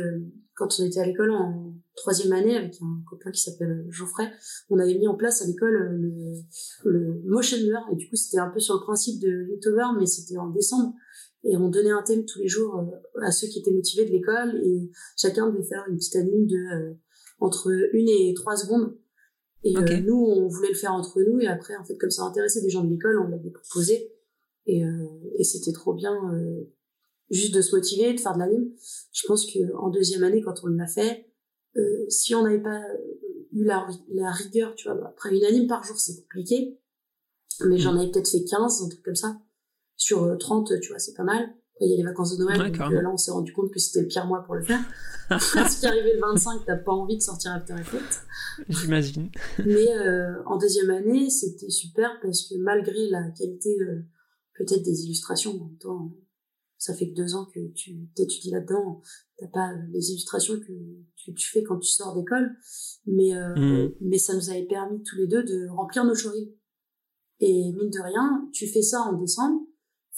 quand 0.55 0.69
on 0.79 0.85
était 0.85 1.01
à 1.01 1.07
l'école 1.07 1.31
en 1.31 1.73
troisième 1.95 2.35
année 2.35 2.55
avec 2.55 2.77
un 2.83 3.03
copain 3.09 3.31
qui 3.31 3.41
s'appelle 3.41 3.87
Geoffrey, 3.89 4.31
on 4.69 4.79
avait 4.79 4.99
mis 4.99 5.09
en 5.09 5.15
place 5.15 5.41
à 5.41 5.47
l'école 5.47 5.73
le, 5.73 6.35
le 6.85 7.23
motion 7.25 7.57
blur 7.57 7.81
et 7.93 7.97
du 7.97 8.11
coup 8.11 8.17
c'était 8.17 8.39
un 8.39 8.51
peu 8.51 8.61
sur 8.61 8.75
le 8.75 8.81
principe 8.81 9.23
de 9.23 9.49
Inktober 9.55 9.99
mais 9.99 10.05
c'était 10.05 10.37
en 10.37 10.51
décembre 10.51 10.93
et 11.49 11.57
on 11.57 11.69
donnait 11.69 11.91
un 11.91 12.03
thème 12.03 12.25
tous 12.25 12.41
les 12.41 12.49
jours 12.49 12.77
euh, 12.77 13.21
à 13.23 13.31
ceux 13.31 13.47
qui 13.47 13.61
étaient 13.61 13.71
motivés 13.71 14.05
de 14.05 14.11
l'école. 14.11 14.61
Et 14.65 14.91
chacun 15.17 15.49
devait 15.49 15.65
faire 15.65 15.85
une 15.89 15.97
petite 15.97 16.17
anime 16.17 16.47
de 16.47 16.57
euh, 16.57 16.95
entre 17.39 17.71
une 17.93 18.09
et 18.09 18.35
trois 18.35 18.57
secondes. 18.57 18.97
Et 19.63 19.77
euh, 19.77 20.01
nous 20.01 20.17
on 20.17 20.49
voulait 20.49 20.71
le 20.71 20.75
faire 20.75 20.93
entre 20.93 21.21
nous. 21.23 21.39
Et 21.41 21.47
après 21.47 21.77
en 21.77 21.85
fait 21.85 21.97
comme 21.97 22.11
ça 22.11 22.25
intéressait 22.25 22.63
des 22.63 22.71
gens 22.71 22.85
de 22.85 22.91
l'école 22.91 23.21
on 23.21 23.29
l'avait 23.29 23.51
proposé. 23.51 24.13
Et, 24.69 24.83
et 25.39 25.45
c'était 25.45 25.71
trop 25.71 25.95
bien 25.95 26.13
juste 27.31 27.55
de 27.55 27.63
se 27.63 27.77
motiver 27.77 28.13
de 28.13 28.19
faire 28.19 28.35
de 28.35 28.41
l'anime. 28.41 28.73
Je 29.13 29.25
pense 29.29 29.47
que 29.47 29.73
en 29.77 29.91
deuxième 29.91 30.25
année 30.25 30.43
quand 30.43 30.65
on 30.65 30.67
l'a 30.67 30.89
fait 30.89 31.31
si 32.09 32.35
on 32.35 32.43
n'avait 32.43 32.63
pas 32.63 32.83
eu 33.53 33.63
la, 33.63 33.87
la 34.09 34.33
rigueur 34.33 34.75
tu 34.75 34.89
vois 34.89 35.07
après 35.07 35.37
une 35.37 35.45
anime 35.45 35.69
par 35.69 35.85
jour 35.85 35.97
c'est 35.97 36.21
compliqué. 36.23 36.81
Mais 37.65 37.79
j'en 37.79 37.95
mm. 37.95 37.99
avais 37.99 38.11
peut-être 38.11 38.29
fait 38.29 38.43
15 38.43 38.83
un 38.83 38.89
truc 38.89 39.05
comme 39.05 39.15
ça 39.15 39.41
sur 39.97 40.37
30, 40.39 40.73
euh, 40.73 40.81
tu 40.81 40.89
vois, 40.91 40.99
c'est 40.99 41.15
pas 41.15 41.25
mal. 41.25 41.49
il 41.81 41.91
y 41.91 41.95
a 41.95 41.97
les 41.97 42.03
vacances 42.03 42.37
de 42.37 42.43
Noël, 42.45 42.59
donc 42.59 42.81
euh, 42.81 43.03
là, 43.03 43.11
on 43.13 43.17
s'est 43.17 43.31
rendu 43.31 43.53
compte 43.53 43.71
que 43.73 43.79
c'était 43.79 44.01
le 44.03 44.07
pire 44.09 44.27
mois 44.27 44.43
pour 44.45 44.55
le 44.55 44.63
faire. 44.63 44.81
Parce 45.29 45.81
qu'arrivé 45.81 46.15
le 46.15 46.21
25, 46.21 46.63
t'as 46.67 46.77
pas 46.77 46.93
envie 46.93 47.17
de 47.17 47.23
sortir 47.23 47.53
After 47.53 47.75
Effects. 47.75 48.21
J'imagine. 48.69 49.31
Mais 49.65 49.93
euh, 49.97 50.43
en 50.47 50.57
deuxième 50.57 50.91
année, 50.91 51.29
c'était 51.31 51.69
super 51.71 52.19
parce 52.23 52.49
que 52.49 52.55
malgré 52.59 53.09
la 53.09 53.31
qualité 53.31 53.77
peut-être 54.55 54.83
des 54.83 55.05
illustrations. 55.05 55.53
En 55.61 55.67
même 55.67 55.79
temps, 55.79 56.13
ça 56.79 56.95
fait 56.95 57.09
que 57.11 57.15
deux 57.15 57.35
ans 57.35 57.47
que 57.53 57.61
tu 57.75 58.09
t'étudies 58.15 58.51
là-dedans. 58.51 59.01
T'as 59.39 59.49
pas 59.49 59.73
les 59.91 60.11
illustrations 60.13 60.59
que 60.61 60.73
tu, 61.17 61.35
tu 61.35 61.51
fais 61.51 61.63
quand 61.63 61.79
tu 61.79 61.91
sors 61.91 62.15
d'école, 62.15 62.57
mais 63.07 63.35
euh, 63.35 63.55
Mhm. 63.57 63.93
mais 64.01 64.19
ça 64.19 64.35
nous 64.35 64.49
avait 64.51 64.65
permis 64.67 65.03
tous 65.03 65.17
les 65.17 65.27
deux 65.27 65.43
de 65.43 65.69
remplir 65.69 66.05
nos 66.05 66.15
showreels. 66.15 66.53
Et 67.41 67.73
mine 67.73 67.91
de 67.91 68.01
rien, 68.03 68.49
tu 68.53 68.67
fais 68.67 68.83
ça 68.83 69.01
en 69.01 69.15
décembre. 69.15 69.61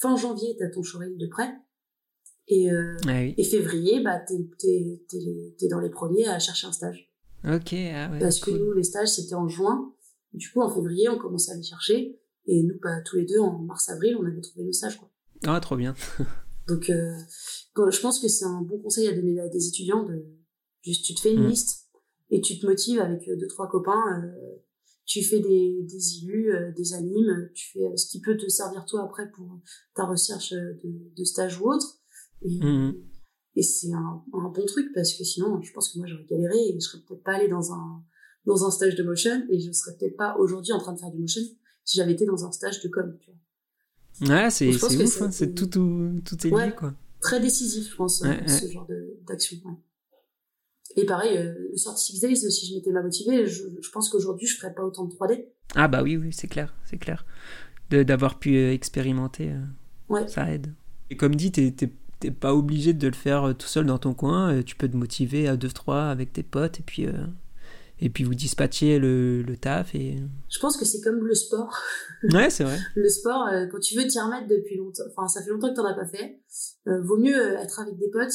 Fin 0.01 0.17
janvier, 0.17 0.57
t'as 0.59 0.69
ton 0.71 0.83
showreel 0.83 1.17
de 1.19 1.27
prêt. 1.27 1.51
Et, 2.47 2.71
euh, 2.73 2.97
Ah 3.07 3.21
oui. 3.21 3.35
et 3.37 3.45
février, 3.45 4.01
bah 4.03 4.19
t'es 4.21 4.49
t'es 4.59 5.03
t'es 5.09 5.55
t'es 5.59 5.69
dans 5.69 5.81
les 5.81 5.91
premiers 5.91 6.27
à 6.29 6.39
chercher 6.39 6.67
un 6.67 6.73
stage. 6.73 7.13
Ok, 7.45 7.73
ah 7.75 8.11
ouais. 8.11 8.19
Parce 8.21 8.41
que 8.41 8.51
nous, 8.51 8.73
les 8.73 8.85
stages, 8.85 9.09
c'était 9.09 9.35
en 9.35 9.49
juin. 9.49 9.93
Du 10.33 10.51
coup, 10.51 10.61
en 10.63 10.75
février, 10.75 11.09
on 11.09 11.19
commençait 11.19 11.53
à 11.53 11.57
les 11.57 11.63
chercher. 11.63 12.19
Et 12.47 12.63
nous, 12.63 12.79
bah, 12.83 13.01
tous 13.05 13.17
les 13.17 13.27
deux, 13.27 13.39
en 13.39 13.59
mars-avril, 13.59 14.17
on 14.19 14.25
avait 14.25 14.41
trouvé 14.41 14.65
nos 14.65 14.73
stages. 14.73 14.99
Quoi. 14.99 15.11
Ah, 15.47 15.61
trop 15.61 15.77
bien. 15.77 15.95
Donc, 16.69 16.89
euh, 16.91 17.13
quand- 17.75 17.91
je 17.91 18.01
pense 18.01 18.19
que 18.21 18.29
c'est 18.29 18.45
un 18.45 18.63
bon 18.63 18.79
conseil 18.79 19.09
à 19.09 19.13
donner 19.13 19.39
à 19.41 19.49
des 19.49 19.69
étudiants 19.69 20.05
de 20.05 20.25
juste, 20.83 21.05
tu 21.05 21.15
te 21.15 21.21
fais 21.21 21.35
une 21.35 21.45
Mm. 21.45 21.49
liste 21.49 21.87
et 22.31 22.41
tu 22.41 22.59
te 22.59 22.67
motives 22.67 23.01
avec 23.01 23.29
euh, 23.29 23.37
deux, 23.37 23.47
trois 23.49 23.69
copains. 23.69 24.23
euh, 24.25 24.57
tu 25.09 25.25
fais 25.25 25.41
des, 25.41 25.83
des 25.85 26.17
illus, 26.19 26.53
euh, 26.55 26.71
des 26.77 26.93
animes, 26.93 27.49
tu 27.55 27.73
fais 27.73 27.83
euh, 27.85 27.97
ce 27.97 28.07
qui 28.11 28.21
peut 28.21 28.37
te 28.37 28.47
servir 28.49 28.85
toi 28.85 29.05
après 29.05 29.31
pour 29.31 29.59
ta 29.95 30.05
recherche 30.05 30.53
euh, 30.53 30.75
de, 30.85 30.91
de 31.17 31.25
stage 31.25 31.59
ou 31.61 31.71
autre. 31.73 31.99
Et, 32.43 32.61
Mhm. 32.63 32.95
et 33.57 33.63
c'est 33.63 33.91
un, 33.93 34.23
un 34.35 34.49
bon 34.51 34.67
truc 34.67 34.93
parce 34.95 35.15
que 35.15 35.25
sinon, 35.25 35.61
je 35.63 35.73
pense 35.73 35.89
que 35.93 35.99
moi, 35.99 36.07
j'aurais 36.07 36.27
galéré 36.27 36.59
et 36.69 36.75
je 36.75 36.79
serais 36.81 37.03
peut-être 37.09 37.25
pas 37.25 37.33
allé 37.37 37.49
dans 37.49 37.73
un, 37.73 38.05
dans 38.45 38.65
un 38.67 38.71
stage 38.71 38.97
de 38.97 39.03
motion 39.03 39.45
et 39.51 39.59
je 39.59 39.73
serais 39.73 39.97
peut-être 39.99 40.17
pas 40.17 40.37
aujourd'hui 40.39 40.73
en 40.73 40.79
train 40.79 40.93
de 40.93 40.99
faire 41.01 41.11
du 41.11 41.19
motion 41.19 41.43
si 41.85 41.97
j'avais 41.97 42.13
été 42.13 42.27
dans 42.27 42.45
un 42.45 42.53
stage 42.53 42.83
de 42.83 42.89
com. 42.89 43.17
Tu 43.21 43.31
vois. 43.31 44.37
Ouais, 44.45 44.51
c'est 44.51 44.71
c'est 44.73 44.85
ouf, 44.85 45.07
c'est- 45.07 45.23
hein, 45.23 45.31
c'est 45.31 45.55
tout, 45.55 45.67
tout, 45.69 46.21
tout 46.25 46.47
est 46.47 46.51
lié, 46.51 46.55
Ouais. 46.57 46.75
quoi. 46.75 46.93
Très 47.21 47.41
décisif, 47.41 47.91
je 47.91 47.97
pense, 47.97 48.23
euh, 48.23 48.29
ouais. 48.29 48.47
ce 48.47 48.71
genre 48.71 48.87
d'action. 49.27 49.57
Et 50.97 51.05
pareil, 51.07 51.37
euh, 51.39 51.55
le 51.71 51.77
sorti 51.77 52.13
Six 52.13 52.21
Days, 52.21 52.37
si 52.51 52.67
je 52.67 52.75
m'étais 52.75 52.93
pas 52.93 53.03
motivée, 53.03 53.47
je, 53.47 53.65
je 53.81 53.91
pense 53.91 54.09
qu'aujourd'hui, 54.09 54.47
je 54.47 54.57
ferais 54.57 54.75
pas 54.75 54.83
autant 54.83 55.05
de 55.05 55.13
3D. 55.15 55.45
Ah 55.77 55.87
bah 55.89 56.03
oui, 56.03 56.17
oui, 56.17 56.33
c'est 56.33 56.49
clair, 56.49 56.75
c'est 56.87 56.97
clair. 56.99 57.25
D'avoir 57.91 58.39
pu 58.39 58.57
euh, 58.57 58.73
expérimenter, 58.73 59.51
euh, 59.51 59.61
Ouais. 60.09 60.27
ça 60.29 60.51
aide. 60.51 60.73
Et 61.11 61.17
comme 61.17 61.35
dit, 61.37 61.53
t'es 61.53 61.71
t'es- 61.71 61.93
t'es 62.21 62.31
pas 62.31 62.55
obligé 62.55 62.93
de 62.95 63.07
le 63.07 63.15
faire 63.15 63.49
euh, 63.49 63.53
tout 63.55 63.67
seul 63.69 63.87
dans 63.87 63.99
ton 63.99 64.13
coin. 64.15 64.53
euh, 64.55 64.63
Tu 64.63 64.77
peux 64.77 64.89
te 64.89 64.97
motiver 64.97 65.47
à 65.49 65.57
deux, 65.57 65.69
trois 65.69 66.05
avec 66.07 66.33
tes 66.33 66.43
potes 66.43 66.81
et 66.81 66.83
puis, 66.83 67.07
euh, 67.07 67.13
et 68.01 68.11
puis 68.11 68.25
vous 68.25 68.35
dispatcher 68.35 68.99
le, 68.99 69.43
le 69.43 69.57
taf. 69.57 69.95
Et... 69.95 70.17
Je 70.51 70.59
pense 70.59 70.77
que 70.77 70.85
c'est 70.85 71.01
comme 71.01 71.25
le 71.27 71.35
sport. 71.35 71.75
Ouais, 72.33 72.51
c'est 72.51 72.65
vrai. 72.65 72.79
Le 72.97 73.09
sport, 73.09 73.47
euh, 73.47 73.67
quand 73.71 73.79
tu 73.79 73.97
veux 73.97 74.07
t'y 74.07 74.19
remettre 74.19 74.49
depuis 74.49 74.77
longtemps, 74.77 75.05
enfin, 75.11 75.29
ça 75.29 75.43
fait 75.43 75.51
longtemps 75.51 75.71
que 75.71 75.77
t'en 75.77 75.85
as 75.87 75.95
pas 75.95 76.07
fait, 76.07 76.41
euh, 76.89 77.01
vaut 77.03 77.17
mieux 77.19 77.37
euh, 77.37 77.59
être 77.59 77.79
avec 77.81 77.97
des 77.97 78.11
potes 78.11 78.33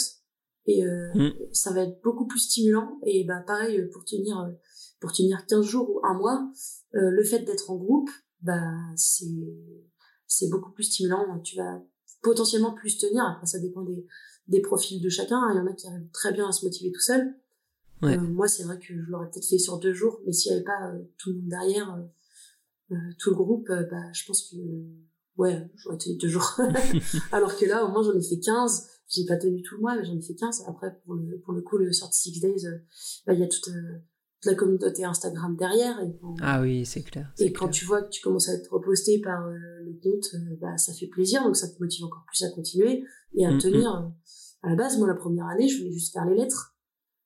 et 0.65 0.85
euh, 0.85 1.11
Mm. 1.13 1.31
ça 1.51 1.71
va 1.73 1.81
être 1.81 2.01
beaucoup 2.03 2.25
plus 2.25 2.39
stimulant. 2.39 2.99
Et 3.05 3.23
bah, 3.25 3.43
pareil, 3.45 3.79
euh, 3.79 3.89
pour 3.91 4.05
tenir, 4.05 4.39
euh, 4.39 4.51
pour 4.99 5.11
tenir 5.11 5.45
15 5.45 5.65
jours 5.65 5.89
ou 5.89 5.99
un 6.05 6.13
mois, 6.17 6.49
euh, 6.95 7.09
le 7.09 7.23
fait 7.23 7.39
d'être 7.39 7.69
en 7.69 7.75
groupe, 7.75 8.09
bah, 8.41 8.61
c'est, 8.95 9.25
c'est 10.27 10.49
beaucoup 10.49 10.71
plus 10.71 10.83
stimulant. 10.83 11.39
Tu 11.41 11.57
vas 11.57 11.81
potentiellement 12.21 12.73
plus 12.73 12.97
tenir. 12.97 13.25
Après, 13.25 13.45
ça 13.45 13.59
dépend 13.59 13.81
des, 13.81 14.05
des 14.47 14.61
profils 14.61 15.01
de 15.01 15.09
chacun. 15.09 15.41
Il 15.53 15.57
y 15.57 15.59
en 15.59 15.67
a 15.67 15.73
qui 15.73 15.87
arrivent 15.87 16.09
très 16.11 16.31
bien 16.31 16.47
à 16.47 16.51
se 16.51 16.65
motiver 16.65 16.91
tout 16.91 17.01
seul. 17.01 17.35
Ouais. 18.01 18.17
Euh, 18.17 18.21
moi, 18.21 18.47
c'est 18.47 18.63
vrai 18.63 18.79
que 18.79 18.85
je 18.85 19.09
l'aurais 19.09 19.29
peut-être 19.29 19.47
fait 19.47 19.57
sur 19.57 19.79
deux 19.79 19.93
jours, 19.93 20.21
mais 20.25 20.33
s'il 20.33 20.51
n'y 20.51 20.57
avait 20.57 20.65
pas 20.65 20.91
tout 21.17 21.29
le 21.31 21.35
monde 21.39 21.49
derrière, 21.49 22.03
tout 23.17 23.29
le 23.31 23.35
groupe, 23.35 23.67
bah, 23.67 24.11
je 24.13 24.25
pense 24.25 24.49
que, 24.49 24.57
ouais, 25.37 25.69
j'aurais 25.75 25.97
tenu 25.97 26.15
deux 26.17 26.27
jours. 26.27 26.59
Alors 27.31 27.57
que 27.57 27.65
là, 27.65 27.85
au 27.85 27.89
moins, 27.89 28.03
j'en 28.03 28.13
ai 28.17 28.21
fait 28.21 28.39
15. 28.39 28.89
J'ai 29.13 29.25
pas 29.25 29.37
tenu 29.37 29.61
tout 29.61 29.75
le 29.75 29.81
mois, 29.81 29.95
mais 29.95 30.03
j'en 30.03 30.17
ai 30.17 30.21
fait 30.21 30.33
15. 30.35 30.63
Après, 30.67 30.87
pour 31.05 31.13
le, 31.15 31.39
pour 31.39 31.53
le 31.53 31.61
coup, 31.61 31.77
le 31.77 31.91
36 31.91 32.39
Days, 32.41 32.65
euh, 32.67 32.77
bah, 33.27 33.33
il 33.33 33.39
y 33.39 33.43
a 33.43 33.47
toute, 33.47 33.67
euh, 33.67 33.99
toute 34.41 34.51
la 34.51 34.55
communauté 34.55 35.03
Instagram 35.05 35.55
derrière. 35.55 36.01
Et 36.01 36.17
quand, 36.19 36.35
Ah 36.41 36.61
oui, 36.61 36.85
c'est 36.85 37.03
clair. 37.03 37.31
et 37.39 37.53
quand 37.53 37.69
tu 37.69 37.85
vois 37.85 38.01
que 38.01 38.09
tu 38.09 38.21
commences 38.21 38.49
à 38.49 38.53
être 38.53 38.71
reposté 38.73 39.19
par 39.21 39.45
euh, 39.45 39.53
le 39.85 39.93
compte, 40.01 40.25
euh, 40.33 40.55
bah, 40.59 40.77
ça 40.77 40.93
fait 40.93 41.07
plaisir, 41.07 41.43
donc 41.43 41.55
ça 41.55 41.67
te 41.67 41.79
motive 41.79 42.05
encore 42.05 42.23
plus 42.27 42.43
à 42.43 42.49
continuer 42.49 43.03
et 43.35 43.45
à 43.45 43.51
Mm, 43.51 43.57
tenir. 43.59 43.93
euh. 43.95 44.09
À 44.63 44.69
la 44.69 44.75
base, 44.75 44.97
moi, 44.97 45.07
la 45.07 45.15
première 45.15 45.45
année, 45.47 45.67
je 45.67 45.77
voulais 45.79 45.91
juste 45.91 46.13
faire 46.13 46.25
les 46.25 46.35
lettres, 46.35 46.75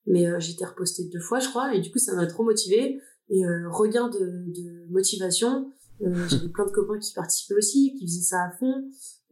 mais 0.06 0.26
euh, 0.26 0.40
j'étais 0.40 0.64
repostée 0.64 1.04
deux 1.12 1.20
fois, 1.20 1.38
je 1.38 1.48
crois, 1.48 1.74
et 1.74 1.80
du 1.80 1.90
coup, 1.92 1.98
ça 1.98 2.14
m'a 2.14 2.26
trop 2.26 2.42
motivée. 2.44 2.98
Et 3.30 3.44
euh, 3.44 3.68
regain 3.70 4.08
de, 4.08 4.18
de 4.18 4.90
motivation, 4.90 5.72
euh, 6.02 6.26
j'avais 6.28 6.48
plein 6.48 6.64
de 6.66 6.70
copains 6.72 6.98
qui 6.98 7.12
participaient 7.14 7.54
aussi, 7.54 7.94
qui 7.98 8.06
faisaient 8.06 8.22
ça 8.22 8.42
à 8.44 8.50
fond 8.58 8.74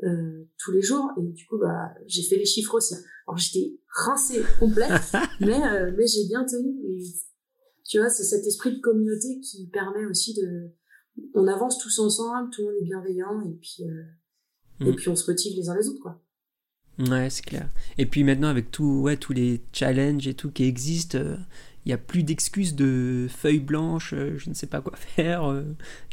euh, 0.02 0.44
tous 0.58 0.72
les 0.72 0.82
jours, 0.82 1.10
et 1.18 1.22
du 1.32 1.46
coup, 1.46 1.58
bah, 1.58 1.94
j'ai 2.06 2.22
fait 2.22 2.36
les 2.36 2.44
chiffres 2.44 2.74
aussi. 2.74 2.94
Alors, 3.26 3.38
j'étais 3.38 3.74
rincée 3.88 4.42
complète, 4.60 4.90
mais 5.40 5.62
euh, 5.62 5.92
mais 5.96 6.06
j'ai 6.06 6.26
bien 6.28 6.44
tenu. 6.44 6.68
Et 6.84 7.02
tu 7.84 7.98
vois, 7.98 8.08
c'est 8.10 8.24
cet 8.24 8.44
esprit 8.46 8.76
de 8.76 8.80
communauté 8.80 9.40
qui 9.40 9.68
permet 9.68 10.04
aussi 10.06 10.34
de, 10.34 10.70
on 11.34 11.46
avance 11.46 11.78
tous 11.78 11.98
ensemble, 11.98 12.50
tout 12.50 12.62
le 12.62 12.66
monde 12.68 12.76
est 12.80 12.84
bienveillant 12.84 13.40
et 13.42 13.54
puis 13.60 13.84
euh, 13.88 14.02
et 14.86 14.90
Mm. 14.92 14.94
puis 14.96 15.08
on 15.08 15.16
se 15.16 15.30
motive 15.30 15.56
les 15.56 15.68
uns 15.70 15.74
les 15.76 15.88
autres 15.88 16.02
quoi. 16.02 16.22
Ouais, 16.98 17.30
c'est 17.30 17.44
clair. 17.44 17.68
Et 17.96 18.04
puis 18.06 18.24
maintenant, 18.24 18.48
avec 18.48 18.70
tout, 18.70 19.00
ouais, 19.02 19.16
tous 19.16 19.32
les 19.32 19.62
challenges 19.72 20.26
et 20.28 20.34
tout 20.34 20.50
qui 20.50 20.64
existent, 20.64 21.18
il 21.86 21.90
n'y 21.90 21.92
a 21.94 21.98
plus 21.98 22.24
d'excuses 22.24 22.74
de 22.74 23.28
feuilles 23.30 23.60
blanches, 23.60 24.12
euh, 24.12 24.36
je 24.36 24.50
ne 24.50 24.54
sais 24.54 24.66
pas 24.66 24.80
quoi 24.82 24.96
faire, 24.96 25.44
euh, 25.50 25.62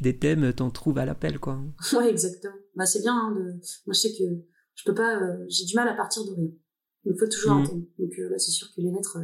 des 0.02 0.18
thèmes, 0.18 0.54
t'en 0.54 0.70
trouves 0.70 1.00
à 1.00 1.06
l'appel, 1.06 1.40
quoi. 1.40 1.60
ouais, 1.94 2.10
exactement. 2.10 2.54
Bah 2.76 2.86
c'est 2.86 3.02
bien. 3.02 3.14
Hein, 3.16 3.36
de... 3.36 3.54
Moi 3.86 3.94
je 3.94 4.00
sais 4.00 4.12
que 4.14 4.24
je 4.76 4.84
peux 4.86 4.94
pas, 4.94 5.20
euh, 5.22 5.46
j'ai 5.50 5.66
du 5.66 5.76
mal 5.76 5.88
à 5.88 5.96
partir 5.96 6.24
de 6.26 6.32
rien. 6.32 6.50
Il 7.06 7.14
faut 7.20 7.28
toujours 7.28 7.52
un 7.54 7.62
Mhm. 7.62 7.68
thème. 7.68 7.86
Donc 8.00 8.12
euh, 8.20 8.30
là 8.30 8.38
c'est 8.38 8.52
sûr 8.52 8.68
que 8.76 8.82
les 8.82 8.92
lettres 8.92 9.18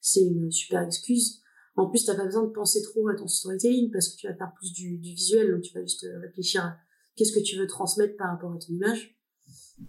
c'est 0.00 0.22
une 0.22 0.50
super 0.50 0.82
excuse. 0.82 1.40
En 1.76 1.88
plus 1.88 2.04
t'as 2.04 2.14
pas 2.16 2.24
besoin 2.26 2.44
de 2.44 2.52
penser 2.52 2.82
trop 2.82 3.08
à 3.08 3.14
ton 3.14 3.26
storytelling 3.28 3.90
parce 3.92 4.08
que 4.08 4.16
tu 4.18 4.26
vas 4.26 4.34
faire 4.34 4.52
plus 4.58 4.72
du, 4.72 4.98
du 4.98 5.14
visuel, 5.14 5.52
donc 5.52 5.62
tu 5.62 5.72
vas 5.72 5.80
juste 5.82 6.06
réfléchir 6.20 6.64
à 6.64 6.76
qu'est-ce 7.16 7.32
que 7.32 7.42
tu 7.42 7.56
veux 7.56 7.66
transmettre 7.68 8.16
par 8.16 8.30
rapport 8.32 8.52
à 8.52 8.58
ton 8.58 8.72
image. 8.74 9.16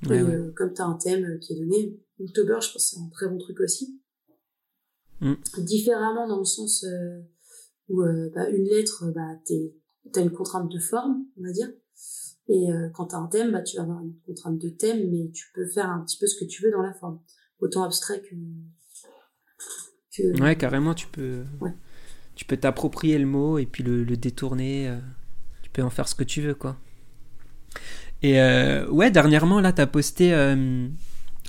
Ouais, 0.08 0.19
et 0.19 0.23
ouais. 0.23 0.54
comme 0.56 0.73
tu 0.73 0.82
as 0.82 0.86
un 0.86 0.95
thème 0.97 1.39
qui 1.39 1.54
est 1.54 1.60
donné, 1.60 1.99
October, 2.19 2.58
je 2.62 2.71
pense 2.71 2.73
que 2.73 2.80
c'est 2.80 2.99
un 2.99 3.10
très 3.10 3.28
bon 3.28 3.38
truc 3.38 3.60
aussi. 3.60 3.99
Mm. 5.23 5.36
Différemment 5.63 6.27
dans 6.27 6.39
le 6.39 6.45
sens 6.45 6.83
euh, 6.83 7.21
où 7.89 8.01
euh, 8.01 8.29
bah, 8.36 8.49
une 8.49 8.65
lettre, 8.65 9.05
euh, 9.05 9.12
bah, 9.13 9.29
tu 9.47 9.73
as 10.19 10.21
une 10.21 10.31
contrainte 10.31 10.71
de 10.71 10.79
forme, 10.79 11.25
on 11.39 11.43
va 11.43 11.51
dire. 11.51 11.69
Et 12.49 12.69
euh, 12.71 12.89
quand 12.93 13.07
tu 13.07 13.15
as 13.15 13.19
un 13.19 13.27
thème, 13.27 13.51
bah, 13.53 13.62
tu 13.62 13.77
vas 13.77 13.83
avoir 13.83 14.01
une 14.01 14.13
contrainte 14.25 14.59
de 14.59 14.69
thème, 14.69 15.09
mais 15.09 15.31
tu 15.31 15.45
peux 15.55 15.65
faire 15.67 15.89
un 15.89 16.03
petit 16.03 16.17
peu 16.19 16.27
ce 16.27 16.36
que 16.38 16.45
tu 16.45 16.62
veux 16.63 16.71
dans 16.71 16.81
la 16.81 16.93
forme. 16.93 17.21
Autant 17.59 17.83
abstrait 17.83 18.21
que... 18.21 18.36
que 20.15 20.41
Ouais, 20.41 20.55
carrément, 20.57 20.93
tu 20.93 21.07
peux, 21.07 21.43
Ouais. 21.62 21.73
tu 22.36 22.45
peux 22.45 22.57
t'approprier 22.57 23.17
le 23.17 23.25
mot 23.25 23.57
et 23.59 23.65
puis 23.65 23.83
le, 23.83 24.03
le 24.03 24.17
détourner. 24.17 24.89
euh, 24.89 24.99
tu 25.62 25.69
peux 25.69 25.81
en 25.83 25.89
faire 25.89 26.07
ce 26.07 26.15
que 26.15 26.23
tu 26.25 26.41
veux, 26.41 26.53
quoi. 26.55 26.77
Et 28.21 28.39
euh, 28.41 28.88
ouais, 28.89 29.12
dernièrement, 29.12 29.59
là, 29.62 29.73
t'as 29.73 29.88
posté 29.88 30.33
euh, 30.33 30.88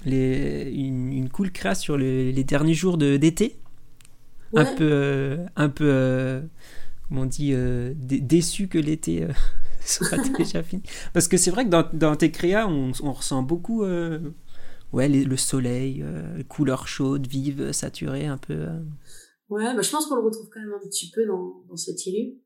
les, 0.04 0.70
une, 0.72 1.12
une 1.12 1.28
cool 1.30 1.52
créa 1.52 1.74
sur 1.74 1.96
le- 1.96 2.30
les 2.30 2.44
derniers 2.44 2.74
jours 2.74 2.98
de- 2.98 3.16
Un 4.56 4.64
Ouais. 4.64 4.74
peu, 4.76 4.88
euh, 4.90 5.46
un 5.56 5.68
peu, 5.68 5.84
euh, 5.86 6.40
comment 7.08 7.22
on 7.22 7.26
dit, 7.26 7.52
euh, 7.52 7.92
dé- 7.96 8.20
déçu 8.20 8.68
que 8.68 8.78
l'été 8.78 9.24
euh, 9.24 9.28
soit 9.84 10.18
déjà 10.38 10.62
fini. 10.62 10.82
Parce 11.12 11.28
que 11.28 11.36
c'est 11.36 11.50
vrai 11.50 11.64
que 11.64 11.70
dans, 11.70 11.88
dans 11.92 12.16
tes 12.16 12.30
créas, 12.30 12.66
on, 12.68 12.92
on 13.02 13.12
ressent 13.12 13.42
beaucoup, 13.42 13.84
euh, 13.84 14.20
ouais, 14.92 15.08
les- 15.08 15.24
le 15.24 15.36
soleil, 15.36 16.02
euh, 16.02 16.42
couleurs 16.48 16.86
chaudes, 16.88 17.26
vives, 17.26 17.72
saturées, 17.72 18.26
un 18.26 18.38
peu. 18.38 18.66
Ouais, 19.50 19.74
bah, 19.74 19.82
je 19.82 19.90
pense 19.90 20.06
qu'on 20.06 20.16
le 20.16 20.22
retrouve 20.22 20.48
quand 20.50 20.60
même 20.60 20.72
un 20.72 20.88
petit 20.88 21.10
peu 21.10 21.26
dans, 21.26 21.62
dans 21.68 21.76
cet 21.76 22.06
élu. 22.06 22.38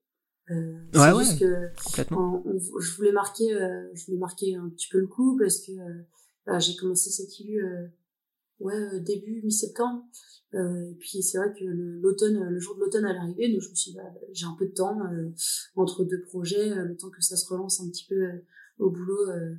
Euh, 0.50 0.78
Ouais, 0.94 1.12
ouais. 1.12 1.24
juste 1.24 1.40
que 1.40 1.68
complètement. 1.84 2.42
on- 2.46 2.50
on- 2.56 2.80
je 2.80 2.96
voulais 2.96 3.12
marquer 3.12 3.52
euh, 3.54 3.86
je 3.92 4.06
voulais 4.06 4.16
marquer 4.16 4.54
un 4.56 4.70
petit 4.70 4.88
peu 4.88 4.98
le 4.98 5.06
coup 5.06 5.36
parce 5.38 5.58
que 5.58 5.72
euh, 5.72 6.02
voilà, 6.46 6.58
j'ai 6.58 6.74
commencé 6.76 7.10
cette 7.10 7.38
ILU 7.38 7.62
euh, 7.62 7.86
ouais 8.60 9.00
début 9.00 9.42
mi-septembre 9.44 10.04
euh, 10.54 10.90
et 10.90 10.94
puis 10.94 11.22
c'est 11.22 11.38
vrai 11.38 11.52
que 11.52 11.64
l'automne 11.64 12.42
le 12.48 12.58
jour 12.58 12.74
de 12.76 12.80
l'automne 12.80 13.04
allait 13.04 13.18
arriver 13.18 13.52
donc 13.52 13.60
je 13.60 13.68
me 13.70 13.74
suis 13.74 13.90
dit 13.90 13.96
bah, 13.96 14.10
j'ai 14.32 14.46
un 14.46 14.56
peu 14.58 14.66
de 14.66 14.72
temps 14.72 14.98
euh, 15.12 15.30
entre 15.76 16.04
deux 16.04 16.22
projets 16.22 16.70
euh, 16.72 16.84
le 16.84 16.96
temps 16.96 17.10
que 17.10 17.20
ça 17.22 17.36
se 17.36 17.46
relance 17.52 17.80
un 17.80 17.88
petit 17.90 18.06
peu 18.08 18.14
euh, 18.14 18.44
au 18.78 18.90
boulot 18.90 19.28
euh, 19.30 19.54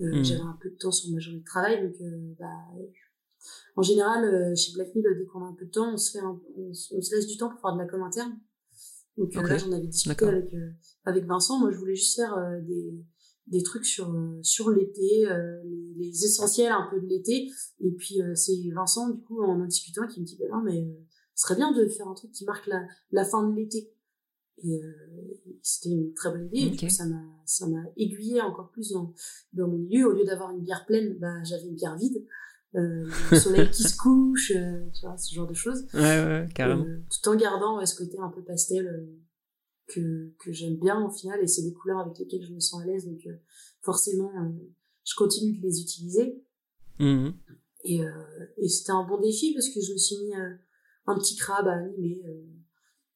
euh, 0.00 0.12
Mhm. 0.14 0.24
j'avais 0.24 0.40
un 0.40 0.58
peu 0.60 0.70
de 0.70 0.76
temps 0.76 0.90
sur 0.90 1.12
ma 1.12 1.18
journée 1.18 1.40
de 1.40 1.44
travail 1.44 1.82
donc 1.82 2.00
euh, 2.00 2.34
bah 2.38 2.46
en 3.76 3.82
général 3.82 4.24
euh, 4.24 4.54
chez 4.54 4.72
Black 4.72 4.94
Mill 4.94 5.04
dès 5.18 5.24
qu'on 5.26 5.44
a 5.44 5.48
un 5.48 5.54
peu 5.54 5.66
de 5.66 5.70
temps 5.70 5.92
on 5.92 5.96
se 5.96 6.12
fait 6.12 6.24
un- 6.24 6.40
on, 6.56 6.72
se- 6.72 6.94
on 6.94 7.00
se 7.02 7.14
laisse 7.14 7.26
du 7.26 7.36
temps 7.36 7.50
pour 7.50 7.60
faire 7.60 7.74
de 7.74 7.78
la 7.78 7.86
com 7.86 8.02
interne 8.02 8.38
donc 9.18 9.36
euh, 9.36 9.40
Ok. 9.40 9.48
là, 9.50 9.58
j'en 9.58 9.72
avais 9.72 9.86
discuté 9.86 10.24
avec 10.24 10.54
euh, 10.54 10.70
avec 11.04 11.26
Vincent. 11.26 11.58
Moi, 11.60 11.70
je 11.70 11.76
voulais 11.76 11.94
juste 11.94 12.16
faire 12.16 12.32
euh, 12.32 12.58
des 12.62 13.04
des 13.46 13.62
trucs 13.62 13.86
sur 13.86 14.10
euh, 14.10 14.38
sur 14.42 14.70
l'été, 14.70 15.28
euh, 15.28 15.62
les, 15.96 16.24
essentiels 16.24 16.72
un 16.72 16.88
peu 16.90 17.00
de 17.00 17.06
l'été. 17.06 17.50
Et 17.80 17.90
puis 17.90 18.22
euh, 18.22 18.34
c'est 18.34 18.56
Vincent, 18.74 19.08
du 19.10 19.20
coup, 19.20 19.42
en 19.42 19.60
en 19.60 19.66
discutant, 19.66 20.06
qui 20.06 20.20
me 20.20 20.24
dit 20.24 20.36
bah 20.38 20.46
non, 20.52 20.62
mais 20.62 20.80
euh, 20.80 21.06
ce 21.34 21.46
serait 21.46 21.56
bien 21.56 21.72
de 21.72 21.86
faire 21.88 22.08
un 22.08 22.14
truc 22.14 22.32
qui 22.32 22.44
marque 22.44 22.66
la 22.66 22.82
la 23.10 23.24
fin 23.24 23.48
de 23.48 23.54
l'été. 23.54 23.92
Et 24.64 24.80
c'était 25.60 25.88
une 25.88 26.14
très 26.14 26.30
bonne 26.30 26.46
idée. 26.46 26.70
Du 26.70 26.76
coup, 26.76 26.88
ça 26.88 27.04
m'a 27.06 27.22
ça 27.46 27.66
m'a 27.66 27.82
aiguillé 27.96 28.40
encore 28.40 28.70
plus 28.70 28.92
dans, 28.92 29.12
dans 29.54 29.66
mon 29.66 29.78
milieu. 29.78 30.06
Au 30.06 30.12
lieu 30.12 30.24
d'avoir 30.24 30.50
une 30.50 30.60
bière 30.60 30.84
pleine, 30.86 31.18
bah, 31.18 31.42
j'avais 31.42 31.66
une 31.66 31.74
bière 31.74 31.96
vide. 31.96 32.24
Euh, 32.76 33.10
le 33.32 33.38
soleil 33.38 33.70
qui 33.70 33.82
se 33.82 33.96
couche, 33.96 34.52
tu 34.52 35.00
vois, 35.02 35.16
ce 35.16 35.34
genre 35.34 35.48
de 35.48 35.54
choses. 35.54 35.84
Ouais, 35.94 36.00
ouais, 36.00 36.48
carrément. 36.54 36.84
tout 36.84 37.28
en 37.28 37.34
gardant 37.34 37.84
ce 37.84 37.96
côté 37.96 38.18
un 38.20 38.28
peu 38.28 38.42
pastel 38.42 39.08
que, 39.92 40.32
que 40.38 40.52
j'aime 40.52 40.76
bien 40.76 41.04
au 41.04 41.10
final 41.10 41.40
et 41.42 41.46
c'est 41.46 41.62
des 41.62 41.72
couleurs 41.72 42.00
avec 42.00 42.18
lesquelles 42.18 42.44
je 42.44 42.52
me 42.52 42.60
sens 42.60 42.82
à 42.82 42.86
l'aise 42.86 43.06
donc 43.06 43.26
euh, 43.26 43.36
forcément 43.80 44.32
euh, 44.42 44.50
je 45.04 45.14
continue 45.14 45.58
de 45.58 45.62
les 45.62 45.80
utiliser 45.80 46.42
mmh. 46.98 47.30
et, 47.84 48.04
euh, 48.04 48.46
et 48.56 48.68
c'était 48.68 48.92
un 48.92 49.04
bon 49.04 49.20
défi 49.20 49.52
parce 49.54 49.68
que 49.68 49.80
je 49.80 49.92
me 49.92 49.98
suis 49.98 50.16
mis 50.24 50.34
un 50.34 51.18
petit 51.18 51.36
crabe 51.36 51.66
à 51.66 51.74
animer 51.74 52.22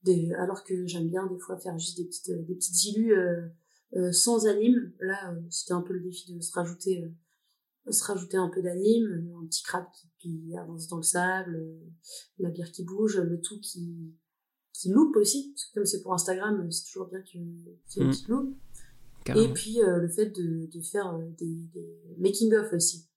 des, 0.02 0.32
alors 0.34 0.64
que 0.64 0.86
j'aime 0.86 1.08
bien 1.08 1.26
des 1.26 1.38
fois 1.38 1.56
faire 1.56 1.78
juste 1.78 1.96
des 1.96 2.04
petites 2.04 2.30
des 2.30 2.54
petites 2.54 2.84
illus 2.84 3.14
sans 4.12 4.46
anime 4.46 4.92
là 5.00 5.34
c'était 5.50 5.72
un 5.72 5.82
peu 5.82 5.94
le 5.94 6.00
défi 6.00 6.32
de 6.32 6.40
se 6.40 6.52
rajouter 6.52 7.04
se 7.88 8.04
rajouter 8.04 8.36
un 8.36 8.48
peu 8.48 8.60
d'anime 8.60 9.30
un 9.40 9.46
petit 9.46 9.62
crabe 9.62 9.86
qui, 9.94 10.08
qui 10.18 10.56
avance 10.56 10.88
dans 10.88 10.96
le 10.96 11.04
sable 11.04 11.56
la 12.38 12.50
bière 12.50 12.72
qui 12.72 12.84
bouge 12.84 13.18
le 13.18 13.40
tout 13.40 13.60
qui 13.60 14.12
qui 14.78 14.90
loupe 14.90 15.16
aussi, 15.16 15.52
parce 15.52 15.64
que 15.66 15.74
comme 15.74 15.86
c'est 15.86 16.02
pour 16.02 16.14
Instagram, 16.14 16.70
c'est 16.70 16.84
toujours 16.84 17.08
bien 17.08 17.20
qu'il 17.22 17.40
y 17.40 17.44
ait 17.44 17.46
une 17.96 18.06
mm. 18.06 18.10
petite 18.10 18.28
loupe. 18.28 18.56
Et 19.34 19.48
puis 19.48 19.82
euh, 19.82 19.98
le 19.98 20.08
fait 20.08 20.26
de, 20.26 20.68
de 20.72 20.80
faire 20.82 21.14
euh, 21.14 21.24
des, 21.38 21.54
des 21.74 21.98
making-of 22.18 22.72
aussi. 22.72 23.08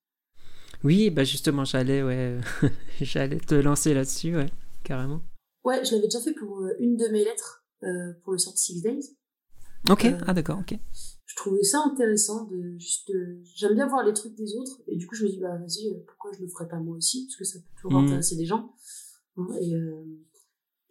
Oui, 0.84 1.10
bah 1.10 1.24
justement, 1.24 1.65
j'allais 1.65 2.02
ouais, 2.02 2.39
j'allais 3.02 3.39
te 3.39 3.56
lancer 3.56 3.93
là-dessus, 3.93 4.36
ouais, 4.36 4.50
carrément. 4.84 5.22
Ouais, 5.63 5.84
je 5.84 5.91
l'avais 5.91 6.08
déjà 6.08 6.22
fait 6.22 6.34
pour 6.34 6.62
euh, 6.62 6.74
une 6.80 6.95
de 6.95 7.08
mes 7.10 7.24
lettres 7.24 7.65
pour 8.24 8.34
le 8.34 8.39
36 8.39 8.82
Days. 8.82 9.15
Ok, 9.89 10.06
ah 10.28 10.34
d'accord, 10.34 10.60
ok. 10.60 10.78
Je 11.26 11.36
trouvais 11.36 11.63
ça 11.63 11.80
intéressant 11.86 12.45
de 12.45 12.78
juste. 12.78 13.12
J'aime 13.56 13.76
bien 13.76 13.88
voir 13.88 14.04
les 14.04 14.13
trucs 14.13 14.36
des 14.36 14.56
autres, 14.56 14.82
et 14.88 14.98
du 14.98 15.08
coup, 15.08 15.15
je 15.15 15.24
me 15.24 15.30
dis, 15.30 15.39
bah 15.39 15.56
vas-y, 15.58 16.04
pourquoi 16.06 16.32
je 16.34 16.41
le 16.41 16.50
ferais 16.50 16.67
pas 16.67 16.80
moi 16.80 16.98
aussi 16.98 17.28
Parce 17.28 17.38
que 17.38 17.43
ça 17.45 17.60
peut 17.60 17.76
toujours 17.76 18.02
mm. 18.02 18.06
intéresser 18.06 18.36
des 18.36 18.45
gens. 18.45 18.74
Et, 19.62 19.74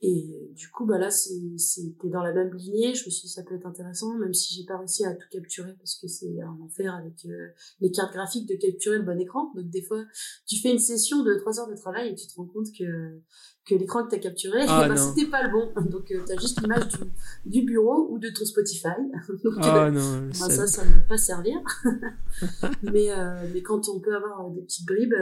et 0.01 0.53
du 0.55 0.71
coup, 0.71 0.87
bah 0.87 0.97
là, 0.97 1.11
c'était 1.11 2.09
dans 2.09 2.23
la 2.23 2.33
même 2.33 2.55
lignée. 2.55 2.95
Je 2.95 3.05
me 3.05 3.11
suis 3.11 3.23
dit, 3.23 3.29
ça 3.29 3.43
peut 3.43 3.57
être 3.57 3.67
intéressant, 3.67 4.17
même 4.17 4.33
si 4.33 4.55
j'ai 4.55 4.65
pas 4.65 4.79
réussi 4.79 5.05
à 5.05 5.13
tout 5.13 5.27
capturer 5.29 5.75
parce 5.77 5.97
que 5.97 6.07
c'est 6.07 6.41
un 6.41 6.57
enfer 6.63 6.95
avec 6.95 7.27
euh, 7.27 7.49
les 7.81 7.91
cartes 7.91 8.13
graphiques 8.13 8.49
de 8.49 8.55
capturer 8.55 8.99
le 8.99 9.05
bon 9.05 9.19
écran. 9.19 9.51
Donc, 9.57 9.69
des 9.71 9.83
fois, 9.83 10.05
tu 10.47 10.57
fais 10.61 10.71
une 10.71 10.79
session 10.79 11.25
de 11.25 11.35
trois 11.35 11.59
heures 11.59 11.69
de 11.69 11.75
travail 11.75 12.13
et 12.13 12.15
tu 12.15 12.29
te 12.29 12.35
rends 12.37 12.47
compte 12.47 12.69
que, 12.79 13.19
que 13.67 13.75
l'écran 13.75 14.05
que 14.05 14.11
t'as 14.11 14.21
capturé, 14.21 14.61
ah, 14.69 14.87
bah, 14.89 14.97
c'était 14.97 15.29
pas 15.29 15.43
le 15.43 15.51
bon. 15.51 15.73
Donc, 15.91 16.13
euh, 16.13 16.23
t'as 16.25 16.39
juste 16.39 16.61
l'image 16.61 16.87
du, 16.87 16.99
du, 17.47 17.63
bureau 17.63 18.07
ou 18.13 18.21
de 18.21 18.29
ton 18.29 18.45
Spotify. 18.45 18.87
Donc, 19.43 19.55
oh, 19.57 19.91
non, 19.91 20.29
bah, 20.29 20.33
ça, 20.33 20.69
ça 20.69 20.85
ne 20.85 20.93
va 20.93 21.01
pas 21.09 21.19
servir. 21.19 21.57
mais, 22.83 23.11
euh, 23.11 23.49
mais 23.53 23.63
quand 23.63 23.89
on 23.89 23.99
peut 23.99 24.15
avoir 24.15 24.49
des 24.51 24.63
petites 24.63 24.87
bribes, 24.87 25.15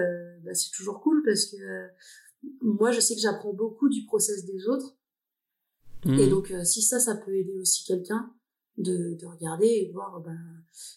bah, 0.45 0.53
c'est 0.53 0.71
toujours 0.77 1.01
cool 1.01 1.23
parce 1.25 1.47
que, 1.47 1.57
moi, 2.61 2.91
je 2.91 3.01
sais 3.01 3.15
que 3.15 3.21
j'apprends 3.21 3.53
beaucoup 3.53 3.89
du 3.89 4.05
process 4.05 4.45
des 4.45 4.67
autres. 4.69 4.97
Et 6.05 6.27
mmh. 6.27 6.31
donc, 6.31 6.51
euh, 6.51 6.65
si 6.65 6.83
ça, 6.83 7.01
ça 7.01 7.17
peut 7.17 7.35
aider 7.35 7.59
aussi 7.59 7.85
quelqu'un 7.85 8.33
de, 8.79 9.17
de 9.19 9.27
regarder 9.27 9.67
et 9.67 9.91
voir 9.93 10.21
ben, 10.21 10.39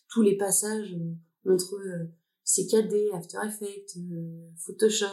tous 0.10 0.22
les 0.22 0.38
passages 0.38 0.94
euh, 0.94 1.52
entre 1.52 1.76
euh, 1.76 2.06
CKD, 2.44 3.12
After 3.14 3.38
Effects, 3.46 3.98
Photoshop. 4.58 5.08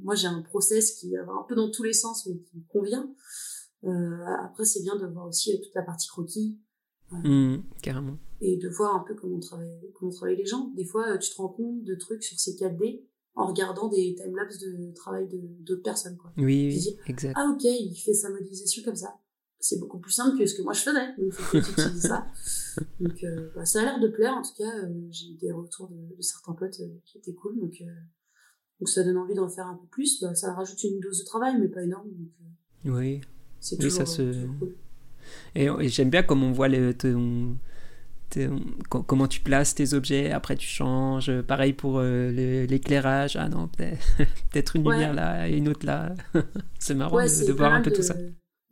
moi, 0.00 0.14
j'ai 0.14 0.28
un 0.28 0.42
process 0.42 0.92
qui 0.92 1.12
va 1.16 1.32
un 1.32 1.44
peu 1.48 1.56
dans 1.56 1.70
tous 1.70 1.82
les 1.82 1.92
sens, 1.92 2.24
mais 2.26 2.38
qui 2.38 2.56
me 2.56 2.62
convient. 2.68 3.12
après, 4.44 4.64
c'est 4.64 4.80
bien 4.82 4.94
de 4.94 5.06
voir 5.06 5.26
aussi 5.26 5.60
toute 5.60 5.74
la 5.74 5.82
partie 5.82 6.06
croquis. 6.06 6.60
Mmh, 7.10 7.56
carrément. 7.82 8.16
Et 8.40 8.58
de 8.58 8.68
voir 8.68 8.94
un 8.94 9.04
peu 9.04 9.16
comment 9.16 9.40
travaillent, 9.40 9.90
comment 9.94 10.12
travaillent 10.12 10.36
les 10.36 10.46
gens. 10.46 10.68
Des 10.76 10.84
fois, 10.84 11.18
tu 11.18 11.30
te 11.30 11.36
rends 11.36 11.48
compte 11.48 11.82
de 11.82 11.96
trucs 11.96 12.22
sur 12.22 12.38
ces 12.38 12.54
4D 12.54 13.06
en 13.34 13.46
regardant 13.46 13.88
des 13.88 14.14
timelapses 14.14 14.58
de 14.58 14.92
travail 14.94 15.26
de 15.28 15.38
d'autres 15.60 15.82
personnes 15.82 16.16
quoi. 16.16 16.32
Oui, 16.36 16.68
oui 16.68 16.98
exact. 17.06 17.34
Ah 17.36 17.50
OK, 17.50 17.64
il 17.64 17.94
fait 17.94 18.14
sa 18.14 18.30
modélisation 18.30 18.82
comme 18.84 18.96
ça. 18.96 19.18
C'est 19.58 19.78
beaucoup 19.78 19.98
plus 19.98 20.12
simple 20.12 20.36
que 20.36 20.44
ce 20.44 20.54
que 20.54 20.62
moi 20.62 20.72
je 20.72 20.80
faisais. 20.80 21.16
Donc 21.16 21.32
faut 21.32 21.60
que 21.60 22.00
ça. 22.00 22.26
Donc 23.00 23.24
euh, 23.24 23.50
bah, 23.54 23.64
ça 23.64 23.80
a 23.80 23.84
l'air 23.84 24.00
de 24.00 24.08
plaire 24.08 24.34
en 24.34 24.42
tout 24.42 24.54
cas, 24.58 24.76
euh, 24.84 24.88
j'ai 25.10 25.28
eu 25.28 25.34
des 25.36 25.52
retours 25.52 25.88
de, 25.88 26.16
de 26.16 26.22
certains 26.22 26.52
potes 26.52 26.80
euh, 26.80 26.98
qui 27.04 27.18
étaient 27.18 27.34
cool 27.34 27.58
donc 27.58 27.82
donc 28.80 28.88
ça 28.88 29.04
donne 29.04 29.18
envie 29.18 29.34
d'en 29.34 29.48
faire 29.48 29.66
un 29.66 29.74
peu 29.74 29.86
plus, 29.86 30.20
bah, 30.20 30.34
ça 30.34 30.52
rajoute 30.54 30.82
une 30.82 30.98
dose 31.00 31.20
de 31.20 31.24
travail 31.24 31.56
mais 31.60 31.68
pas 31.68 31.82
énorme 31.82 32.08
donc 32.08 32.94
Oui. 32.96 33.20
C'est 33.60 33.76
toujours, 33.76 34.00
oui, 34.00 34.06
ça 34.06 34.12
se... 34.12 34.46
cool. 34.58 34.74
Et, 35.54 35.66
et 35.66 35.88
j'aime 35.88 36.10
bien 36.10 36.24
comme 36.24 36.42
on 36.42 36.50
voit 36.50 36.68
le 36.68 36.92
ton 36.92 37.56
comment 38.88 39.28
tu 39.28 39.40
places 39.40 39.74
tes 39.74 39.94
objets, 39.94 40.30
après 40.30 40.56
tu 40.56 40.66
changes. 40.66 41.30
Pareil 41.42 41.72
pour 41.72 41.98
euh, 41.98 42.30
l'éclairage. 42.66 43.36
Ah 43.36 43.48
non, 43.48 43.68
peut-être 43.68 44.76
une 44.76 44.82
lumière 44.82 45.14
là 45.14 45.48
et 45.48 45.56
une 45.56 45.68
autre 45.68 45.86
là. 45.86 46.14
c'est 46.78 46.94
marrant 46.94 47.18
de, 47.18 47.52
voir 47.52 47.72
un 47.72 47.82
peu 47.82 47.90
tout 47.90 48.02
ça. 48.02 48.14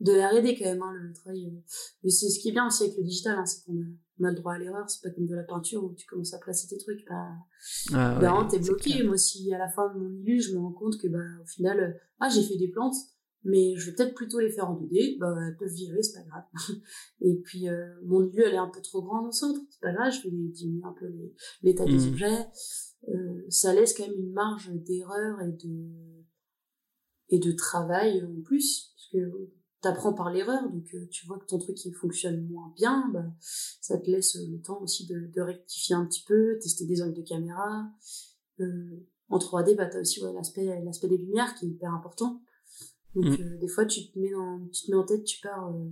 De 0.00 0.12
R&D 0.12 0.56
quand 0.58 0.64
même, 0.64 0.82
hein, 0.82 0.92
le 0.94 1.12
travail. 1.12 1.46
Euh. 1.46 1.60
Mais 2.02 2.10
c'est 2.10 2.30
ce 2.30 2.40
qui 2.40 2.48
est 2.48 2.52
bien 2.52 2.66
aussi 2.66 2.84
avec 2.84 2.96
le 2.96 3.04
digital, 3.04 3.38
hein, 3.38 3.44
c'est 3.44 3.64
qu'on 3.64 4.24
a, 4.24 4.30
le 4.30 4.36
droit 4.36 4.54
à 4.54 4.58
l'erreur. 4.58 4.88
C'est 4.88 5.02
pas 5.02 5.14
comme 5.14 5.26
de 5.26 5.34
la 5.34 5.42
peinture 5.42 5.84
où 5.84 5.94
tu 5.94 6.06
commences 6.06 6.32
à 6.32 6.38
placer 6.38 6.68
tes 6.68 6.78
trucs. 6.78 7.04
Bah, 7.08 7.28
ah, 7.92 8.18
bah 8.18 8.48
t'es 8.50 8.58
bloqué. 8.58 9.02
Moi, 9.02 9.18
si 9.18 9.52
à 9.52 9.58
la 9.58 9.68
fin 9.68 9.92
de 9.92 9.98
mon 9.98 10.10
illu, 10.10 10.40
je 10.40 10.54
me 10.54 10.58
rends 10.58 10.72
compte 10.72 10.98
que 10.98 11.08
bah 11.08 11.18
au 11.42 11.46
final, 11.46 11.80
euh, 11.80 11.92
ah 12.18 12.30
j'ai 12.30 12.42
fait 12.42 12.56
des 12.56 12.68
plantes 12.68 12.96
mais 13.44 13.74
je 13.76 13.90
vais 13.90 13.96
peut-être 13.96 14.14
plutôt 14.14 14.38
les 14.38 14.50
faire 14.50 14.68
en 14.68 14.74
2D, 14.74 15.18
bah, 15.18 15.35
elles 15.46 15.57
peuvent 15.57 15.72
virer, 15.72 16.03
c'est 16.03 16.20
pas 16.20 16.26
grave. 16.29 16.44
et 17.20 17.37
puis, 17.37 17.68
euh, 17.68 17.87
mon 18.05 18.20
lieu, 18.20 18.46
elle 18.46 18.55
est 18.55 18.59
un 18.59 18.70
peu 18.72 18.81
trop 18.83 19.03
grande 19.03 19.29
au 19.29 19.33
centre, 19.33 19.61
c'est 19.70 19.81
pas 19.81 19.92
grave, 19.92 20.12
je 20.12 20.29
vais 20.29 20.31
diminuer 20.31 20.85
un 20.85 20.94
peu 20.98 21.07
l'état 21.62 21.85
des 21.85 21.98
mmh. 21.98 22.09
objets. 22.09 22.46
Euh, 23.09 23.44
ça 23.48 23.72
laisse 23.72 23.94
quand 23.94 24.07
même 24.07 24.18
une 24.18 24.33
marge 24.33 24.70
d'erreur 24.72 25.40
et 25.40 25.53
de, 25.53 25.88
et 27.31 27.38
de 27.38 27.53
travail 27.53 28.22
en 28.22 28.42
plus, 28.42 28.94
parce 28.94 29.09
que 29.12 29.50
t'apprends 29.81 30.12
par 30.12 30.31
l'erreur, 30.31 30.68
donc 30.70 30.85
euh, 30.94 31.07
tu 31.11 31.26
vois 31.26 31.38
que 31.38 31.46
ton 31.46 31.59
truc 31.59 31.83
il 31.85 31.94
fonctionne 31.94 32.46
moins 32.48 32.72
bien, 32.76 33.09
bah, 33.12 33.24
ça 33.40 33.98
te 33.98 34.11
laisse 34.11 34.37
le 34.37 34.61
temps 34.61 34.81
aussi 34.83 35.07
de, 35.07 35.31
de 35.35 35.40
rectifier 35.40 35.94
un 35.94 36.05
petit 36.05 36.24
peu, 36.26 36.59
tester 36.61 36.85
des 36.85 37.03
angles 37.03 37.16
de 37.16 37.22
caméra. 37.22 37.90
Euh, 38.61 39.07
en 39.31 39.38
3D, 39.38 39.76
bah, 39.76 39.87
t'as 39.87 40.00
aussi 40.00 40.22
ouais, 40.22 40.33
l'aspect 40.35 40.83
l'aspect 40.85 41.09
des 41.09 41.16
lumières 41.16 41.55
qui 41.55 41.66
est 41.66 41.68
hyper 41.68 41.94
important 41.94 42.42
donc 43.14 43.24
mm. 43.24 43.42
euh, 43.42 43.58
des 43.58 43.68
fois 43.68 43.86
tu 43.86 44.10
te 44.10 44.18
mets 44.18 44.30
dans, 44.30 44.66
tu 44.72 44.86
te 44.86 44.90
mets 44.90 44.96
en 44.96 45.04
tête, 45.04 45.24
tu 45.24 45.40
pars 45.40 45.74
euh, 45.74 45.90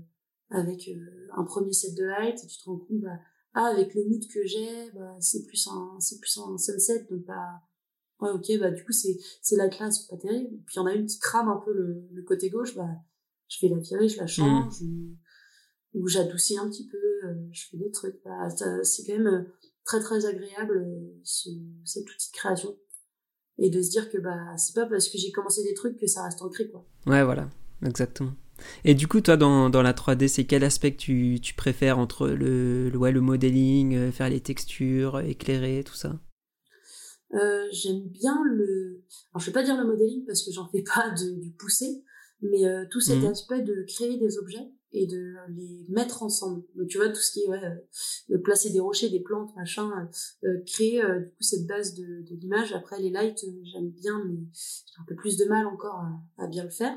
avec 0.50 0.88
euh, 0.88 1.28
un 1.37 1.44
premier 1.44 1.72
set 1.72 1.94
de 1.96 2.04
light 2.04 2.42
et 2.42 2.46
tu 2.46 2.59
te 2.59 2.64
rends 2.64 2.78
compte 2.78 3.00
bah 3.00 3.18
ah 3.54 3.66
avec 3.66 3.94
le 3.94 4.04
mood 4.04 4.22
que 4.33 4.46
j'ai 4.46 4.90
bah 4.92 5.16
c'est 5.20 5.44
plus 5.46 5.66
un 5.68 5.96
c'est 6.00 6.20
plus 6.20 6.38
un 6.38 6.57
sunset 6.57 7.07
donc 7.11 7.24
bah 7.24 7.61
ouais 8.20 8.31
ok 8.31 8.61
bah 8.61 8.70
du 8.70 8.85
coup 8.85 8.92
c'est 8.92 9.18
c'est 9.42 9.57
la 9.57 9.68
classe 9.68 10.07
pas 10.07 10.16
terrible 10.16 10.59
puis 10.66 10.76
il 10.76 10.78
y 10.78 10.81
en 10.81 10.87
a 10.87 10.94
une 10.94 11.07
qui 11.07 11.18
crame 11.18 11.48
un 11.48 11.61
peu 11.64 11.72
le, 11.72 12.09
le 12.12 12.22
côté 12.22 12.50
gauche 12.50 12.76
bah 12.76 12.88
je 13.48 13.66
vais 13.66 13.74
la 13.74 13.81
virer 13.81 14.09
je 14.09 14.18
la 14.18 14.26
change 14.26 14.81
mm. 14.83 15.16
ou, 15.94 16.07
j'adoucis 16.07 16.57
un 16.57 16.68
petit 16.68 16.87
peu 16.87 16.98
je 17.50 17.66
fais 17.68 17.76
d'autres 17.78 18.00
trucs 18.00 18.22
bah 18.24 18.48
c'est 18.85 19.04
quand 19.04 19.18
même 19.18 19.50
très 19.85 20.00
très 20.00 20.24
agréable 20.24 20.87
ce, 21.24 21.48
cette 21.85 22.09
outil 22.09 22.31
de 22.31 22.37
création 22.37 22.76
et 23.59 23.71
de 23.71 23.83
se 23.83 23.90
dire 23.90 24.11
que 24.11 24.18
bah 24.18 24.57
c'est 24.57 24.75
pas 24.75 24.87
parce 24.87 25.09
que 25.09 25.18
j'ai 25.18 25.33
commencé 25.33 25.62
des 25.62 25.75
trucs 25.75 25.99
que 25.99 26.07
ça 26.07 26.23
reste 26.25 26.40
ancré 26.42 26.68
quoi. 26.68 26.85
Ouais 27.07 27.25
voilà, 27.25 27.49
exactement. 27.85 28.33
Et 28.85 28.94
du 28.94 29.07
coup 29.07 29.21
toi 29.21 29.37
dans, 29.37 29.71
dans 29.71 29.83
la 29.83 29.92
3D 29.92 30.29
c'est 30.29 30.44
quel 30.44 30.64
aspect 30.64 30.92
que 30.92 30.99
tu, 30.99 31.38
tu 31.42 31.55
préfères 31.55 31.99
entre 31.99 32.29
le, 32.29 32.90
le, 32.90 32.99
ouais, 32.99 33.12
le 33.12 33.21
modeling, 33.21 33.94
euh, 33.94 34.12
faire 34.12 34.31
les 34.31 34.40
textures, 34.40 35.21
éclairer, 35.21 35.83
tout 35.85 35.94
ça? 35.94 36.18
Euh, 37.35 37.66
J'aime 37.73 38.09
bien 38.09 38.37
le... 38.44 39.05
Alors 39.33 39.40
je 39.40 39.47
vais 39.47 39.53
pas 39.53 39.62
dire 39.62 39.77
le 39.77 39.87
modeling 39.87 40.25
parce 40.27 40.42
que 40.42 40.53
j'en 40.53 40.68
fais 40.68 40.83
pas 40.94 41.11
de, 41.11 41.40
du 41.40 41.51
poussé, 41.51 42.05
mais 42.42 42.66
euh, 42.66 42.85
tout 42.90 43.01
cet 43.01 43.23
mmh. 43.23 43.27
aspect 43.27 43.62
de 43.62 43.85
créer 43.87 44.18
des 44.18 44.38
objets 44.38 44.68
et 44.92 45.07
de 45.07 45.35
les 45.51 45.87
mettre 45.88 46.22
ensemble. 46.22 46.64
Donc 46.74 46.88
tu 46.88 46.98
vois 46.98 47.09
tout 47.09 47.20
ce 47.20 47.33
qui 47.33 47.42
est 47.42 47.48
ouais, 47.48 47.64
euh, 47.64 47.74
de 48.31 48.37
placer 48.38 48.70
des 48.70 48.81
rochers, 48.81 49.11
des 49.11 49.20
plantes, 49.20 49.55
machin, 49.57 49.90
euh, 50.44 50.48
euh 50.48 50.62
créer 50.66 51.03
euh, 51.03 51.20
du 51.20 51.31
coup 51.31 51.42
cette 51.42 51.66
base 51.66 51.94
de, 51.94 52.05
de 52.05 52.35
l'image. 52.37 52.72
Après 52.72 53.01
les 53.01 53.11
lights, 53.11 53.44
j'aime 53.64 53.90
bien, 53.90 54.24
mais 54.27 54.38
j'ai 54.53 55.01
un 55.01 55.05
peu 55.07 55.14
plus 55.14 55.37
de 55.37 55.44
mal 55.44 55.66
encore 55.66 55.96
à, 55.96 56.44
à 56.44 56.46
bien 56.46 56.64
le 56.64 56.70
faire. 56.70 56.96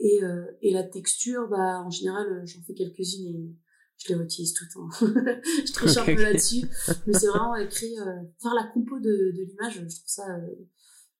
Et, 0.00 0.20
et 0.62 0.72
la 0.72 0.84
texture, 0.84 1.48
bah 1.48 1.82
en 1.82 1.90
général, 1.90 2.42
j'en 2.44 2.62
fais 2.62 2.72
quelques-unes 2.72 3.26
et 3.26 3.56
je 3.96 4.08
les 4.08 4.14
réutilise 4.14 4.54
toutes. 4.54 4.68
Hein. 4.76 4.88
je 5.66 5.72
triche 5.72 5.96
un 5.96 6.04
peu 6.04 6.22
là-dessus, 6.22 6.68
mais 7.08 7.14
c'est 7.14 7.26
vraiment 7.26 7.56
écrit 7.56 7.96
faire 8.40 8.54
la 8.54 8.70
compo 8.72 9.00
de, 9.00 9.32
de 9.36 9.42
l'image. 9.42 9.74
Je 9.74 9.96
trouve 9.96 10.06
ça 10.06 10.40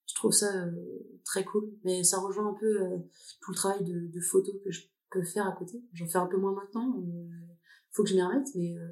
je 0.07 0.15
trouve 0.15 0.33
ça 0.33 0.65
très 1.25 1.45
cool 1.45 1.71
mais 1.85 2.03
ça 2.03 2.19
rejoint 2.19 2.49
un 2.49 2.55
peu 2.55 2.79
tout 3.43 3.51
le 3.51 3.57
travail 3.57 3.85
de, 3.85 4.07
de 4.07 4.21
photo 4.21 4.53
que 4.65 4.71
je 4.71 4.83
peux 5.11 5.25
faire 5.25 5.47
à 5.47 5.53
côté. 5.53 5.83
J'en 5.93 6.07
fais 6.07 6.19
un 6.19 6.27
peu 6.27 6.37
moins 6.37 6.55
maintenant. 6.55 6.97
Euh, 6.99 7.29
faut 7.91 8.03
que 8.03 8.11
je 8.11 8.15
m'y 8.15 8.23
remette, 8.23 8.49
mais 8.55 8.77
euh, 8.77 8.89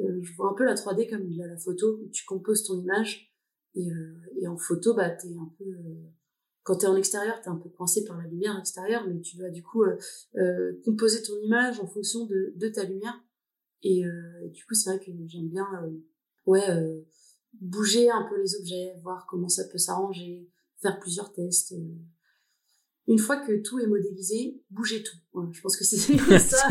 euh, 0.00 0.20
je 0.22 0.34
vois 0.34 0.50
un 0.50 0.54
peu 0.54 0.64
la 0.64 0.74
3D 0.74 1.08
comme 1.08 1.28
la, 1.30 1.56
photo 1.56 1.98
où 2.02 2.08
tu 2.10 2.24
composes 2.24 2.64
ton 2.64 2.80
image 2.80 3.32
et, 3.74 3.88
et 4.40 4.46
en 4.46 4.56
photo, 4.56 4.94
bah 4.94 5.10
t'es 5.10 5.28
un 5.28 5.52
peu 5.58 5.64
quand 6.62 6.78
tu 6.78 6.86
es 6.86 6.88
en 6.88 6.96
extérieur, 6.96 7.40
tu 7.42 7.48
es 7.48 7.52
un 7.52 7.56
peu 7.56 7.68
coincé 7.68 8.04
par 8.04 8.16
la 8.16 8.26
lumière 8.26 8.58
extérieure, 8.58 9.06
mais 9.06 9.20
tu 9.20 9.36
dois 9.36 9.50
du 9.50 9.62
coup 9.62 9.84
composer 10.84 11.22
ton 11.22 11.36
image 11.42 11.80
en 11.80 11.86
fonction 11.86 12.26
de, 12.26 12.52
de 12.56 12.68
ta 12.68 12.84
lumière. 12.84 13.20
Et 13.82 14.04
du 14.50 14.64
coup, 14.64 14.74
c'est 14.74 14.90
vrai 14.90 15.04
que 15.04 15.10
j'aime 15.26 15.48
bien 15.48 15.66
ouais, 16.46 17.04
bouger 17.60 18.10
un 18.10 18.22
peu 18.30 18.40
les 18.40 18.54
objets, 18.54 18.94
voir 19.02 19.26
comment 19.28 19.48
ça 19.48 19.64
peut 19.64 19.78
s'arranger, 19.78 20.48
faire 20.80 21.00
plusieurs 21.00 21.32
tests 21.32 21.74
une 23.06 23.18
fois 23.18 23.36
que 23.36 23.62
tout 23.62 23.78
est 23.78 23.86
modélisé, 23.86 24.60
bouger 24.70 25.02
tout. 25.02 25.16
je 25.52 25.60
pense 25.60 25.76
que 25.76 25.84
c'est 25.84 25.96
ça, 26.38 26.68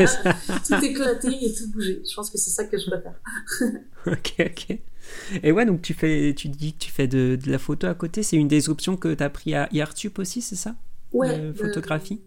tout 0.66 0.84
éclater 0.84 1.28
et 1.28 1.54
tout 1.54 1.70
bouger. 1.70 2.02
Je 2.08 2.14
pense 2.14 2.30
que 2.30 2.38
c'est 2.38 2.50
ça 2.50 2.64
que 2.64 2.76
je 2.76 2.86
préfère. 2.90 3.20
ok, 4.06 4.34
ok. 4.40 4.78
Et 5.42 5.52
ouais, 5.52 5.66
donc 5.66 5.82
tu 5.82 5.94
fais, 5.94 6.34
tu 6.34 6.48
dis 6.48 6.72
que 6.72 6.78
tu 6.78 6.90
fais 6.90 7.06
de, 7.06 7.36
de 7.36 7.50
la 7.50 7.58
photo 7.58 7.86
à 7.86 7.94
côté. 7.94 8.22
C'est 8.22 8.36
une 8.36 8.48
des 8.48 8.68
options 8.68 8.96
que 8.96 9.14
tu 9.14 9.22
as 9.22 9.30
pris 9.30 9.54
à 9.54 9.68
IRTUP 9.72 10.18
aussi, 10.18 10.40
c'est 10.40 10.56
ça? 10.56 10.76
Ouais. 11.12 11.28
Euh, 11.38 11.54
photographie? 11.54 12.20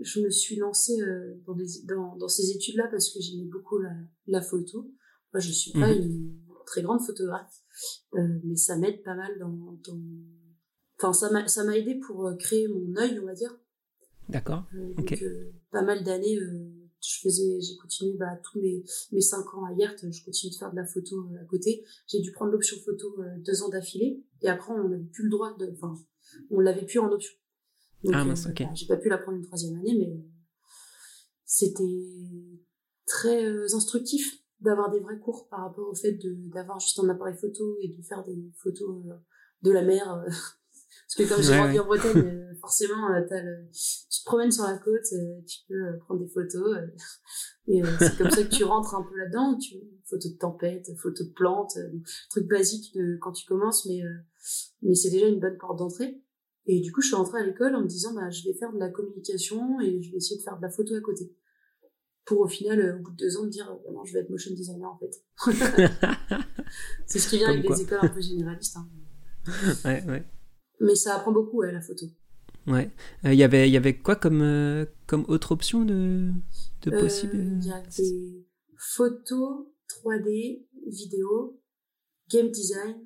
je 0.00 0.20
me 0.20 0.30
suis 0.30 0.56
lancée 0.56 1.00
euh, 1.00 1.34
dans, 1.46 1.56
dans, 1.84 2.16
dans, 2.16 2.28
ces 2.28 2.50
études-là 2.52 2.88
parce 2.90 3.12
que 3.12 3.20
j'aimais 3.20 3.48
beaucoup 3.50 3.78
la, 3.78 3.90
la, 4.26 4.42
photo. 4.42 4.92
Moi, 5.32 5.40
je 5.40 5.50
suis 5.50 5.72
pas 5.72 5.92
mhm. 5.92 6.02
une 6.02 6.40
très 6.66 6.82
grande 6.82 7.00
photographe, 7.00 7.52
euh, 8.14 8.38
mais 8.44 8.56
ça 8.56 8.76
m'aide 8.76 9.02
pas 9.02 9.14
mal 9.14 9.38
dans, 9.38 9.78
dans 9.86 10.00
enfin 10.98 11.12
ça 11.12 11.30
m'a 11.30 11.46
ça 11.48 11.64
m'a 11.64 11.76
aidé 11.76 11.96
pour 11.96 12.26
euh, 12.26 12.34
créer 12.36 12.68
mon 12.68 12.96
œil 12.96 13.18
on 13.20 13.26
va 13.26 13.34
dire. 13.34 13.56
D'accord. 14.28 14.64
Euh, 14.74 14.94
ok. 14.98 15.22
euh, 15.22 15.52
pas 15.70 15.82
mal 15.82 16.04
d'années 16.04 16.38
je 17.00 17.20
faisais 17.22 17.60
j'ai 17.60 17.76
continué 17.76 18.16
bah 18.18 18.38
tous 18.42 18.60
mes 18.60 18.82
mes 19.12 19.20
cinq 19.20 19.54
ans 19.54 19.64
à 19.64 19.72
Yert 19.72 19.96
je 20.10 20.24
continue 20.24 20.52
de 20.52 20.56
faire 20.56 20.70
de 20.70 20.76
la 20.76 20.86
photo 20.86 21.28
à 21.40 21.44
côté. 21.46 21.84
J'ai 22.06 22.20
dû 22.20 22.32
prendre 22.32 22.52
l'option 22.52 22.76
photo 22.84 23.16
deux 23.38 23.62
ans 23.62 23.68
d'affilée. 23.68 24.22
Et 24.42 24.48
après 24.48 24.72
on 24.72 24.88
n'avait 24.88 25.04
plus 25.04 25.24
le 25.24 25.30
droit 25.30 25.56
de 25.56 25.70
enfin 25.72 25.94
on 26.50 26.60
l'avait 26.60 26.84
plus 26.84 26.98
en 26.98 27.10
option. 27.10 27.34
Donc 28.04 28.14
ah, 28.16 28.24
mince, 28.24 28.46
ok. 28.46 28.62
Bah, 28.62 28.70
j'ai 28.74 28.86
pas 28.86 28.96
pu 28.96 29.08
la 29.08 29.18
prendre 29.18 29.38
une 29.38 29.44
troisième 29.44 29.78
année 29.78 29.96
mais 29.98 30.24
c'était 31.44 31.84
très 33.06 33.74
instructif 33.74 34.42
d'avoir 34.60 34.90
des 34.90 35.00
vrais 35.00 35.18
cours 35.18 35.48
par 35.48 35.60
rapport 35.60 35.88
au 35.88 35.94
fait 35.94 36.12
de 36.12 36.34
d'avoir 36.52 36.80
juste 36.80 36.98
un 36.98 37.08
appareil 37.08 37.36
photo 37.36 37.76
et 37.80 37.88
de 37.88 38.02
faire 38.02 38.24
des 38.24 38.52
photos 38.56 39.04
de 39.62 39.70
la 39.70 39.82
mer 39.82 40.24
parce 41.08 41.28
que 41.28 41.34
comme 41.34 41.42
j'ai 41.42 41.56
grandi 41.56 41.78
en 41.78 41.86
Bretagne, 41.86 42.18
euh, 42.18 42.54
forcément, 42.60 43.10
euh, 43.10 43.24
as 43.30 43.42
le... 43.42 43.66
tu 43.72 44.20
te 44.20 44.24
promènes 44.26 44.52
sur 44.52 44.64
la 44.64 44.76
côte, 44.76 45.06
euh, 45.14 45.40
tu 45.46 45.60
peux 45.66 45.98
prendre 46.00 46.20
des 46.20 46.28
photos. 46.28 46.76
et 47.66 47.82
c'est 47.98 48.18
comme 48.18 48.30
ça 48.30 48.42
que 48.42 48.54
tu 48.54 48.64
rentres 48.64 48.94
un 48.94 49.02
peu 49.02 49.16
là-dedans. 49.16 49.56
Tu 49.56 49.76
photos 50.04 50.32
de 50.32 50.36
tempête, 50.36 50.86
photos 50.98 51.26
de 51.26 51.32
plantes, 51.32 51.78
trucs 52.28 52.46
basiques 52.46 52.94
de 52.94 53.16
quand 53.22 53.32
tu 53.32 53.46
commences, 53.46 53.86
mais 53.86 54.02
mais 54.82 54.94
c'est 54.94 55.08
déjà 55.08 55.28
une 55.28 55.40
bonne 55.40 55.56
porte 55.56 55.78
d'entrée. 55.78 56.20
Et 56.66 56.80
du 56.80 56.92
coup, 56.92 57.00
je 57.00 57.06
suis 57.06 57.16
rentrée 57.16 57.40
à 57.40 57.46
l'école 57.46 57.74
en 57.74 57.80
me 57.80 57.88
disant, 57.88 58.12
bah, 58.12 58.28
je 58.28 58.44
vais 58.44 58.52
faire 58.52 58.70
de 58.74 58.78
la 58.78 58.90
communication 58.90 59.80
et 59.80 60.02
je 60.02 60.10
vais 60.10 60.18
essayer 60.18 60.36
de 60.36 60.42
faire 60.42 60.58
de 60.58 60.62
la 60.62 60.70
photo 60.70 60.94
à 60.94 61.00
côté. 61.00 61.34
Pour 62.26 62.40
au 62.40 62.48
final, 62.48 62.98
au 63.00 63.02
bout 63.02 63.12
de 63.12 63.16
deux 63.16 63.38
ans, 63.38 63.44
me 63.44 63.50
dire, 63.50 63.66
bah, 63.86 63.92
non, 63.94 64.04
je 64.04 64.12
vais 64.12 64.20
être 64.20 64.28
motion 64.28 64.54
designer 64.54 64.90
en 64.92 64.98
fait. 64.98 65.24
c'est 67.06 67.18
ce 67.18 67.30
qui 67.30 67.38
vient 67.38 67.48
avec 67.48 67.66
des 67.66 67.80
écoles 67.80 68.00
un 68.02 68.08
peu 68.08 68.20
généralistes. 68.20 68.76
Hein. 68.76 68.86
Ouais, 69.86 70.04
ouais. 70.06 70.22
Mais 70.80 70.94
ça 70.94 71.16
apprend 71.16 71.32
beaucoup, 71.32 71.58
ouais, 71.58 71.72
la 71.72 71.80
photo. 71.80 72.06
Ouais. 72.68 72.90
Il 73.24 73.30
euh, 73.30 73.34
y 73.34 73.42
avait, 73.42 73.70
y 73.70 73.76
avait 73.76 73.96
quoi 73.96 74.16
comme, 74.16 74.42
euh, 74.42 74.84
comme 75.06 75.24
autre 75.28 75.52
option 75.52 75.84
de, 75.84 76.30
de 76.82 76.90
euh, 76.92 77.00
possible? 77.00 77.36
Il 77.60 77.66
y 77.66 77.72
avait 77.72 78.46
photo, 78.76 79.74
3D, 79.88 80.66
vidéo, 80.86 81.60
game 82.30 82.50
design, 82.50 82.96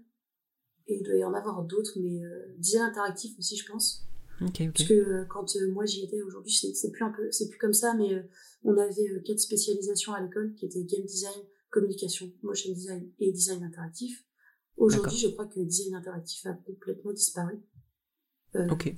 et 0.88 0.96
il 0.96 1.02
doit 1.04 1.14
y 1.14 1.24
en 1.24 1.32
avoir 1.32 1.62
d'autres, 1.62 1.98
mais 2.00 2.20
design 2.58 2.82
interactif 2.82 3.38
aussi, 3.38 3.56
je 3.56 3.70
pense. 3.70 4.04
Okay, 4.40 4.70
Parce 4.74 4.88
que 4.88 5.24
quand 5.28 5.46
moi 5.72 5.87
j'y 5.87 6.04
étais 6.04 6.20
aujourd'hui, 6.22 6.52
c'est 6.52 6.90
plus 6.90 7.04
un 7.04 7.11
peu, 7.11 7.30
c'est 7.30 7.48
plus 7.48 7.58
comme 7.58 7.72
ça, 7.72 7.94
mais 7.94 8.11
on 8.64 8.76
avait 8.76 9.22
quatre 9.24 9.38
spécialisations 9.38 10.12
à 10.12 10.20
l'école 10.20 10.54
qui 10.54 10.66
étaient 10.66 10.82
game 10.82 11.04
design, 11.04 11.40
communication, 11.70 12.32
motion 12.42 12.72
design 12.72 13.08
et 13.20 13.30
design 13.30 13.62
interactif. 13.62 14.24
Aujourd'hui, 14.83 15.16
je 15.16 15.29
crois 15.29 15.47
que 15.47 15.61
le 15.61 15.64
design 15.64 15.95
interactif 15.95 16.45
a 16.47 16.55
complètement 16.55 17.12
disparu. 17.12 17.55
Euh, 18.57 18.68
ok. 18.68 18.92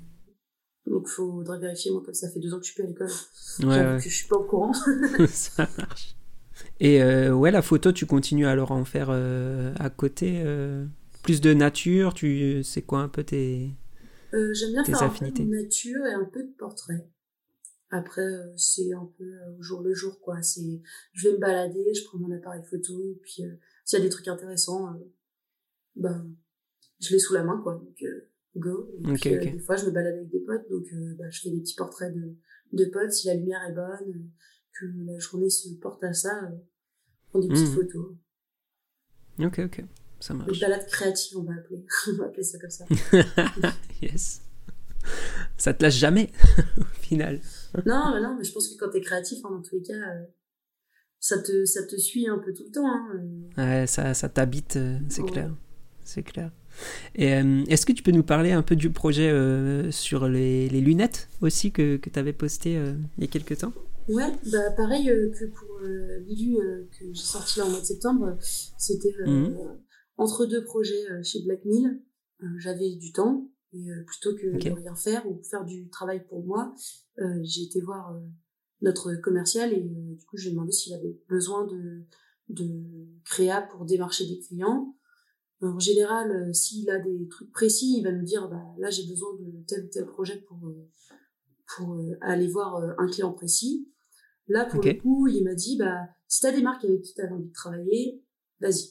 Donc, 0.87 1.09
faudrait 1.09 1.59
vérifier. 1.59 1.93
Moi, 1.93 2.03
comme 2.03 2.15
ça 2.15 2.31
fait 2.31 2.41
deux 2.41 2.55
ans 2.55 2.59
que 2.59 2.65
je 2.65 2.73
suis 2.73 2.75
plus 2.75 2.85
à 2.85 2.89
l'école. 2.89 3.11
Ouais, 3.61 3.99
que 4.03 4.09
je 4.09 4.15
suis 4.15 4.29
pas 4.29 4.37
au 4.37 4.45
courant. 4.45 4.73
ça 5.29 5.69
marche. 5.77 6.17
Et 6.81 7.03
euh, 7.03 7.35
ouais, 7.35 7.51
la 7.51 7.61
photo, 7.61 7.93
tu 7.93 8.07
continues 8.07 8.47
alors 8.47 8.73
à 8.73 8.77
en 8.77 8.85
faire 8.87 9.09
euh, 9.11 9.75
à 9.79 9.91
côté 9.91 10.43
euh, 10.45 10.87
Plus 11.23 11.41
de 11.41 11.53
nature 11.53 12.15
tu 12.15 12.63
C'est 12.63 12.83
quoi 12.83 13.01
un 13.01 13.09
peu 13.09 13.23
tes. 13.23 13.75
J'aime 14.33 14.73
bien 14.73 14.85
faire 14.85 15.03
affinités. 15.03 15.43
un 15.43 15.45
peu 15.45 15.51
de 15.51 15.63
nature 15.63 16.07
et 16.07 16.15
un 16.15 16.25
peu 16.25 16.43
de 16.43 16.53
portrait. 16.59 17.09
Après, 17.91 18.27
c'est 18.57 18.93
un 18.93 19.09
peu 19.19 19.31
au 19.59 19.63
jour 19.63 19.83
le 19.83 19.95
jour, 19.95 20.19
quoi. 20.21 20.43
C'est, 20.43 20.81
je 21.13 21.29
vais 21.29 21.35
me 21.35 21.41
balader, 21.41 21.93
je 21.95 22.05
prends 22.05 22.19
mon 22.19 22.35
appareil 22.35 22.63
photo, 22.69 23.01
et 23.11 23.19
puis 23.23 23.43
s'il 23.85 23.99
y 23.99 24.03
a 24.03 24.05
des 24.05 24.11
trucs 24.11 24.27
intéressants, 24.27 24.89
ben, 25.97 26.35
je 27.01 27.11
l'ai 27.11 27.19
sous 27.19 27.35
la 27.35 27.45
main, 27.45 27.61
quoi. 27.63 27.75
Donc, 27.75 28.03
euh, 28.03 28.31
go. 28.57 28.91
Et 29.09 29.13
puis, 29.15 29.35
euh, 29.35 29.41
des 29.41 29.59
fois, 29.59 29.77
je 29.77 29.87
me 29.87 29.91
balade 29.91 30.15
avec 30.15 30.31
des 30.31 30.41
potes, 30.41 30.69
donc 30.71 30.87
euh, 30.93 31.15
bah, 31.19 31.29
je 31.31 31.41
fais 31.41 31.51
des 31.51 31.61
petits 31.61 31.75
portraits 31.75 32.15
de, 32.15 32.37
de 32.73 32.85
potes. 32.91 33.13
Si 33.13 33.27
la 33.27 33.35
lumière 33.35 33.63
est 33.69 33.73
bonne, 33.73 34.31
que 34.73 34.87
la 35.07 35.19
journée 35.19 35.51
se 35.51 35.69
porte 35.81 36.03
à 36.05 36.13
ça, 36.13 36.51
prends 37.29 37.41
des 37.41 37.49
petites 37.49 37.69
mmh. 37.69 37.75
photos. 37.75 38.17
Ok, 39.39 39.59
ok. 39.59 39.85
Ça 40.21 40.35
marche. 40.35 40.53
Une 40.53 40.61
balade 40.61 40.87
créative, 40.87 41.39
on 41.39 41.43
va 41.43 41.55
appeler. 41.55 41.85
on 42.09 42.17
va 42.17 42.25
appeler 42.27 42.43
ça 42.43 42.59
comme 42.59 42.71
ça. 42.71 42.85
yes. 44.03 44.41
Ça 45.59 45.75
te 45.75 45.83
lâche 45.83 45.99
jamais, 45.99 46.31
au 46.79 46.85
final. 47.03 47.41
non, 47.85 48.15
mais 48.15 48.21
non, 48.23 48.37
mais 48.39 48.45
je 48.45 48.53
pense 48.53 48.69
que 48.69 48.79
quand 48.79 48.91
t'es 48.91 49.03
créatif, 49.03 49.39
hein, 49.45 49.51
dans 49.51 49.61
tous 49.61 49.75
les 49.75 49.83
cas, 49.83 50.01
ça, 51.21 51.43
te, 51.43 51.67
ça 51.67 51.87
te 51.87 51.97
suit 51.97 52.27
un 52.27 52.39
peu 52.39 52.55
tout 52.55 52.65
le 52.65 52.71
temps. 52.71 52.89
Hein. 52.89 53.21
Ouais, 53.59 53.87
ça, 53.87 54.15
ça 54.15 54.31
t'habite, 54.31 54.79
c'est 55.11 55.25
clair 55.25 55.55
c'est 56.05 56.23
clair. 56.23 56.51
Et 57.15 57.35
euh, 57.35 57.65
est-ce 57.69 57.87
que 57.87 57.93
tu 57.93 58.03
peux 58.03 58.11
nous 58.11 58.23
parler 58.23 58.53
un 58.53 58.63
peu 58.63 58.77
du 58.77 58.91
projet 58.91 59.31
euh, 59.31 59.91
sur 59.91 60.29
les, 60.29 60.69
les, 60.69 60.81
lunettes 60.81 61.29
aussi 61.41 61.73
que, 61.73 61.97
que 61.97 62.11
tu 62.11 62.19
avais 62.19 62.33
posté 62.33 62.77
euh, 62.77 62.95
il 63.17 63.25
y 63.25 63.27
a 63.27 63.31
quelques 63.31 63.59
temps? 63.59 63.73
Ouais, 64.09 64.33
bah 64.53 64.71
pareil 64.77 65.07
que 65.07 65.47
pour 65.47 65.81
Lilu 66.27 66.59
que 66.91 67.07
j'ai 67.13 67.23
sorti 67.23 67.59
là 67.59 67.67
en 67.67 67.71
mois 67.71 67.81
de 67.81 67.87
septembre, 67.87 68.37
c'était 68.77 69.15
mhm. 69.27 69.57
entre 70.19 70.45
deux 70.45 70.63
projets 70.63 71.23
chez 71.23 71.43
Black 71.43 71.65
Mill. 71.65 72.03
J'avais 72.59 72.97
du 72.97 73.13
temps 73.13 73.49
et 73.73 73.87
plutôt 74.07 74.35
que 74.37 74.63
de 74.63 74.71
rien 74.75 74.95
faire 74.95 75.27
ou 75.27 75.43
faire 75.43 75.65
du 75.65 75.89
travail 75.89 76.23
pour 76.29 76.45
moi, 76.45 76.75
j'ai 77.45 77.63
été 77.63 77.81
voir 77.81 78.15
notre 78.83 79.15
commercial 79.23 79.73
et 79.73 79.81
du 79.81 80.27
coup 80.27 80.37
j'ai 80.37 80.51
demandé 80.51 80.73
s'il 80.73 80.93
avait 80.93 81.19
besoin 81.31 81.67
de 81.67 82.05
de 82.51 82.69
créa 83.25 83.63
pour 83.63 83.87
démarcher 83.87 84.27
des 84.27 84.39
clients 84.39 84.95
en 85.61 85.79
général, 85.79 86.31
euh, 86.31 86.53
s'il 86.53 86.89
a 86.91 86.99
des 86.99 87.29
trucs 87.29 87.53
précis, 87.53 87.99
il 87.99 88.05
va 88.05 88.13
nous 88.13 88.25
dire, 88.25 88.49
bah, 88.49 88.63
là, 88.79 88.91
j'ai 88.91 89.07
besoin 89.07 89.31
de 89.39 89.65
tel 89.67 89.85
ou 89.85 89.89
tel 89.89 90.07
projet 90.07 90.37
pour, 90.47 90.59
euh, 90.67 90.91
pour 91.77 91.95
euh, 91.95 92.17
aller 92.21 92.49
voir 92.49 92.77
un 92.99 93.07
client 93.07 93.33
précis. 93.33 93.89
Là, 94.49 94.67
pour 94.67 94.83
le 94.83 94.95
coup, 94.95 95.27
il 95.29 95.43
m'a 95.45 95.55
dit, 95.55 95.77
bah, 95.79 96.01
si 96.29 96.41
t'as 96.41 96.53
des 96.53 96.63
marques 96.63 96.85
avec 96.85 97.03
qui 97.03 97.15
t'as 97.15 97.31
envie 97.31 97.49
de 97.49 97.53
travailler, 97.53 98.23
vas-y. 98.61 98.91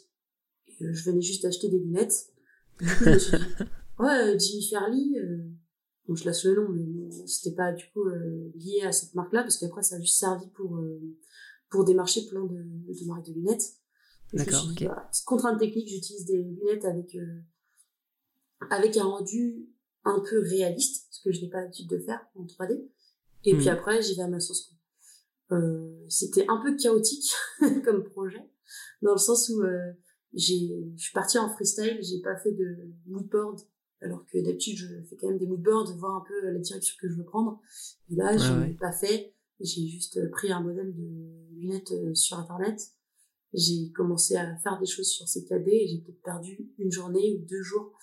je 0.80 1.04
venais 1.04 1.22
juste 1.22 1.44
d'acheter 1.44 1.70
des 1.70 1.80
lunettes. 1.80 2.34
Du 2.80 2.88
coup, 2.88 3.04
je 3.04 3.10
me 3.12 3.20
suis 3.20 3.38
dit, 3.38 3.44
ouais, 4.00 4.40
Jimmy 4.40 4.68
Fairley, 4.68 5.22
donc 6.08 6.18
je 6.18 6.24
laisse 6.26 6.44
le 6.44 6.56
nom, 6.56 6.70
mais 6.70 7.28
c'était 7.28 7.56
pas 7.56 7.72
du 7.72 7.86
coup 7.94 8.04
lié 8.56 8.82
à 8.84 8.92
cette 8.92 9.14
marque-là, 9.14 9.44
parce 9.44 9.58
qu'après, 9.58 9.84
ça 9.84 9.98
a 9.98 10.00
juste 10.00 10.18
servi 10.18 10.48
pour, 10.56 10.82
pour 11.70 11.84
démarcher 11.86 12.26
plein 12.26 12.46
de, 12.46 12.56
de 12.56 13.08
marques 13.08 13.28
de 13.28 13.34
lunettes. 13.34 13.76
D'accord. 14.34 14.68
Okay. 14.72 14.90
Contrainte 15.26 15.60
technique, 15.60 15.88
j'utilise 15.88 16.26
des 16.26 16.42
lunettes 16.42 16.86
avec 16.86 17.16
euh, 17.16 17.42
avec 18.70 18.98
un 18.98 19.04
rendu 19.04 19.70
un 20.06 20.20
peu 20.20 20.40
réaliste, 20.42 21.08
ce 21.12 21.22
que 21.24 21.32
je 21.32 21.42
n'ai 21.42 21.50
pas 21.50 21.62
l'habitude 21.62 21.90
de 21.90 22.00
faire 22.00 22.26
en 22.36 22.46
3D. 22.46 22.90
Et 23.46 23.56
puis 23.56 23.66
hmm. 23.66 23.70
après, 23.70 24.02
j'y 24.02 24.16
vais 24.16 24.24
à 24.24 24.28
ma 24.28 24.40
sauce. 24.40 24.74
Euh, 25.52 26.06
c'était 26.10 26.46
un 26.48 26.62
peu 26.64 26.76
chaotique 26.76 27.32
comme 27.86 28.04
projet, 28.04 28.50
dans 29.02 29.14
le 29.14 29.20
sens 29.20 29.50
où 29.50 29.62
euh, 29.62 29.92
j'ai, 30.34 30.92
je 30.96 31.04
suis 31.04 31.14
partie 31.14 31.38
en 31.38 31.50
freestyle, 31.50 32.00
j'ai 32.02 32.22
pas 32.22 32.36
fait 32.38 32.54
de 32.54 32.92
moodboard, 33.06 33.60
alors 34.02 34.26
que 34.26 34.44
d'habitude 34.44 34.78
je 34.78 34.88
fais 35.10 35.16
quand 35.18 35.28
même 35.28 35.38
des 35.38 35.48
moodboards, 35.48 35.96
voir 35.98 36.16
un 36.16 36.24
peu 36.28 36.50
la 36.50 36.60
direction 36.60 36.96
que 37.00 37.10
je 37.10 37.16
veux 37.16 37.26
prendre. 37.26 37.62
Et 38.10 38.16
là, 38.16 38.36
je 38.38 38.54
n'ai 38.54 38.74
pas 38.74 38.92
fait. 38.92 39.36
J'ai 39.60 39.88
juste 39.88 40.30
pris 40.32 40.52
un 40.52 40.62
modèle 40.62 40.94
de 40.94 41.56
lunettes 41.56 41.92
euh, 41.92 42.14
sur 42.16 42.40
internet 42.40 42.82
j'ai 43.54 43.92
commencé 43.92 44.36
à 44.36 44.56
faire 44.58 44.80
des 44.80 44.86
choses 44.86 45.08
sur 45.08 45.28
ces 45.28 45.46
KD 45.46 45.68
et 45.68 45.88
j'ai 45.88 46.00
peut-être 46.00 46.24
perdu 46.24 46.72
une 46.78 46.92
journée 46.92 47.38
ou 47.38 47.46
deux 47.46 47.62
jours 47.62 47.94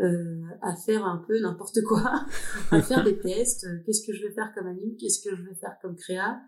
euh, 0.00 0.42
à 0.60 0.76
faire 0.76 1.06
un 1.06 1.24
peu 1.26 1.40
n'importe 1.40 1.80
quoi, 1.82 2.26
à 2.70 2.82
faire 2.82 3.02
des 3.02 3.18
tests, 3.18 3.64
euh, 3.64 3.78
qu'est-ce 3.86 4.06
que 4.06 4.12
je 4.12 4.26
vais 4.26 4.34
faire 4.34 4.52
comme 4.54 4.66
anime, 4.66 4.94
qu'est-ce 4.98 5.22
que 5.22 5.34
je 5.34 5.42
vais 5.42 5.54
faire 5.54 5.74
comme 5.80 5.96
créa, 5.96 6.38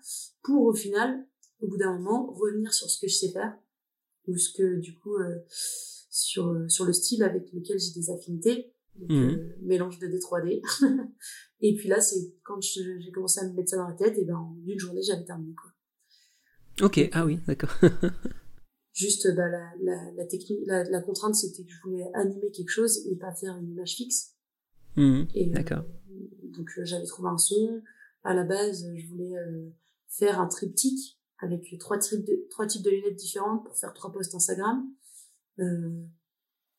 pour 0.42 0.66
au 0.66 0.74
final, 0.74 1.26
au 1.60 1.68
bout 1.68 1.78
d'un 1.78 1.96
moment, 1.96 2.30
revenir 2.32 2.74
sur 2.74 2.90
ce 2.90 3.00
que 3.00 3.08
je 3.08 3.14
sais 3.14 3.32
faire, 3.32 3.56
ou 4.26 4.36
ce 4.36 4.52
que 4.52 4.80
du 4.80 4.98
coup, 4.98 5.16
euh, 5.16 5.36
sur, 5.48 6.54
sur 6.68 6.84
le 6.84 6.92
style 6.92 7.22
avec 7.22 7.50
lequel 7.54 7.78
j'ai 7.78 7.98
des 7.98 8.10
affinités, 8.10 8.74
donc, 8.96 9.10
mmh. 9.10 9.36
mélange 9.62 9.98
de 9.98 10.08
d 10.08 10.18
3D. 10.18 10.60
et 11.62 11.74
puis 11.74 11.88
là, 11.88 12.02
c'est 12.02 12.34
quand 12.42 12.60
j'ai 12.60 13.10
commencé 13.14 13.40
à 13.40 13.48
me 13.48 13.54
mettre 13.54 13.70
ça 13.70 13.76
dans 13.78 13.88
la 13.88 13.94
tête, 13.94 14.18
et 14.18 14.26
ben 14.26 14.36
en 14.36 14.56
une 14.66 14.78
journée, 14.78 15.02
j'avais 15.02 15.24
terminé 15.24 15.54
quoi. 15.54 15.70
Ok, 16.86 17.08
ah 17.12 17.24
oui, 17.24 17.38
d'accord. 17.46 17.74
Juste 18.98 19.32
bah, 19.36 19.48
la, 19.48 19.70
la, 19.80 20.12
la, 20.16 20.26
technique, 20.26 20.60
la, 20.66 20.82
la 20.82 21.00
contrainte, 21.00 21.36
c'était 21.36 21.62
que 21.62 21.70
je 21.70 21.80
voulais 21.82 22.04
animer 22.14 22.50
quelque 22.50 22.70
chose 22.70 23.06
et 23.06 23.14
pas 23.14 23.32
faire 23.32 23.56
une 23.56 23.70
image 23.70 23.94
fixe. 23.94 24.34
Mmh, 24.96 25.26
d'accord. 25.52 25.84
donc 26.42 26.68
j'avais 26.82 27.06
trouvé 27.06 27.28
un 27.28 27.38
son. 27.38 27.80
À 28.24 28.34
la 28.34 28.42
base, 28.42 28.84
je 28.96 29.06
voulais 29.06 29.36
faire 30.08 30.40
un 30.40 30.48
triptyque 30.48 31.18
avec 31.40 31.72
trois 31.78 31.98
types 31.98 32.24
de, 32.24 32.46
trois 32.50 32.66
types 32.66 32.82
de 32.82 32.90
lunettes 32.90 33.16
différentes 33.16 33.64
pour 33.64 33.76
faire 33.76 33.92
trois 33.94 34.10
posts 34.10 34.34
Instagram. 34.34 34.84
Euh, 35.60 36.04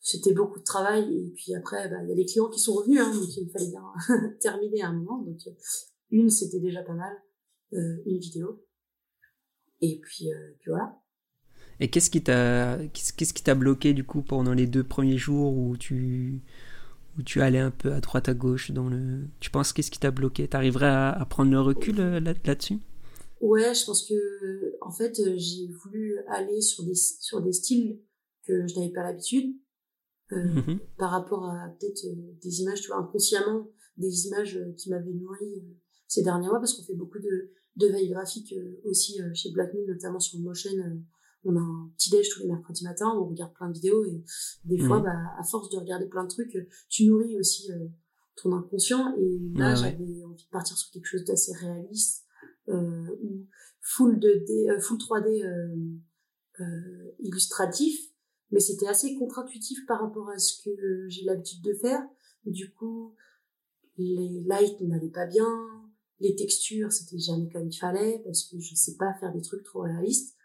c'était 0.01 0.33
beaucoup 0.33 0.59
de 0.59 0.63
travail 0.63 1.13
et 1.13 1.31
puis 1.31 1.53
après 1.55 1.89
bah, 1.89 1.97
il 2.03 2.09
y 2.09 2.11
a 2.13 2.15
les 2.15 2.25
clients 2.25 2.49
qui 2.49 2.59
sont 2.59 2.73
revenus 2.73 3.01
hein, 3.01 3.13
donc 3.13 3.35
il 3.35 3.49
fallait 3.51 3.69
bien 3.69 3.83
terminer 4.39 4.81
à 4.81 4.87
un 4.87 4.93
moment 4.93 5.21
donc 5.21 5.37
une 6.11 6.29
c'était 6.29 6.61
déjà 6.61 6.81
pas 6.83 6.93
mal 6.93 7.13
euh, 7.73 8.01
une 8.05 8.17
vidéo 8.17 8.65
et 9.81 9.99
puis, 9.99 10.31
euh, 10.31 10.55
puis 10.59 10.71
voilà 10.71 10.97
et 11.79 11.89
qu'est-ce 11.89 12.09
qui 12.09 12.21
t'a 12.21 12.77
qu'est-ce 12.93 13.33
qui 13.33 13.43
t'a 13.43 13.55
bloqué 13.55 13.93
du 13.93 14.03
coup 14.03 14.21
pendant 14.21 14.53
les 14.53 14.67
deux 14.67 14.83
premiers 14.83 15.17
jours 15.17 15.57
où 15.57 15.77
tu 15.77 16.41
où 17.17 17.23
tu 17.23 17.41
allais 17.41 17.59
un 17.59 17.71
peu 17.71 17.93
à 17.93 18.01
droite 18.01 18.29
à 18.29 18.33
gauche 18.33 18.71
dans 18.71 18.89
le 18.89 19.21
tu 19.39 19.49
penses 19.49 19.73
qu'est-ce 19.73 19.91
qui 19.91 19.99
t'a 19.99 20.11
bloqué? 20.11 20.47
T'arriverais 20.47 20.87
à, 20.87 21.09
à 21.09 21.25
prendre 21.25 21.51
le 21.51 21.59
recul 21.59 21.99
euh, 21.99 22.19
là, 22.19 22.33
là-dessus? 22.45 22.79
Ouais 23.41 23.73
je 23.73 23.85
pense 23.85 24.07
que 24.07 24.75
en 24.81 24.91
fait 24.91 25.19
euh, 25.19 25.35
j'ai 25.37 25.67
voulu 25.67 26.17
aller 26.27 26.61
sur 26.61 26.83
des 26.83 26.95
sur 26.95 27.41
des 27.41 27.53
styles 27.53 27.99
que 28.45 28.67
je 28.67 28.75
n'avais 28.75 28.91
pas 28.91 29.03
l'habitude 29.03 29.55
euh, 30.31 30.43
mmh 30.43 30.79
par 30.97 31.11
rapport 31.11 31.45
à 31.45 31.69
peut-être 31.79 32.05
des 32.41 32.61
images, 32.61 32.81
tu 32.81 32.87
vois, 32.87 32.97
inconsciemment, 32.97 33.67
des 33.97 34.27
images 34.27 34.59
qui 34.77 34.89
m'avaient 34.89 35.13
nourri 35.13 35.63
ces 36.07 36.23
derniers 36.23 36.47
mois, 36.47 36.59
parce 36.59 36.73
qu'on 36.73 36.83
fait 36.83 36.93
beaucoup 36.93 37.19
de, 37.19 37.51
de 37.77 37.87
veille 37.87 38.09
graphique 38.09 38.53
aussi 38.83 39.19
chez 39.33 39.51
Blackmoon, 39.51 39.85
notamment 39.87 40.19
sur 40.19 40.37
le 40.37 40.43
motion. 40.43 40.71
On 41.43 41.55
a 41.55 41.59
un 41.59 41.91
petit 41.97 42.09
déj 42.09 42.29
tous 42.29 42.41
les 42.41 42.47
mercredis 42.47 42.83
matins, 42.83 43.13
on 43.17 43.27
regarde 43.27 43.53
plein 43.53 43.69
de 43.69 43.73
vidéos 43.73 44.05
et 44.05 44.23
des 44.65 44.77
fois, 44.79 44.99
mmh. 44.99 45.03
bah, 45.03 45.17
à 45.37 45.43
force 45.43 45.69
de 45.69 45.77
regarder 45.77 46.05
plein 46.05 46.23
de 46.23 46.29
trucs, 46.29 46.57
tu 46.89 47.05
nourris 47.05 47.37
aussi 47.37 47.69
ton 48.35 48.53
inconscient. 48.53 49.15
Et 49.17 49.39
là, 49.55 49.75
j'avais 49.75 50.23
envie 50.23 50.43
de 50.43 50.49
partir 50.51 50.77
sur 50.77 50.91
quelque 50.91 51.05
chose 51.05 51.23
d'assez 51.23 51.53
réaliste, 51.53 52.25
euh, 52.67 53.07
full 53.81 54.19
de 54.19 54.45
full 54.81 54.97
3D 54.97 55.45
euh, 56.59 57.15
illustratif, 57.19 57.97
mais 58.51 58.59
c'était 58.59 58.87
assez 58.87 59.15
contre-intuitif 59.15 59.85
par 59.87 60.01
rapport 60.01 60.29
à 60.29 60.37
ce 60.37 60.61
que 60.63 61.07
j'ai 61.07 61.23
l'habitude 61.23 61.61
de 61.63 61.73
faire. 61.73 62.01
Du 62.45 62.73
coup, 62.73 63.15
les 63.97 64.43
lights 64.45 64.81
n'allaient 64.81 65.09
pas 65.09 65.25
bien, 65.25 65.47
les 66.19 66.35
textures, 66.35 66.91
c'était 66.91 67.19
jamais 67.19 67.49
comme 67.49 67.67
il 67.67 67.77
fallait, 67.77 68.21
parce 68.25 68.43
que 68.43 68.59
je 68.59 68.75
sais 68.75 68.95
pas 68.95 69.13
faire 69.19 69.33
des 69.33 69.41
trucs 69.41 69.63
trop 69.63 69.81
réalistes. 69.81 70.35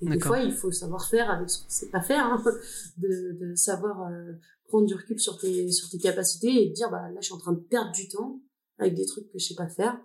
Et 0.00 0.06
des 0.06 0.20
fois, 0.20 0.40
il 0.40 0.52
faut 0.52 0.72
savoir 0.72 1.08
faire 1.08 1.30
avec 1.30 1.50
ce 1.50 1.62
qu'on 1.62 1.68
sait 1.68 1.90
pas 1.90 2.00
faire, 2.00 2.24
hein, 2.24 2.42
de, 2.98 3.38
de 3.38 3.54
savoir 3.54 4.08
euh, 4.10 4.32
prendre 4.68 4.86
du 4.86 4.94
recul 4.94 5.18
sur 5.18 5.38
tes, 5.38 5.70
sur 5.70 5.90
tes 5.90 5.98
capacités 5.98 6.62
et 6.62 6.70
dire, 6.70 6.90
bah 6.90 7.10
là, 7.10 7.20
je 7.20 7.26
suis 7.26 7.34
en 7.34 7.38
train 7.38 7.52
de 7.52 7.60
perdre 7.60 7.92
du 7.92 8.08
temps 8.08 8.40
avec 8.78 8.94
des 8.94 9.04
trucs 9.04 9.30
que 9.30 9.38
je 9.38 9.46
sais 9.46 9.54
pas 9.54 9.68
faire. 9.68 10.00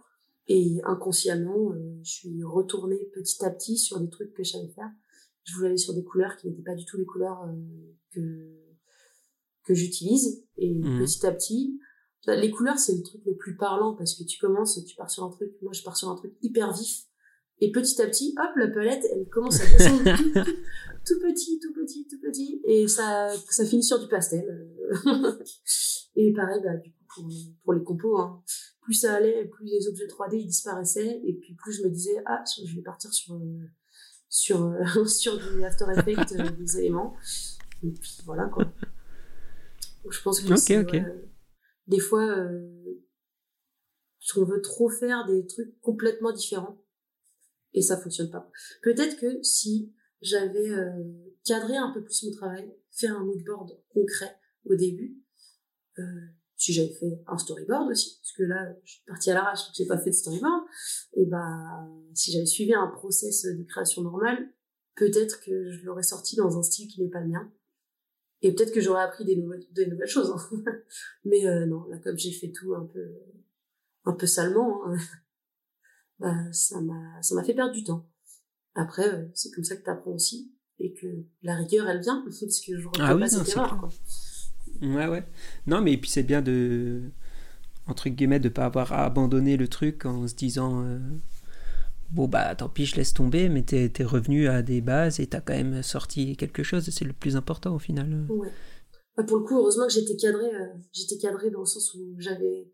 Et 0.47 0.79
inconsciemment, 0.83 1.71
euh, 1.71 1.99
je 2.03 2.11
suis 2.11 2.43
retournée 2.43 3.09
petit 3.13 3.43
à 3.43 3.49
petit 3.49 3.77
sur 3.77 3.99
des 3.99 4.09
trucs 4.09 4.33
que 4.33 4.43
je 4.43 4.51
savais 4.51 4.69
faire. 4.69 4.91
Je 5.43 5.55
voulais 5.55 5.69
aller 5.69 5.77
sur 5.77 5.93
des 5.93 6.03
couleurs 6.03 6.35
qui 6.37 6.47
n'étaient 6.47 6.63
pas 6.63 6.75
du 6.75 6.85
tout 6.85 6.97
les 6.97 7.05
couleurs 7.05 7.43
euh, 7.43 7.53
que 8.11 8.61
que 9.63 9.73
j'utilise. 9.73 10.43
Et 10.57 10.75
mmh. 10.75 10.99
petit 10.99 11.25
à 11.25 11.31
petit 11.31 11.79
les 12.33 12.49
couleurs 12.49 12.79
c'est 12.79 12.95
le 12.95 13.03
truc 13.03 13.21
le 13.25 13.35
plus 13.35 13.55
parlant 13.55 13.93
parce 13.95 14.15
que 14.15 14.23
tu 14.23 14.39
commences 14.39 14.83
tu 14.85 14.95
pars 14.95 15.09
sur 15.09 15.23
un 15.23 15.29
truc. 15.29 15.51
Moi 15.61 15.73
je 15.73 15.83
pars 15.83 15.95
sur 15.95 16.09
un 16.09 16.15
truc 16.15 16.33
hyper 16.41 16.73
vif 16.73 17.05
et 17.61 17.71
petit 17.71 18.01
à 18.01 18.07
petit 18.07 18.35
hop 18.37 18.55
la 18.55 18.67
palette 18.67 19.05
elle 19.11 19.27
commence 19.29 19.61
à 19.61 19.77
descendre. 19.77 20.03
Tout, 21.05 21.19
petit 21.19 21.59
tout 21.59 21.71
petit 21.71 22.07
tout 22.07 22.19
petit. 22.19 22.61
Et 22.65 22.87
ça 22.87 23.29
ça 23.49 23.63
finit 23.63 23.83
sur 23.83 23.99
du 23.99 24.07
pastel. 24.07 24.67
Et 26.15 26.33
pareil 26.33 26.61
bah 26.63 26.77
du 26.77 26.91
coup 26.91 27.03
pour, 27.13 27.27
pour 27.63 27.73
les 27.73 27.83
compos 27.83 28.17
hein, 28.17 28.41
plus 28.81 28.95
ça 28.95 29.13
allait 29.13 29.45
plus 29.45 29.65
les 29.65 29.87
objets 29.87 30.07
3D 30.07 30.39
ils 30.39 30.47
disparaissaient. 30.47 31.21
Et 31.23 31.33
puis 31.33 31.53
plus 31.53 31.73
je 31.73 31.83
me 31.83 31.89
disais 31.89 32.23
ah 32.25 32.43
je 32.65 32.75
vais 32.75 32.81
partir 32.81 33.13
sur 33.13 33.35
euh, 33.35 33.69
sur, 34.35 34.63
euh, 34.63 35.05
sur 35.05 35.37
du 35.37 35.63
After 35.63 35.85
Effects, 35.95 36.33
euh, 36.33 36.49
des 36.51 36.79
éléments. 36.79 37.15
Et 37.83 37.91
puis 37.91 38.17
voilà 38.25 38.45
quoi. 38.45 38.65
je 40.09 40.21
pense 40.21 40.41
que 40.41 40.53
des 41.87 41.99
fois, 41.99 42.25
euh, 42.25 42.67
on 44.37 44.43
veut 44.43 44.61
trop 44.61 44.89
faire 44.89 45.25
des 45.27 45.45
trucs 45.45 45.79
complètement 45.81 46.31
différents 46.31 46.81
et 47.75 47.81
ça 47.81 47.97
fonctionne 47.97 48.31
pas. 48.31 48.49
Peut-être 48.81 49.17
que 49.17 49.43
si 49.43 49.93
j'avais 50.21 50.69
euh, 50.69 51.03
cadré 51.43 51.77
un 51.77 51.91
peu 51.93 52.03
plus 52.03 52.23
mon 52.23 52.31
travail, 52.31 52.73
fait 52.91 53.07
un 53.07 53.23
moodboard 53.23 53.77
concret 53.89 54.35
au 54.65 54.75
début, 54.75 55.21
euh, 55.99 56.03
si 56.55 56.73
j'avais 56.73 56.93
fait 56.93 57.21
un 57.27 57.37
storyboard 57.37 57.91
aussi, 57.91 58.17
parce 58.21 58.31
que 58.31 58.43
là, 58.43 58.73
je 58.83 58.93
suis 58.93 59.03
partie 59.05 59.29
à 59.29 59.33
l'arrache, 59.33 59.59
j'ai 59.75 59.85
pas 59.85 59.97
fait 59.97 60.09
de 60.09 60.15
storyboard, 60.15 60.63
et 61.17 61.25
bah, 61.25 61.85
si 62.13 62.31
j'avais 62.31 62.45
suivi 62.45 62.73
un 62.73 62.87
process 62.87 63.45
de 63.45 63.63
création 63.63 64.01
normale, 64.01 64.49
peut-être 64.95 65.41
que 65.41 65.69
je 65.69 65.85
l'aurais 65.85 66.03
sorti 66.03 66.37
dans 66.37 66.57
un 66.57 66.63
style 66.63 66.87
qui 66.87 67.03
n'est 67.03 67.09
pas 67.09 67.19
le 67.19 67.27
mien. 67.27 67.51
Et 68.41 68.53
peut-être 68.53 68.73
que 68.73 68.81
j'aurais 68.81 69.03
appris 69.03 69.25
des 69.25 69.35
nouvelles, 69.35 69.65
des 69.71 69.87
nouvelles 69.87 70.07
choses. 70.07 70.31
Hein. 70.31 70.63
Mais 71.25 71.45
euh, 71.45 71.65
non, 71.65 71.85
là, 71.87 71.97
comme 71.97 72.17
j'ai 72.17 72.31
fait 72.31 72.51
tout 72.51 72.73
un 72.73 72.85
peu, 72.85 73.15
un 74.05 74.13
peu 74.13 74.27
salement, 74.27 74.85
hein, 74.87 74.95
bah, 76.19 76.35
ça 76.51 76.81
m'a, 76.81 77.21
ça 77.21 77.35
m'a 77.35 77.43
fait 77.43 77.53
perdre 77.53 77.73
du 77.73 77.83
temps. 77.83 78.07
Après, 78.75 79.07
euh, 79.07 79.25
c'est 79.33 79.51
comme 79.51 79.63
ça 79.63 79.75
que 79.75 79.83
tu 79.83 79.89
apprends 79.89 80.11
aussi, 80.11 80.51
et 80.79 80.93
que 80.93 81.07
la 81.43 81.55
rigueur, 81.55 81.87
elle 81.87 82.01
vient, 82.01 82.23
parce 82.25 82.59
que 82.61 82.79
je 82.79 82.87
ah 82.99 83.15
oui, 83.15 83.21
pas 83.21 83.27
cette 83.27 83.49
erreur, 83.49 83.77
quoi. 83.79 83.89
Ouais, 84.81 85.07
ouais. 85.07 85.23
Non, 85.67 85.81
mais 85.81 85.95
puis 85.97 86.09
c'est 86.09 86.23
bien 86.23 86.41
de, 86.41 87.01
entre 87.87 88.09
guillemets, 88.09 88.39
de 88.39 88.49
pas 88.49 88.65
avoir 88.65 88.91
abandonné 88.93 89.57
le 89.57 89.67
truc 89.67 90.05
en 90.05 90.27
se 90.27 90.35
disant, 90.35 90.83
euh, 90.83 90.99
bon, 92.11 92.27
bah 92.27 92.55
tant 92.55 92.67
pis, 92.67 92.85
je 92.85 92.95
laisse 92.95 93.13
tomber, 93.13 93.47
mais 93.47 93.63
t'es 93.63 93.91
es 93.97 94.03
revenu 94.03 94.47
à 94.47 94.61
des 94.61 94.81
bases 94.81 95.19
et 95.19 95.27
t'as 95.27 95.39
quand 95.39 95.53
même 95.53 95.81
sorti 95.81 96.35
quelque 96.35 96.63
chose, 96.63 96.89
c'est 96.89 97.05
le 97.05 97.13
plus 97.13 97.37
important 97.37 97.75
au 97.75 97.79
final. 97.79 98.25
Ouais. 98.29 98.51
Bah, 99.15 99.23
pour 99.23 99.37
le 99.37 99.43
coup, 99.43 99.57
heureusement 99.57 99.87
que 99.87 99.93
j'étais 99.93 100.17
cadré, 100.17 100.45
euh, 100.45 100.67
j'étais 100.91 101.17
cadré 101.17 101.49
dans 101.49 101.61
le 101.61 101.65
sens 101.65 101.93
où 101.93 102.15
j'avais 102.17 102.69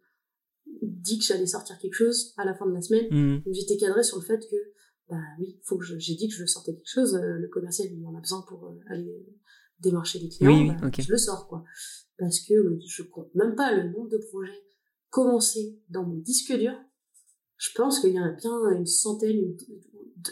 dit 0.66 1.20
que 1.20 1.26
j'allais 1.26 1.48
sortir 1.48 1.78
quelque 1.80 1.94
chose 1.94 2.34
à 2.38 2.46
la 2.46 2.54
fin 2.54 2.66
de 2.66 2.74
la 2.74 2.82
semaine. 2.82 3.08
Mmh. 3.10 3.44
J'étais 3.52 3.78
cadré 3.78 4.04
sur 4.04 4.18
le 4.18 4.24
fait 4.24 4.40
que, 4.40 4.56
bah 5.10 5.22
oui, 5.40 5.60
faut 5.64 5.78
que 5.78 5.86
j'ai 5.86 6.16
dit 6.16 6.28
que 6.28 6.36
je 6.36 6.46
sortais 6.46 6.74
quelque 6.74 6.90
chose, 6.92 7.16
euh, 7.16 7.38
le 7.38 7.48
commercial, 7.48 7.88
il 7.92 8.06
en 8.06 8.16
a 8.16 8.20
besoin 8.20 8.44
pour 8.48 8.74
aller 8.88 9.26
démarcher 9.80 10.20
des 10.20 10.30
clients, 10.30 10.68
bah, 10.68 10.90
je 10.98 11.12
le 11.12 11.18
sors, 11.18 11.48
quoi. 11.48 11.64
Parce 12.18 12.40
que 12.42 12.54
je 12.86 13.04
compte 13.04 13.34
même 13.34 13.56
pas 13.56 13.76
le 13.76 13.90
nombre 13.90 14.10
de 14.10 14.20
projets 14.30 14.64
commencés 15.10 15.80
dans 15.90 16.04
mon 16.04 16.18
disque 16.18 16.56
dur. 16.58 16.74
Je 17.58 17.70
pense 17.76 18.00
qu'il 18.00 18.12
y 18.12 18.20
en 18.20 18.24
a 18.24 18.32
bien 18.32 18.52
une 18.72 18.86
centaine, 18.86 19.38
une, 19.38 19.58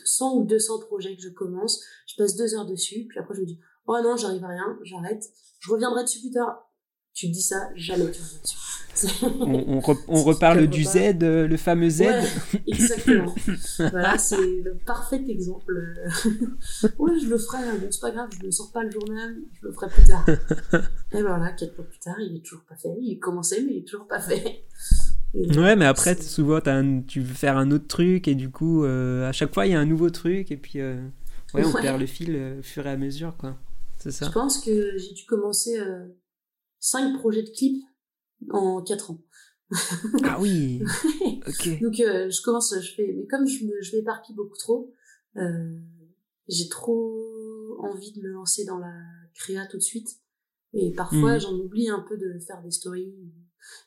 100 0.03 0.37
ou 0.37 0.45
200 0.45 0.79
projets 0.79 1.15
que 1.15 1.21
je 1.21 1.29
commence. 1.29 1.83
Je 2.07 2.15
passe 2.15 2.35
deux 2.35 2.55
heures 2.55 2.65
dessus, 2.65 3.05
puis 3.07 3.19
après 3.19 3.35
je 3.35 3.41
me 3.41 3.45
dis, 3.45 3.59
oh 3.87 3.97
non, 4.03 4.15
j'arrive 4.17 4.43
à 4.43 4.49
rien, 4.49 4.79
j'arrête. 4.83 5.23
Je 5.59 5.71
reviendrai 5.71 6.03
dessus 6.03 6.21
plus 6.21 6.31
tard. 6.31 6.71
Tu 7.13 7.27
dis 7.29 7.41
ça, 7.41 7.69
jamais 7.75 8.11
tu 8.11 8.21
reviens 8.21 8.41
dessus 8.41 8.57
on, 9.39 9.81
on, 10.07 10.23
reparle 10.23 10.67
du 10.67 10.83
Z, 10.83 10.97
euh, 11.21 11.47
le 11.47 11.57
fameux 11.57 11.89
Z. 11.89 12.03
exactement. 12.67 13.33
voilà, 13.91 14.17
c'est 14.17 14.37
le 14.37 14.77
parfait 14.85 15.23
exemple. 15.27 15.73
ouais, 16.99 17.19
je 17.19 17.27
le 17.27 17.37
ferai, 17.37 17.57
bon, 17.79 17.87
c'est 17.91 18.01
pas 18.01 18.11
grave, 18.11 18.29
je 18.39 18.45
ne 18.45 18.51
sors 18.51 18.71
pas 18.71 18.83
le 18.83 18.91
journal, 18.91 19.35
je 19.53 19.67
le 19.67 19.73
ferai 19.73 19.89
plus 19.89 20.03
tard. 20.03 20.25
et 21.11 21.21
voilà, 21.21 21.51
quelques 21.53 21.77
mois 21.77 21.87
plus 21.87 21.99
tard, 21.99 22.15
il 22.19 22.37
est 22.37 22.41
toujours 22.41 22.63
pas 22.63 22.75
fait. 22.75 22.95
Il 23.01 23.13
est 23.13 23.19
commencé, 23.19 23.63
mais 23.65 23.73
il 23.73 23.77
est 23.79 23.87
toujours 23.87 24.07
pas 24.07 24.19
fait. 24.19 24.65
ouais, 25.33 25.75
mais 25.75 25.85
après, 25.85 26.15
souvent, 26.21 26.59
tu 27.07 27.21
veux 27.21 27.33
faire 27.33 27.57
un 27.57 27.71
autre 27.71 27.87
truc, 27.87 28.27
et 28.27 28.35
du 28.35 28.49
coup, 28.49 28.83
euh, 28.83 29.27
à 29.27 29.31
chaque 29.31 29.53
fois, 29.53 29.65
il 29.65 29.71
y 29.71 29.75
a 29.75 29.79
un 29.79 29.85
nouveau 29.85 30.09
truc, 30.09 30.51
et 30.51 30.57
puis, 30.57 30.79
euh, 30.79 31.01
ouais, 31.53 31.65
on 31.65 31.73
perd 31.73 31.99
le 31.99 32.05
fil 32.05 32.57
au 32.59 32.63
fur 32.63 32.85
et 32.87 32.91
à 32.91 32.97
mesure, 32.97 33.35
quoi. 33.37 33.57
C'est 33.97 34.11
ça. 34.11 34.27
Je 34.27 34.31
pense 34.31 34.63
que 34.63 34.97
j'ai 34.97 35.13
dû 35.13 35.25
commencer 35.25 35.77
5 36.79 37.19
projets 37.19 37.43
de 37.43 37.49
clips 37.49 37.83
en 38.51 38.81
4 38.81 39.11
ans. 39.11 39.21
ah 40.23 40.39
oui. 40.39 40.81
ok. 41.47 41.81
Donc 41.81 41.99
euh, 41.99 42.29
je 42.29 42.41
commence, 42.41 42.73
je 42.79 42.93
fais, 42.95 43.13
mais 43.15 43.27
comme 43.27 43.45
je 43.47 43.65
me, 43.65 43.81
je 43.81 43.95
m'éparpille 43.95 44.35
beaucoup 44.35 44.57
trop, 44.57 44.93
euh, 45.37 45.79
j'ai 46.47 46.67
trop 46.69 47.77
envie 47.79 48.11
de 48.13 48.21
me 48.21 48.29
lancer 48.29 48.65
dans 48.65 48.79
la 48.79 48.93
créa 49.35 49.67
tout 49.67 49.77
de 49.77 49.83
suite. 49.83 50.09
Et 50.73 50.93
parfois 50.93 51.35
hmm. 51.35 51.39
j'en 51.39 51.53
oublie 51.53 51.89
un 51.89 52.03
peu 52.07 52.17
de 52.17 52.39
faire 52.39 52.61
des 52.61 52.71
stories, 52.71 53.13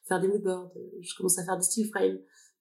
faire 0.07 0.21
des 0.21 0.29
moodboards. 0.29 0.73
Je 1.01 1.17
commence 1.17 1.39
à 1.39 1.45
faire 1.45 1.57
des 1.57 1.65
still 1.65 1.89
frames. 1.89 2.19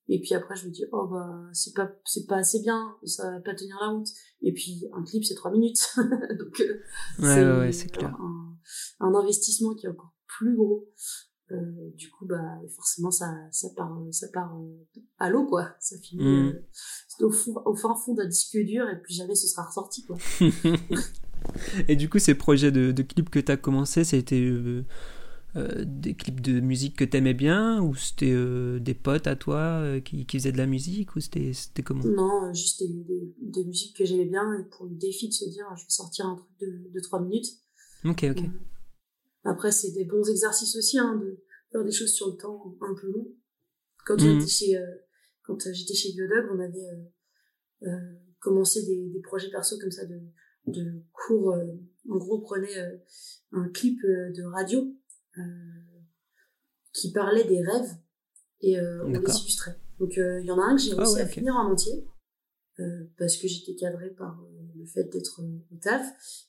Et 0.07 0.19
puis 0.19 0.33
après 0.33 0.55
je 0.55 0.67
me 0.67 0.71
dis 0.71 0.83
oh 0.91 1.07
bah 1.07 1.47
c'est 1.53 1.73
pas 1.73 1.89
c'est 2.05 2.25
pas 2.25 2.37
assez 2.37 2.59
bien, 2.59 2.95
ça 3.05 3.31
va 3.31 3.39
pas 3.39 3.53
tenir 3.53 3.77
la 3.79 3.89
route. 3.89 4.07
Et 4.41 4.51
puis 4.51 4.83
un 4.93 5.03
clip 5.03 5.23
c'est 5.23 5.35
trois 5.35 5.51
minutes, 5.51 5.79
donc 5.95 6.59
euh, 6.59 6.81
ouais, 7.19 7.35
c'est, 7.35 7.59
ouais, 7.59 7.71
c'est 7.71 7.89
clair. 7.89 8.15
Un, 8.19 8.57
un 8.99 9.13
investissement 9.13 9.73
qui 9.75 9.85
est 9.85 9.89
encore 9.89 10.13
plus 10.27 10.55
gros 10.55 10.89
du 11.97 12.09
coup, 12.11 12.25
bah 12.25 12.59
forcément, 12.75 13.11
ça, 13.11 13.33
ça 13.51 13.67
part, 13.75 13.91
ça 14.11 14.27
part 14.33 14.55
à 15.19 15.29
l'eau, 15.29 15.45
quoi. 15.45 15.69
Ça 15.79 15.97
finit 15.99 16.23
Mm. 16.23 16.53
au, 17.21 17.31
fond, 17.31 17.55
au 17.65 17.75
fin 17.75 17.95
fond 17.95 18.13
d'un 18.13 18.27
disque 18.27 18.57
dur 18.57 18.87
et 18.89 18.99
plus 19.01 19.13
jamais 19.15 19.35
ce 19.35 19.47
sera 19.47 19.63
ressorti, 19.65 20.05
quoi. 20.05 20.17
Et 21.87 21.95
du 21.95 22.07
coup, 22.09 22.19
ces 22.19 22.35
projets 22.35 22.71
de, 22.71 22.91
de 22.91 23.01
clips 23.03 23.29
que 23.29 23.39
tu 23.39 23.51
as 23.51 23.57
commencé, 23.57 24.03
c'était 24.03 24.39
euh, 24.39 24.83
euh, 25.55 25.83
des 25.85 26.13
clips 26.13 26.39
de 26.39 26.59
musique 26.59 26.95
que 26.95 27.03
t'aimais 27.03 27.33
bien 27.33 27.81
ou 27.81 27.95
c'était 27.95 28.31
euh, 28.31 28.79
des 28.79 28.93
potes 28.93 29.27
à 29.27 29.35
toi 29.35 29.57
euh, 29.57 29.99
qui, 29.99 30.25
qui 30.25 30.37
faisaient 30.37 30.51
de 30.51 30.57
la 30.57 30.67
musique 30.67 31.15
ou 31.15 31.19
c'était 31.19 31.51
c'était 31.53 31.81
comment? 31.83 32.03
Non, 32.05 32.45
euh, 32.49 32.53
juste 32.53 32.79
des, 32.83 32.87
des, 32.93 33.33
des 33.41 33.65
musiques 33.65 33.97
que 33.97 34.05
j'aimais 34.05 34.25
bien 34.25 34.53
et 34.59 34.63
pour 34.69 34.85
le 34.85 34.95
défi 34.95 35.27
de 35.29 35.33
se 35.33 35.45
dire, 35.49 35.65
je 35.75 35.81
vais 35.83 35.89
sortir 35.89 36.27
un 36.27 36.35
truc 36.35 36.49
de, 36.61 36.91
de 36.93 36.99
3 37.01 37.19
minutes. 37.21 37.47
Ok, 38.05 38.25
ok. 38.29 38.43
Après, 39.43 39.71
c'est 39.71 39.91
des 39.91 40.05
bons 40.05 40.29
exercices 40.29 40.75
aussi, 40.75 40.97
hein, 40.99 41.15
de 41.15 41.43
faire 41.71 41.83
des 41.83 41.91
choses 41.91 42.13
sur 42.13 42.27
le 42.31 42.37
temps 42.37 42.75
un 42.81 42.93
peu 42.99 43.07
long. 43.11 43.27
Quand 44.05 44.15
Mhm. 44.19 44.39
j'étais 44.39 44.47
chez, 44.51 44.77
euh, 44.77 44.85
quand 45.43 45.57
j'étais 45.71 45.93
chez 45.93 46.11
Biodog, 46.13 46.45
on 46.53 46.59
avait 46.59 46.89
euh, 46.89 47.87
euh, 47.87 48.13
commencé 48.39 48.83
des, 48.85 49.09
des 49.09 49.19
projets 49.21 49.49
perso 49.49 49.77
comme 49.79 49.91
ça 49.91 50.05
de, 50.05 50.19
de 50.67 51.01
cours. 51.11 51.53
euh, 51.53 51.65
en 52.09 52.17
gros, 52.17 52.37
on 52.37 52.41
prenait 52.41 52.77
euh, 52.77 52.97
un 53.51 53.69
clip 53.69 53.99
euh, 54.03 54.31
de 54.31 54.43
radio 54.43 54.93
euh, 55.37 55.41
qui 56.93 57.11
parlait 57.11 57.43
des 57.45 57.61
rêves 57.61 57.91
et 58.61 58.77
euh, 58.79 59.03
on 59.05 59.09
les 59.09 59.17
illustrait. 59.41 59.77
Donc, 59.99 60.17
euh, 60.17 60.39
il 60.41 60.45
y 60.47 60.51
en 60.51 60.59
a 60.59 60.63
un 60.65 60.75
que 60.75 60.81
j'ai 60.81 60.91
Ah 60.93 60.97
réussi 60.97 61.15
ouais, 61.15 61.21
à 61.21 61.27
finir 61.27 61.55
en 61.55 61.71
entier. 61.71 62.05
euh, 62.79 63.05
parce 63.17 63.37
que 63.37 63.47
j'étais 63.47 63.75
cadrée 63.75 64.09
par 64.11 64.41
euh, 64.41 64.71
le 64.75 64.85
fait 64.85 65.03
d'être 65.05 65.41
euh, 65.41 65.59
au 65.71 65.77
taf 65.77 66.05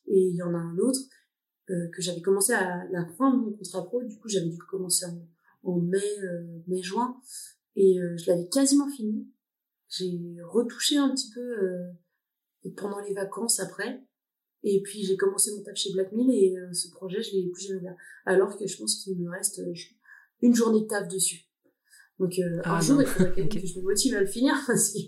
et 0.07 0.18
il 0.28 0.36
y 0.36 0.43
en 0.43 0.55
a 0.55 0.59
un 0.59 0.78
autre 0.78 1.01
euh, 1.70 1.88
que 1.94 2.02
j'avais 2.02 2.20
commencé 2.20 2.52
à 2.52 2.84
la 2.90 3.06
fin 3.16 3.32
de 3.32 3.36
mon 3.36 3.52
contrat 3.52 3.84
pro. 3.84 4.02
Du 4.02 4.18
coup, 4.18 4.28
j'avais 4.28 4.48
dû 4.48 4.58
commencer 4.58 5.06
en, 5.06 5.28
en 5.70 5.80
mai, 5.80 6.18
euh, 6.22 6.62
mai-juin. 6.66 7.16
Et 7.76 7.98
euh, 8.00 8.16
je 8.16 8.30
l'avais 8.30 8.48
quasiment 8.48 8.90
fini. 8.90 9.28
J'ai 9.88 10.36
retouché 10.44 10.96
un 10.96 11.14
petit 11.14 11.30
peu 11.30 11.40
euh, 11.40 11.92
pendant 12.76 13.00
les 13.00 13.14
vacances 13.14 13.60
après. 13.60 14.02
Et 14.64 14.80
puis, 14.82 15.04
j'ai 15.04 15.16
commencé 15.16 15.50
mon 15.52 15.62
taf 15.62 15.76
chez 15.76 15.92
Blackmill 15.92 16.30
et 16.30 16.56
euh, 16.56 16.72
ce 16.72 16.88
projet, 16.90 17.22
je 17.22 17.32
l'ai 17.32 17.50
plus 17.50 17.66
jamais 17.66 17.80
ouvert. 17.80 17.96
Alors 18.24 18.56
que 18.56 18.66
je 18.66 18.76
pense 18.76 19.02
qu'il 19.02 19.18
me 19.18 19.30
reste 19.30 19.58
euh, 19.58 19.74
une 20.40 20.54
journée 20.54 20.82
de 20.82 20.86
taf 20.86 21.08
dessus. 21.08 21.46
Donc, 22.18 22.38
euh, 22.38 22.60
Ah 22.64 22.76
un 22.76 22.80
jour, 22.80 23.00
il 23.00 23.06
faudrait 23.06 23.48
que 23.48 23.66
je 23.66 23.78
me 23.78 23.82
motive 23.82 24.14
à 24.14 24.20
le 24.20 24.26
finir 24.26 24.54
parce 24.66 24.92
que 24.92 24.98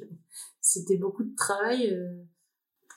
c'était 0.61 0.96
beaucoup 0.96 1.22
de 1.22 1.34
travail. 1.36 1.96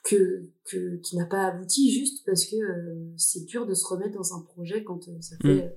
Que, 0.09 0.49
que 0.65 0.95
qui 0.97 1.17
n'a 1.17 1.25
pas 1.25 1.47
abouti 1.47 1.91
juste 1.91 2.25
parce 2.25 2.45
que 2.45 2.55
euh, 2.55 3.11
c'est 3.17 3.45
dur 3.45 3.65
de 3.65 3.73
se 3.73 3.85
remettre 3.85 4.13
dans 4.15 4.33
un 4.35 4.41
projet 4.41 4.83
quand 4.83 5.07
euh, 5.07 5.21
ça 5.21 5.35
fait 5.41 5.47
Mm. 5.55 5.59
euh, 5.59 5.69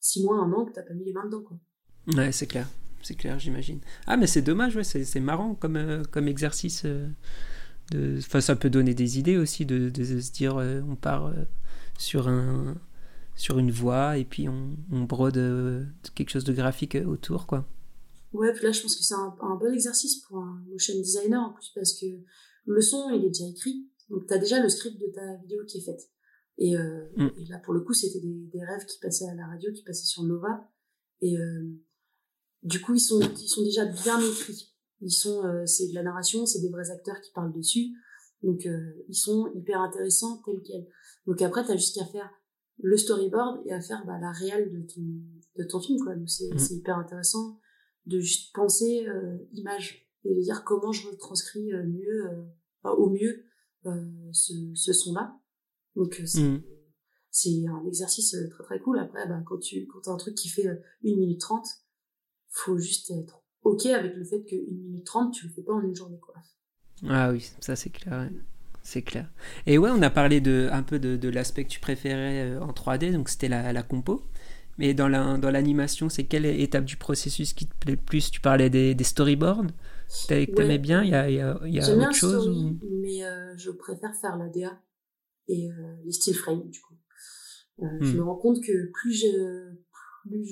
six 0.00 0.22
mois, 0.24 0.38
un 0.38 0.52
an 0.52 0.64
que 0.64 0.72
t'as 0.72 0.82
pas 0.82 0.94
mis 0.94 1.04
les 1.04 1.12
mains 1.12 1.26
dedans 1.26 1.42
quoi. 1.42 1.58
Ouais, 2.14 2.32
c'est 2.32 2.46
clair. 2.46 2.68
C'est 3.02 3.14
clair, 3.14 3.38
j'imagine. 3.38 3.80
Ah, 4.06 4.16
mais 4.16 4.26
c'est 4.26 4.40
dommage, 4.42 4.76
ouais, 4.76 4.84
c'est 4.84 5.04
c'est 5.04 5.20
marrant 5.20 5.54
comme, 5.54 5.76
euh, 5.76 6.02
comme 6.10 6.26
exercice. 6.28 6.84
de... 6.84 8.16
Enfin, 8.18 8.40
ça 8.40 8.56
peut 8.56 8.70
donner 8.70 8.94
des 8.94 9.18
idées 9.18 9.36
aussi 9.36 9.66
de, 9.66 9.90
de 9.90 10.04
se 10.20 10.32
dire 10.32 10.56
on 10.56 10.96
part 10.96 11.30
sur, 11.98 12.28
un, 12.28 12.74
sur 13.36 13.58
une 13.58 13.70
voie 13.70 14.16
et 14.16 14.24
puis 14.24 14.48
on, 14.48 14.76
on 14.90 15.02
brode 15.02 15.86
quelque 16.14 16.30
chose 16.30 16.44
de 16.44 16.54
graphique 16.54 16.96
autour, 17.06 17.46
quoi. 17.46 17.68
Ouais, 18.32 18.52
puis 18.54 18.64
là 18.64 18.72
je 18.72 18.80
pense 18.80 18.96
que 18.96 19.02
c'est 19.04 19.14
un, 19.14 19.36
un 19.42 19.54
bon 19.56 19.70
exercice 19.72 20.16
pour 20.16 20.38
un 20.38 20.64
motion 20.70 20.94
designer 20.94 21.40
en 21.40 21.52
plus 21.52 21.70
parce 21.74 21.92
que 22.00 22.06
le 22.66 22.80
son 22.80 23.10
il 23.10 23.24
est 23.24 23.28
déjà 23.28 23.46
écrit, 23.48 23.88
donc 24.10 24.26
t'as 24.26 24.38
déjà 24.38 24.62
le 24.62 24.68
script 24.68 24.98
de 25.00 25.06
ta 25.14 25.36
vidéo 25.42 25.64
qui 25.66 25.78
est 25.78 25.84
faite. 25.84 26.10
Et, 26.58 26.76
euh, 26.76 27.08
Mm. 27.16 27.28
et 27.38 27.44
là 27.46 27.58
pour 27.58 27.74
le 27.74 27.80
coup 27.80 27.94
c'était 27.94 28.20
des, 28.20 28.48
des 28.52 28.64
rêves 28.64 28.84
qui 28.86 28.98
passaient 29.00 29.26
à 29.28 29.34
la 29.34 29.46
radio, 29.46 29.72
qui 29.72 29.82
passaient 29.82 30.06
sur 30.06 30.22
Nova 30.22 30.68
et 31.20 31.36
euh, 31.36 31.64
du 32.62 32.80
coup 32.80 32.94
ils 32.94 33.00
sont 33.00 33.20
ils 33.20 33.48
sont 33.48 33.62
déjà 33.64 33.84
bien 33.86 34.20
écrits. 34.20 34.72
Ils 35.00 35.10
sont 35.10 35.44
euh, 35.44 35.66
c'est 35.66 35.88
de 35.88 35.94
la 35.94 36.02
narration, 36.02 36.46
c'est 36.46 36.60
des 36.60 36.70
vrais 36.70 36.90
acteurs 36.90 37.20
qui 37.20 37.30
parlent 37.32 37.52
dessus, 37.52 37.92
donc 38.42 38.66
ils 39.08 39.14
sont 39.16 39.50
hyper 39.54 39.80
intéressants 39.80 40.42
tels 40.44 40.62
quels. 40.64 40.86
Donc 41.26 41.42
après 41.42 41.64
t'as 41.66 41.76
juste 41.76 41.96
qu'à 41.98 42.06
faire 42.06 42.30
le 42.78 42.96
storyboard 42.96 43.62
et 43.66 43.72
à 43.72 43.80
faire 43.80 44.04
bah, 44.06 44.18
la 44.20 44.30
réelle 44.32 44.70
de 44.72 44.80
ton 44.86 45.02
de 45.58 45.64
ton 45.64 45.80
film 45.80 45.98
quoi. 46.02 46.14
Donc 46.14 46.28
c'est 46.30 46.52
Mm. 46.54 46.58
c'est 46.58 46.74
hyper 46.74 46.96
intéressant 46.98 47.58
de 48.06 48.20
juste 48.20 48.54
penser 48.54 49.06
image 49.52 50.06
et 50.24 50.34
de 50.34 50.40
dire 50.40 50.64
comment 50.64 50.92
je 50.92 51.06
retranscris 51.08 51.72
euh, 51.72 51.84
mieux 51.84 52.26
euh, 52.30 52.42
enfin, 52.82 52.94
au 52.96 53.10
mieux 53.10 53.44
euh, 53.86 54.04
ce, 54.32 54.52
ce 54.74 54.92
son 54.92 55.14
là 55.14 55.36
donc 55.96 56.18
euh, 56.20 56.26
c'est 56.26 56.60
c'est 57.30 57.66
un 57.68 57.84
exercice 57.86 58.36
très 58.50 58.64
très 58.64 58.80
cool 58.80 58.98
après 58.98 59.26
bah, 59.28 59.42
quand 59.46 59.58
tu 59.58 59.86
quand 59.86 60.00
t'as 60.02 60.12
un 60.12 60.16
truc 60.16 60.34
qui 60.34 60.48
fait 60.48 60.66
euh, 60.66 60.76
1 61.04 61.16
minute 61.16 61.40
30 61.40 61.66
faut 62.50 62.78
juste 62.78 63.10
être 63.10 63.42
ok 63.62 63.86
avec 63.86 64.14
le 64.14 64.24
fait 64.24 64.42
que 64.44 64.54
1 64.56 64.58
minute 64.70 65.04
30 65.06 65.32
tu 65.34 65.46
le 65.46 65.52
fais 65.52 65.62
pas 65.62 65.72
en 65.72 65.82
une 65.82 65.94
journée 65.94 66.18
quoi 66.20 66.34
Ah 67.08 67.30
oui, 67.32 67.50
ça 67.60 67.76
c'est 67.76 67.90
clair. 67.90 68.20
ouais. 68.20 68.30
C'est 68.86 69.00
clair. 69.02 69.30
Et 69.66 69.78
ouais, 69.78 69.90
on 69.90 70.02
a 70.02 70.10
parlé 70.10 70.42
de, 70.42 70.68
un 70.70 70.82
peu 70.82 70.98
de, 70.98 71.16
de 71.16 71.28
l'aspect 71.30 71.64
que 71.64 71.70
tu 71.70 71.80
préférais 71.80 72.58
en 72.58 72.70
3D, 72.70 73.12
donc 73.12 73.30
c'était 73.30 73.48
la, 73.48 73.72
la 73.72 73.82
compo. 73.82 74.22
Mais 74.76 74.92
dans 74.92 75.08
la 75.08 75.38
dans 75.38 75.50
l'animation, 75.50 76.10
c'est 76.10 76.24
quelle 76.24 76.44
étape 76.44 76.84
du 76.84 76.96
processus 76.98 77.54
qui 77.54 77.66
te 77.66 77.74
plaît 77.76 77.92
le 77.92 77.98
plus? 78.00 78.30
Tu 78.30 78.40
parlais 78.42 78.68
des, 78.68 78.94
des 78.94 79.04
storyboards 79.04 79.64
t'aimais 80.28 80.54
Ouais. 80.56 80.78
bien 80.78 81.02
Il 81.02 81.10
y 81.10 81.14
a, 81.14 81.30
y 81.30 81.40
a, 81.40 81.60
y 81.64 81.80
a 81.80 81.84
j'aime 81.86 81.98
bien 81.98 82.08
autre 82.08 82.16
chose 82.16 82.48
story 82.48 82.58
ou- 82.58 82.78
mais 83.02 83.24
euh, 83.24 83.56
je 83.56 83.70
préfère 83.70 84.14
faire 84.16 84.36
la 84.36 84.48
DA 84.48 84.82
et 85.48 85.70
euh, 85.70 85.96
les 86.04 86.12
still 86.12 86.34
frames 86.34 86.68
du 86.70 86.80
coup 86.80 86.94
Euh, 87.80 87.86
je 88.00 88.14
Hmm. 88.14 88.18
me 88.18 88.22
rends 88.22 88.36
compte 88.36 88.62
que 88.62 88.90
plus 88.92 89.12
je 89.14 89.72
plus 90.22 90.46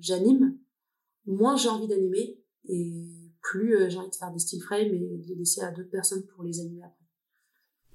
j'anime 0.00 0.58
moins 1.26 1.56
j'ai 1.56 1.68
envie 1.68 1.88
d'animer 1.88 2.38
et 2.68 3.08
plus 3.42 3.90
j'ai 3.90 3.98
envie 3.98 4.10
de 4.10 4.14
faire 4.14 4.32
des 4.32 4.38
still 4.38 4.60
frames 4.62 4.92
et 4.94 5.18
de 5.18 5.26
les 5.28 5.34
laisser 5.36 5.62
à 5.62 5.70
d'autres 5.72 5.90
personnes 5.90 6.24
pour 6.26 6.44
les 6.44 6.60
animer 6.60 6.82
après. 6.82 7.04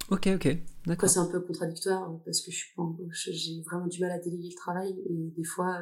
Ok, 0.09 0.27
ok, 0.35 0.57
d'accord. 0.87 1.09
c'est 1.09 1.19
un 1.19 1.27
peu 1.27 1.39
contradictoire 1.41 2.19
parce 2.25 2.41
que 2.41 2.51
je 2.51 2.57
suis 2.57 2.73
pas, 2.75 2.83
j'ai 3.13 3.61
vraiment 3.61 3.87
du 3.87 3.99
mal 4.01 4.11
à 4.11 4.19
déléguer 4.19 4.49
le 4.49 4.55
travail 4.55 4.93
et 5.09 5.31
des 5.37 5.43
fois, 5.43 5.79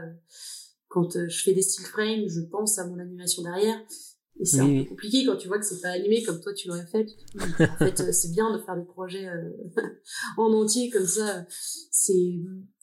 quand 0.87 1.09
je 1.27 1.43
fais 1.43 1.53
des 1.53 1.61
still 1.63 1.85
frames, 1.85 2.27
je 2.27 2.41
pense 2.41 2.77
à 2.77 2.85
mon 2.85 2.99
animation 2.99 3.41
derrière 3.43 3.79
et 4.39 4.45
c'est 4.45 4.61
Oui, 4.61 4.79
un 4.79 4.83
peu 4.83 4.89
compliqué 4.89 5.25
quand 5.25 5.35
tu 5.37 5.47
vois 5.47 5.59
que 5.59 5.65
c'est 5.65 5.81
pas 5.81 5.89
animé 5.89 6.23
comme 6.23 6.39
toi 6.41 6.53
tu 6.53 6.67
l'aurais 6.67 6.87
fait. 6.87 7.05
En 7.35 7.77
fait, 7.77 7.99
euh, 8.01 8.11
c'est 8.11 8.31
bien 8.31 8.55
de 8.55 8.61
faire 8.63 8.75
des 8.77 8.85
projets 8.85 9.27
euh, 9.27 9.51
en 10.37 10.51
entier 10.53 10.89
comme 10.89 11.05
ça. 11.05 11.45
C'est, 11.49 12.39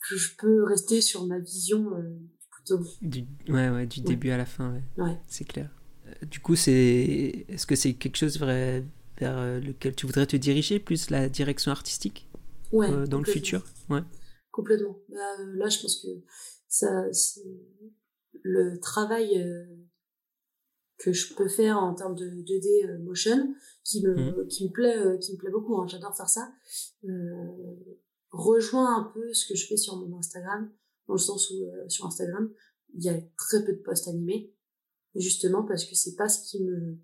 je 0.08 0.16
je 0.16 0.36
peux 0.36 0.62
rester 0.64 1.00
sur 1.00 1.26
ma 1.26 1.38
vision 1.38 1.94
euh, 1.96 2.18
plutôt. 2.50 2.84
Du, 3.02 3.24
ouais, 3.48 3.70
ouais, 3.70 3.86
du 3.86 4.00
début 4.00 4.30
à 4.30 4.36
la 4.36 4.46
fin, 4.46 4.72
ouais, 4.72 4.82
Ouais. 5.04 5.16
c'est 5.28 5.44
clair. 5.44 5.70
Euh, 6.06 6.26
Du 6.30 6.40
coup, 6.40 6.54
c'est 6.56 7.46
est-ce 7.48 7.66
que 7.66 7.74
c'est 7.76 7.94
quelque 7.94 8.16
chose 8.16 8.38
vrai- 8.38 8.84
vers 9.18 9.60
lequel 9.60 9.94
tu 9.94 10.04
voudrais 10.06 10.26
te 10.26 10.36
diriger, 10.36 10.78
plus 10.78 11.08
la 11.10 11.28
direction 11.28 11.72
artistique? 11.72 12.28
Ouais. 12.72 12.90
euh, 12.90 13.06
dans 13.06 13.18
le 13.18 13.24
futur? 13.24 13.64
Ouais. 13.88 14.02
Complètement. 14.50 14.98
Là, 15.08 15.36
euh, 15.40 15.52
là, 15.56 15.68
je 15.68 15.80
pense 15.80 15.96
que 16.02 16.08
ça, 16.68 17.06
le 18.42 18.78
travail 18.80 19.36
que 20.98 21.12
je 21.12 21.34
peux 21.34 21.48
faire 21.48 21.78
en 21.78 21.94
termes 21.94 22.14
de 22.14 22.24
2D 22.26 22.86
euh, 22.88 22.98
motion, 23.02 23.54
qui 23.84 24.02
me, 24.02 24.46
qui 24.46 24.64
me 24.66 24.72
plaît, 24.72 24.96
euh, 24.96 25.18
qui 25.18 25.32
me 25.32 25.38
plaît 25.38 25.50
beaucoup. 25.50 25.76
hein, 25.76 25.86
J'adore 25.86 26.16
faire 26.16 26.28
ça. 26.28 26.52
Euh, 27.04 27.74
rejoint 28.30 29.00
un 29.00 29.12
peu 29.14 29.32
ce 29.32 29.46
que 29.48 29.54
je 29.54 29.66
fais 29.66 29.76
sur 29.76 29.96
mon 29.96 30.16
Instagram, 30.18 30.70
dans 31.06 31.14
le 31.14 31.18
sens 31.20 31.50
où 31.50 31.64
euh, 31.64 31.88
sur 31.88 32.06
Instagram, 32.06 32.50
il 32.94 33.04
y 33.04 33.08
a 33.08 33.18
très 33.36 33.64
peu 33.64 33.72
de 33.72 33.82
posts 33.82 34.08
animés, 34.08 34.54
justement 35.14 35.62
parce 35.64 35.84
que 35.84 35.94
c'est 35.94 36.14
pas 36.16 36.28
ce 36.28 36.48
qui 36.50 36.62
me 36.62 36.98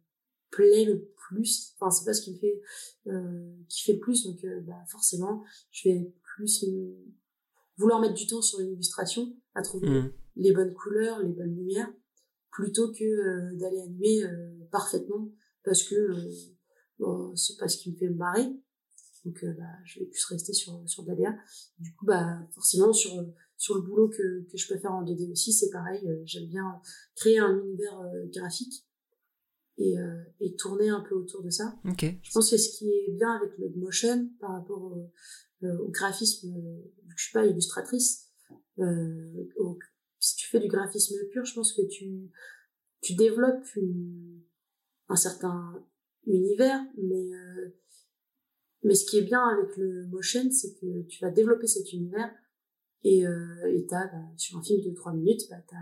plaît 0.50 0.84
le 0.84 1.12
plus. 1.28 1.74
Enfin, 1.78 1.90
c'est 1.90 2.04
pas 2.04 2.14
ce 2.14 2.22
qui 2.22 2.32
me 2.32 2.38
fait 2.38 2.60
euh, 3.08 3.54
qui 3.68 3.82
fait 3.82 3.92
le 3.94 4.00
plus. 4.00 4.24
Donc, 4.24 4.44
bah, 4.66 4.84
forcément, 4.88 5.44
je 5.70 5.88
vais 5.88 6.14
plus 6.36 6.64
vouloir 7.76 8.00
mettre 8.00 8.14
du 8.14 8.26
temps 8.26 8.42
sur 8.42 8.60
une 8.60 8.72
illustration, 8.72 9.34
à 9.54 9.62
trouver 9.62 9.88
Mm. 9.88 10.12
les 10.36 10.52
bonnes 10.52 10.72
couleurs, 10.74 11.20
les 11.20 11.32
bonnes 11.32 11.54
lumières, 11.54 11.92
plutôt 12.52 12.92
que 12.92 13.02
euh, 13.04 13.56
d'aller 13.56 13.80
animer 13.80 14.22
euh, 14.24 14.50
parfaitement, 14.70 15.30
parce 15.64 15.82
que 15.82 15.94
euh, 15.94 16.30
bon, 16.98 17.34
c'est 17.34 17.56
pas 17.58 17.66
ce 17.68 17.78
qui 17.78 17.90
me 17.92 17.96
fait 17.96 18.08
marrer. 18.10 18.46
Donc 19.24 19.44
bah, 19.56 19.64
je 19.84 20.00
vais 20.00 20.06
plus 20.06 20.24
rester 20.26 20.52
sur 20.52 20.82
sur 20.88 21.04
de 21.04 21.08
la 21.10 21.14
DA. 21.16 21.34
Du 21.78 21.94
coup 21.94 22.06
bah 22.06 22.40
forcément 22.54 22.92
sur 22.92 23.12
sur 23.56 23.76
le 23.76 23.82
boulot 23.82 24.08
que 24.08 24.42
que 24.50 24.56
je 24.56 24.66
peux 24.68 24.78
faire 24.78 24.92
en 24.92 25.04
2D 25.04 25.30
aussi, 25.30 25.52
c'est 25.52 25.70
pareil. 25.70 26.02
J'aime 26.24 26.48
bien 26.48 26.80
créer 27.14 27.38
un 27.38 27.56
univers 27.56 28.00
graphique 28.34 28.84
et 29.78 29.96
euh, 29.96 30.22
et 30.40 30.56
tourner 30.56 30.88
un 30.88 31.00
peu 31.08 31.14
autour 31.14 31.42
de 31.44 31.50
ça. 31.50 31.78
Ok. 31.84 32.04
Je 32.20 32.30
pense 32.32 32.50
que 32.50 32.56
ce 32.56 32.76
qui 32.76 32.88
est 32.90 33.12
bien 33.12 33.30
avec 33.36 33.56
le 33.58 33.68
motion 33.80 34.28
par 34.40 34.52
rapport 34.54 34.82
au, 34.82 35.10
euh, 35.62 35.78
au 35.78 35.88
graphisme, 35.90 36.48
vu 36.52 37.14
que 37.14 37.14
je 37.16 37.22
suis 37.24 37.32
pas 37.32 37.46
illustratrice, 37.46 38.26
euh, 38.80 39.48
au- 39.58 39.78
fais 40.52 40.60
du 40.60 40.68
graphisme 40.68 41.16
pur, 41.30 41.44
je 41.44 41.54
pense 41.54 41.72
que 41.72 41.82
tu, 41.88 42.30
tu 43.00 43.14
développes 43.14 43.66
une- 43.76 44.42
un 45.08 45.16
certain 45.16 45.84
univers, 46.26 46.80
mais, 46.96 47.32
euh, 47.34 47.74
mais 48.84 48.94
ce 48.94 49.04
qui 49.04 49.18
est 49.18 49.22
bien 49.22 49.42
avec 49.48 49.76
le 49.76 50.06
motion, 50.06 50.48
c'est 50.50 50.74
que 50.74 51.02
tu 51.08 51.20
vas 51.24 51.30
développer 51.30 51.66
cet 51.66 51.92
univers 51.92 52.30
et, 53.02 53.26
euh, 53.26 53.72
et 53.72 53.84
t'as, 53.86 54.06
bah, 54.06 54.22
sur 54.36 54.58
un 54.58 54.62
film 54.62 54.80
de 54.82 54.94
3 54.94 55.12
minutes, 55.12 55.42
bah, 55.50 55.56
t'as 55.68 55.76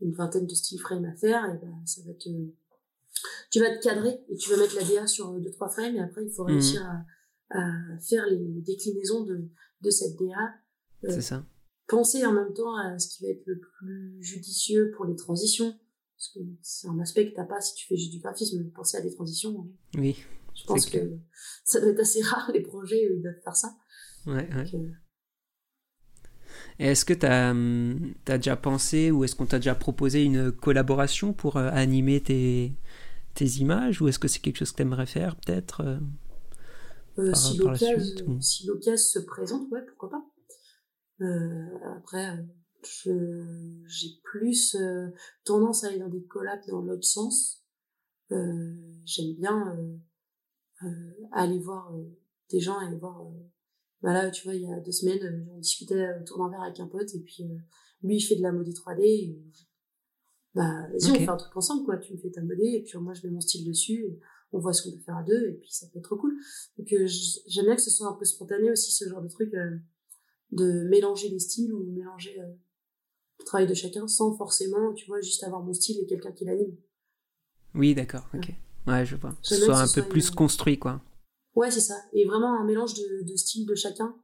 une 0.00 0.12
vingtaine 0.12 0.46
de 0.46 0.54
style 0.54 0.78
frames 0.78 1.04
à 1.06 1.16
faire, 1.16 1.44
et 1.46 1.58
ben, 1.58 1.82
ça 1.86 2.02
va 2.06 2.12
te, 2.14 2.28
tu 3.50 3.60
vas 3.60 3.76
te 3.76 3.82
cadrer 3.82 4.20
et 4.28 4.36
tu 4.36 4.50
vas 4.50 4.58
mettre 4.58 4.76
la 4.76 4.84
DA 4.84 5.06
sur 5.06 5.32
deux, 5.40 5.50
trois 5.50 5.68
frames 5.68 5.96
et 5.96 6.00
après, 6.00 6.24
il 6.24 6.30
faut 6.30 6.44
mhm. 6.44 6.52
réussir 6.52 6.82
à, 6.82 7.58
à, 7.58 7.98
faire 8.00 8.26
les 8.26 8.60
déclinaisons 8.62 9.24
de, 9.24 9.48
de 9.80 9.90
cette 9.90 10.16
DA. 10.18 10.54
Euh, 11.04 11.08
c'est 11.10 11.22
ça. 11.22 11.46
Penser 11.88 12.26
en 12.26 12.32
même 12.32 12.52
temps 12.52 12.76
à 12.76 12.98
ce 12.98 13.08
qui 13.08 13.24
va 13.24 13.30
être 13.30 13.46
le 13.46 13.60
plus 13.60 14.22
judicieux 14.22 14.92
pour 14.96 15.04
les 15.04 15.16
transitions. 15.16 15.78
Parce 16.16 16.28
que 16.34 16.40
c'est 16.62 16.88
un 16.88 16.98
aspect 16.98 17.30
que 17.30 17.36
t'as 17.36 17.44
pas 17.44 17.60
si 17.60 17.74
tu 17.74 17.86
fais 17.86 17.96
juste 17.96 18.12
du 18.12 18.18
graphisme, 18.18 18.64
penser 18.70 18.96
à 18.96 19.02
des 19.02 19.14
transitions. 19.14 19.60
Hein. 19.60 19.98
Oui. 19.98 20.16
Je 20.54 20.64
pense 20.64 20.86
que 20.86 20.98
ça 21.64 21.80
doit 21.80 21.90
être 21.90 22.00
assez 22.00 22.22
rare 22.22 22.50
les 22.52 22.62
projets 22.62 23.08
ils 23.14 23.22
doivent 23.22 23.40
faire 23.44 23.56
ça. 23.56 23.76
Ouais, 24.26 24.48
ouais. 24.54 24.74
Euh, 24.74 24.88
est-ce 26.78 27.04
que 27.04 27.14
tu 27.14 27.26
as, 27.26 27.50
hum, 27.50 28.14
as, 28.26 28.38
déjà 28.38 28.56
pensé 28.56 29.10
ou 29.10 29.24
est-ce 29.24 29.34
qu'on 29.34 29.46
t'a 29.46 29.58
déjà 29.58 29.74
proposé 29.74 30.22
une 30.22 30.52
collaboration 30.52 31.32
pour 31.32 31.56
euh, 31.56 31.70
animer 31.72 32.22
tes, 32.22 32.72
tes 33.34 33.46
images 33.46 34.02
ou 34.02 34.08
est-ce 34.08 34.18
que 34.18 34.28
c'est 34.28 34.40
quelque 34.40 34.58
chose 34.58 34.72
que 34.72 34.76
tu 34.76 34.82
aimerais 34.82 35.06
faire 35.06 35.36
peut-être 35.36 35.82
euh, 35.82 35.98
euh, 37.18 37.34
Si 37.34 37.56
l'occasion 38.66 38.96
se 38.96 39.18
présente, 39.20 39.70
ouais, 39.70 39.82
pourquoi 39.86 40.10
pas. 40.10 40.24
Après, 41.20 42.44
j'ai 42.82 44.10
plus 44.22 44.76
tendance 45.44 45.84
à 45.84 45.88
aller 45.88 45.98
dans 45.98 46.08
des 46.08 46.24
collabs 46.24 46.66
dans 46.68 46.82
l'autre 46.82 47.04
sens. 47.04 47.64
J'aime 48.30 49.34
bien 49.36 49.78
aller 51.32 51.58
voir 51.58 51.92
des 52.50 52.60
gens, 52.60 52.78
aller 52.78 52.98
voir 52.98 53.26
bah 54.02 54.30
tu 54.30 54.44
vois, 54.44 54.54
il 54.54 54.62
y 54.62 54.72
a 54.72 54.78
deux 54.80 54.92
semaines, 54.92 55.22
euh, 55.22 55.54
on 55.54 55.58
discutait 55.58 56.06
autour 56.20 56.38
d'un 56.38 56.50
verre 56.50 56.62
avec 56.62 56.78
un 56.80 56.86
pote, 56.86 57.12
et 57.14 57.20
puis 57.20 57.42
euh, 57.42 57.58
lui, 58.02 58.16
il 58.16 58.20
fait 58.20 58.36
de 58.36 58.42
la 58.42 58.52
modée 58.52 58.72
3D, 58.72 59.02
et 59.02 59.42
bah, 60.54 60.86
vas-y, 60.92 61.10
on 61.10 61.14
fait 61.14 61.28
un 61.28 61.36
truc 61.36 61.56
ensemble, 61.56 61.84
quoi. 61.84 61.96
Tu 61.98 62.12
me 62.12 62.18
fais 62.18 62.30
ta 62.30 62.42
modée, 62.42 62.74
et 62.76 62.82
puis 62.82 62.98
moi, 62.98 63.14
je 63.14 63.26
mets 63.26 63.32
mon 63.32 63.40
style 63.40 63.66
dessus, 63.66 64.06
on 64.52 64.58
voit 64.58 64.72
ce 64.72 64.82
qu'on 64.82 64.96
peut 64.96 65.02
faire 65.02 65.16
à 65.16 65.22
deux, 65.22 65.48
et 65.48 65.54
puis 65.54 65.72
ça 65.72 65.86
peut 65.92 65.98
être 65.98 66.04
trop 66.04 66.16
cool. 66.16 66.36
Donc, 66.78 66.92
euh, 66.92 67.06
j'aime 67.46 67.64
bien 67.64 67.74
que 67.74 67.82
ce 67.82 67.90
soit 67.90 68.08
un 68.08 68.14
peu 68.14 68.24
spontané 68.24 68.70
aussi, 68.70 68.92
ce 68.92 69.08
genre 69.08 69.22
de 69.22 69.28
truc, 69.28 69.52
de 70.52 70.84
mélanger 70.88 71.28
les 71.28 71.38
styles, 71.38 71.72
ou 71.72 71.84
mélanger 71.92 72.36
le 72.38 73.44
travail 73.44 73.66
de 73.66 73.74
chacun, 73.74 74.08
sans 74.08 74.36
forcément, 74.36 74.92
tu 74.94 75.06
vois, 75.06 75.20
juste 75.20 75.42
avoir 75.44 75.62
mon 75.62 75.72
style 75.72 75.98
et 76.00 76.06
quelqu'un 76.06 76.32
qui 76.32 76.44
l'anime. 76.44 76.76
Oui, 77.74 77.94
d'accord, 77.94 78.28
ok. 78.34 78.52
Ouais, 78.86 79.04
je 79.04 79.16
vois. 79.16 79.30
Que 79.42 79.48
ce 79.48 79.56
soit 79.56 79.78
un 79.78 79.88
peu 79.88 80.02
plus 80.02 80.30
construit, 80.30 80.78
quoi. 80.78 81.02
Ouais, 81.54 81.70
c'est 81.70 81.80
ça. 81.80 81.96
Et 82.12 82.24
vraiment 82.24 82.58
un 82.60 82.64
mélange 82.64 82.94
de, 82.94 83.24
de 83.24 83.36
styles 83.36 83.66
de 83.66 83.74
chacun. 83.74 84.14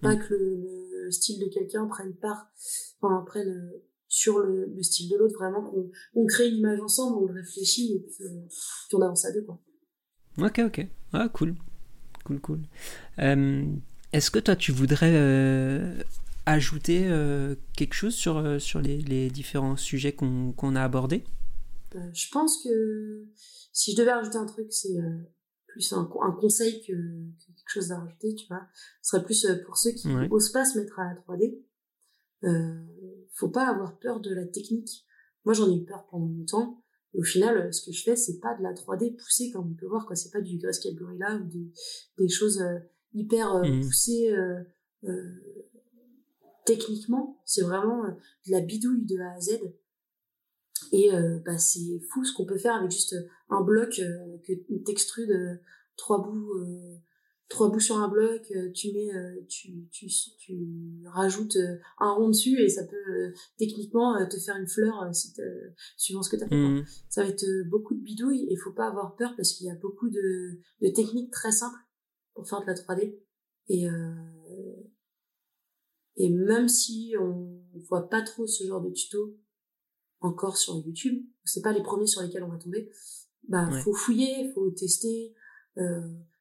Pas 0.00 0.16
mm. 0.16 0.28
que 0.28 0.34
le, 0.34 1.10
style 1.10 1.38
de 1.38 1.48
quelqu'un 1.48 1.86
prenne 1.86 2.14
part, 2.14 2.50
enfin, 3.00 3.22
prenne 3.26 3.48
euh, 3.48 3.84
sur 4.08 4.38
le, 4.38 4.66
le 4.74 4.82
style 4.82 5.10
de 5.10 5.16
l'autre, 5.18 5.34
vraiment 5.34 5.62
qu'on 5.62 5.90
on 6.14 6.26
crée 6.26 6.48
une 6.48 6.56
image 6.56 6.80
ensemble, 6.80 7.18
on 7.18 7.26
le 7.26 7.34
réfléchit 7.34 7.96
et 7.96 8.00
puis, 8.00 8.24
euh, 8.24 8.48
on 8.94 9.02
avance 9.02 9.26
à 9.26 9.32
deux, 9.32 9.42
quoi. 9.42 9.60
Ok, 10.38 10.60
ok. 10.64 10.86
Ah, 11.12 11.28
cool. 11.28 11.54
Cool, 12.24 12.40
cool. 12.40 12.60
Euh, 13.18 13.66
est-ce 14.16 14.30
que 14.30 14.38
toi, 14.38 14.56
tu 14.56 14.72
voudrais 14.72 15.14
ajouter 16.46 17.08
quelque 17.76 17.94
chose 17.94 18.14
sur, 18.14 18.60
sur 18.60 18.80
les, 18.80 18.98
les 18.98 19.28
différents 19.30 19.76
sujets 19.76 20.12
qu'on 20.12 20.76
a 20.76 20.82
abordés? 20.82 21.24
Je 22.12 22.28
pense 22.32 22.62
que 22.62 23.24
si 23.72 23.92
je 23.92 23.96
devais 23.96 24.10
ajouter 24.10 24.38
un 24.38 24.46
truc, 24.46 24.66
c'est 24.70 24.96
plus 25.74 25.92
un, 25.92 26.04
conseil 26.40 26.80
que, 26.86 26.92
quelque 26.92 27.68
chose 27.68 27.90
à 27.90 27.98
rajouter, 27.98 28.34
tu 28.36 28.46
vois. 28.46 28.62
Ce 29.02 29.10
serait 29.10 29.24
plus 29.24 29.44
euh, 29.44 29.56
pour 29.64 29.76
ceux 29.76 29.90
qui 29.90 30.08
n'osent 30.08 30.52
pas 30.52 30.64
se 30.64 30.78
mettre 30.78 30.98
à 31.00 31.04
la 31.04 31.14
3D. 31.20 31.60
Euh, 32.44 32.84
faut 33.34 33.48
pas 33.48 33.68
avoir 33.68 33.98
peur 33.98 34.20
de 34.20 34.32
la 34.32 34.46
technique. 34.46 35.04
Moi, 35.44 35.52
j'en 35.52 35.68
ai 35.68 35.74
eu 35.74 35.84
peur 35.84 36.06
pendant 36.10 36.28
longtemps. 36.28 36.80
Et 37.14 37.20
au 37.20 37.24
final, 37.24 37.56
euh, 37.58 37.72
ce 37.72 37.84
que 37.84 37.92
je 37.92 38.04
fais, 38.04 38.14
c'est 38.14 38.38
pas 38.38 38.54
de 38.54 38.62
la 38.62 38.72
3D 38.72 39.16
poussée, 39.16 39.50
comme 39.50 39.72
on 39.72 39.74
peut 39.74 39.86
voir, 39.86 40.06
quoi. 40.06 40.14
C'est 40.14 40.30
pas 40.30 40.40
du 40.40 40.58
Grayscale 40.58 40.94
Gorilla 40.94 41.34
ou 41.34 41.44
des, 41.48 41.72
des 42.18 42.28
choses 42.28 42.60
euh, 42.60 42.78
hyper 43.14 43.62
mmh. 43.62 43.80
poussées 43.80 44.34
techniquement. 46.64 47.40
C'est 47.44 47.62
vraiment 47.62 48.04
de 48.04 48.50
la 48.50 48.60
bidouille 48.60 49.06
de 49.06 49.18
A 49.20 49.34
à 49.34 49.40
Z. 49.40 49.60
Et 50.92 51.12
euh, 51.12 51.38
bah, 51.44 51.58
c'est 51.58 52.00
fou 52.10 52.24
ce 52.24 52.32
qu'on 52.32 52.44
peut 52.44 52.58
faire 52.58 52.74
avec 52.74 52.90
juste 52.90 53.16
un 53.48 53.62
bloc 53.62 53.98
euh, 53.98 54.38
que 54.46 54.52
t'extrudes 54.84 55.30
euh, 55.30 55.56
trois 55.96 56.22
bouts 56.22 56.52
trois 57.48 57.70
bouts 57.70 57.80
sur 57.80 57.98
un 57.98 58.08
bloc, 58.08 58.52
tu 58.74 58.92
mets, 58.92 59.10
tu, 59.48 59.86
tu, 59.92 60.08
tu 60.38 61.04
rajoutes 61.06 61.56
un 62.00 62.12
rond 62.12 62.28
dessus 62.28 62.58
et 62.58 62.68
ça 62.68 62.82
peut 62.84 63.32
techniquement 63.58 64.16
te 64.26 64.38
faire 64.38 64.56
une 64.56 64.66
fleur 64.66 65.08
si 65.12 65.32
suivant 65.96 66.22
ce 66.22 66.30
que 66.30 66.36
tu 66.36 66.42
as 66.42 66.48
fait. 66.48 66.56
Mmh. 66.56 66.84
Ça 67.10 67.22
va 67.22 67.28
être 67.28 67.46
beaucoup 67.68 67.94
de 67.94 68.00
bidouilles 68.00 68.48
et 68.50 68.56
faut 68.56 68.72
pas 68.72 68.88
avoir 68.88 69.14
peur 69.14 69.34
parce 69.36 69.52
qu'il 69.52 69.66
y 69.66 69.70
a 69.70 69.76
beaucoup 69.76 70.08
de, 70.08 70.58
de 70.80 70.88
techniques 70.88 71.30
très 71.30 71.52
simples 71.52 71.78
pour 72.34 72.48
faire 72.48 72.60
de 72.60 72.66
la 72.66 72.74
3D. 72.74 73.16
Et, 73.68 73.86
et 76.16 76.30
même 76.30 76.68
si 76.68 77.14
on 77.18 77.62
voit 77.88 78.08
pas 78.08 78.22
trop 78.22 78.46
ce 78.46 78.66
genre 78.66 78.82
de 78.82 78.90
tuto, 78.90 79.36
encore 80.20 80.56
sur 80.56 80.76
YouTube, 80.84 81.24
c'est 81.44 81.62
pas 81.62 81.72
les 81.72 81.82
premiers 81.82 82.06
sur 82.06 82.22
lesquels 82.22 82.42
on 82.42 82.48
va 82.48 82.58
tomber, 82.58 82.90
bah 83.48 83.70
faut 83.82 83.94
fouiller, 83.94 84.50
faut 84.54 84.70
tester. 84.70 85.34
Euh, 85.76 86.00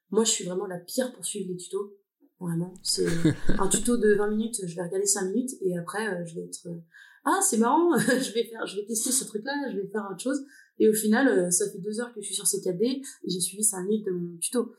moi, 0.10 0.24
je 0.24 0.32
suis 0.32 0.46
vraiment 0.46 0.68
la 0.68 0.80
pire 0.80 1.12
pour 1.14 1.26
suivre 1.26 1.50
les 1.50 1.58
tutos. 1.58 1.98
Vraiment, 2.40 2.74
c'est 2.84 3.06
un 3.60 3.68
tuto 3.68 3.98
de 3.98 4.16
20 4.16 4.32
minutes, 4.32 4.60
je 4.66 4.76
vais 4.76 4.84
regarder 4.84 5.06
5 5.06 5.32
minutes 5.32 5.52
et 5.62 5.78
après 5.78 6.08
euh, 6.08 6.26
je 6.26 6.36
vais 6.36 6.42
être 6.42 6.68
euh, 6.68 6.80
ah 7.24 7.40
c'est 7.42 7.58
marrant, 7.58 7.98
je 7.98 8.34
vais 8.34 8.44
faire, 8.44 8.66
je 8.68 8.76
vais 8.76 8.86
tester 8.86 9.12
ce 9.12 9.24
truc-là, 9.24 9.54
je 9.72 9.78
vais 9.78 9.88
faire 9.88 10.06
autre 10.12 10.20
chose 10.20 10.46
et 10.78 10.90
au 10.90 10.94
final 10.94 11.30
euh, 11.30 11.52
ça 11.52 11.72
fait 11.72 11.78
deux 11.78 12.02
heures 12.02 12.14
que 12.14 12.20
je 12.20 12.26
suis 12.26 12.36
sur 12.36 12.46
CKD 12.46 12.86
et 12.86 13.30
j'ai 13.30 13.40
suivi 13.40 13.64
5 13.64 13.84
minutes 13.84 14.06
de 14.08 14.12
mon 14.12 14.38
tuto. 14.40 14.74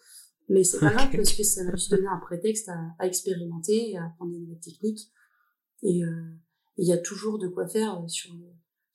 Mais 0.48 0.62
c'est 0.62 0.78
pas 0.78 0.92
grave 0.92 1.10
parce 1.16 1.32
que 1.32 1.42
ça 1.42 1.64
m'a 1.64 1.74
juste 1.74 1.90
donné 1.90 2.06
un 2.06 2.18
prétexte 2.18 2.68
à, 2.68 2.78
à 2.98 3.06
expérimenter, 3.06 3.96
à 3.96 4.06
apprendre 4.06 4.32
des 4.32 4.38
nouvelles 4.38 4.60
techniques 4.60 5.10
et 5.82 6.00
il 6.76 6.86
y 6.86 6.92
a 6.92 6.98
toujours 6.98 7.38
de 7.38 7.48
quoi 7.48 7.66
faire 7.66 8.02
sur 8.08 8.34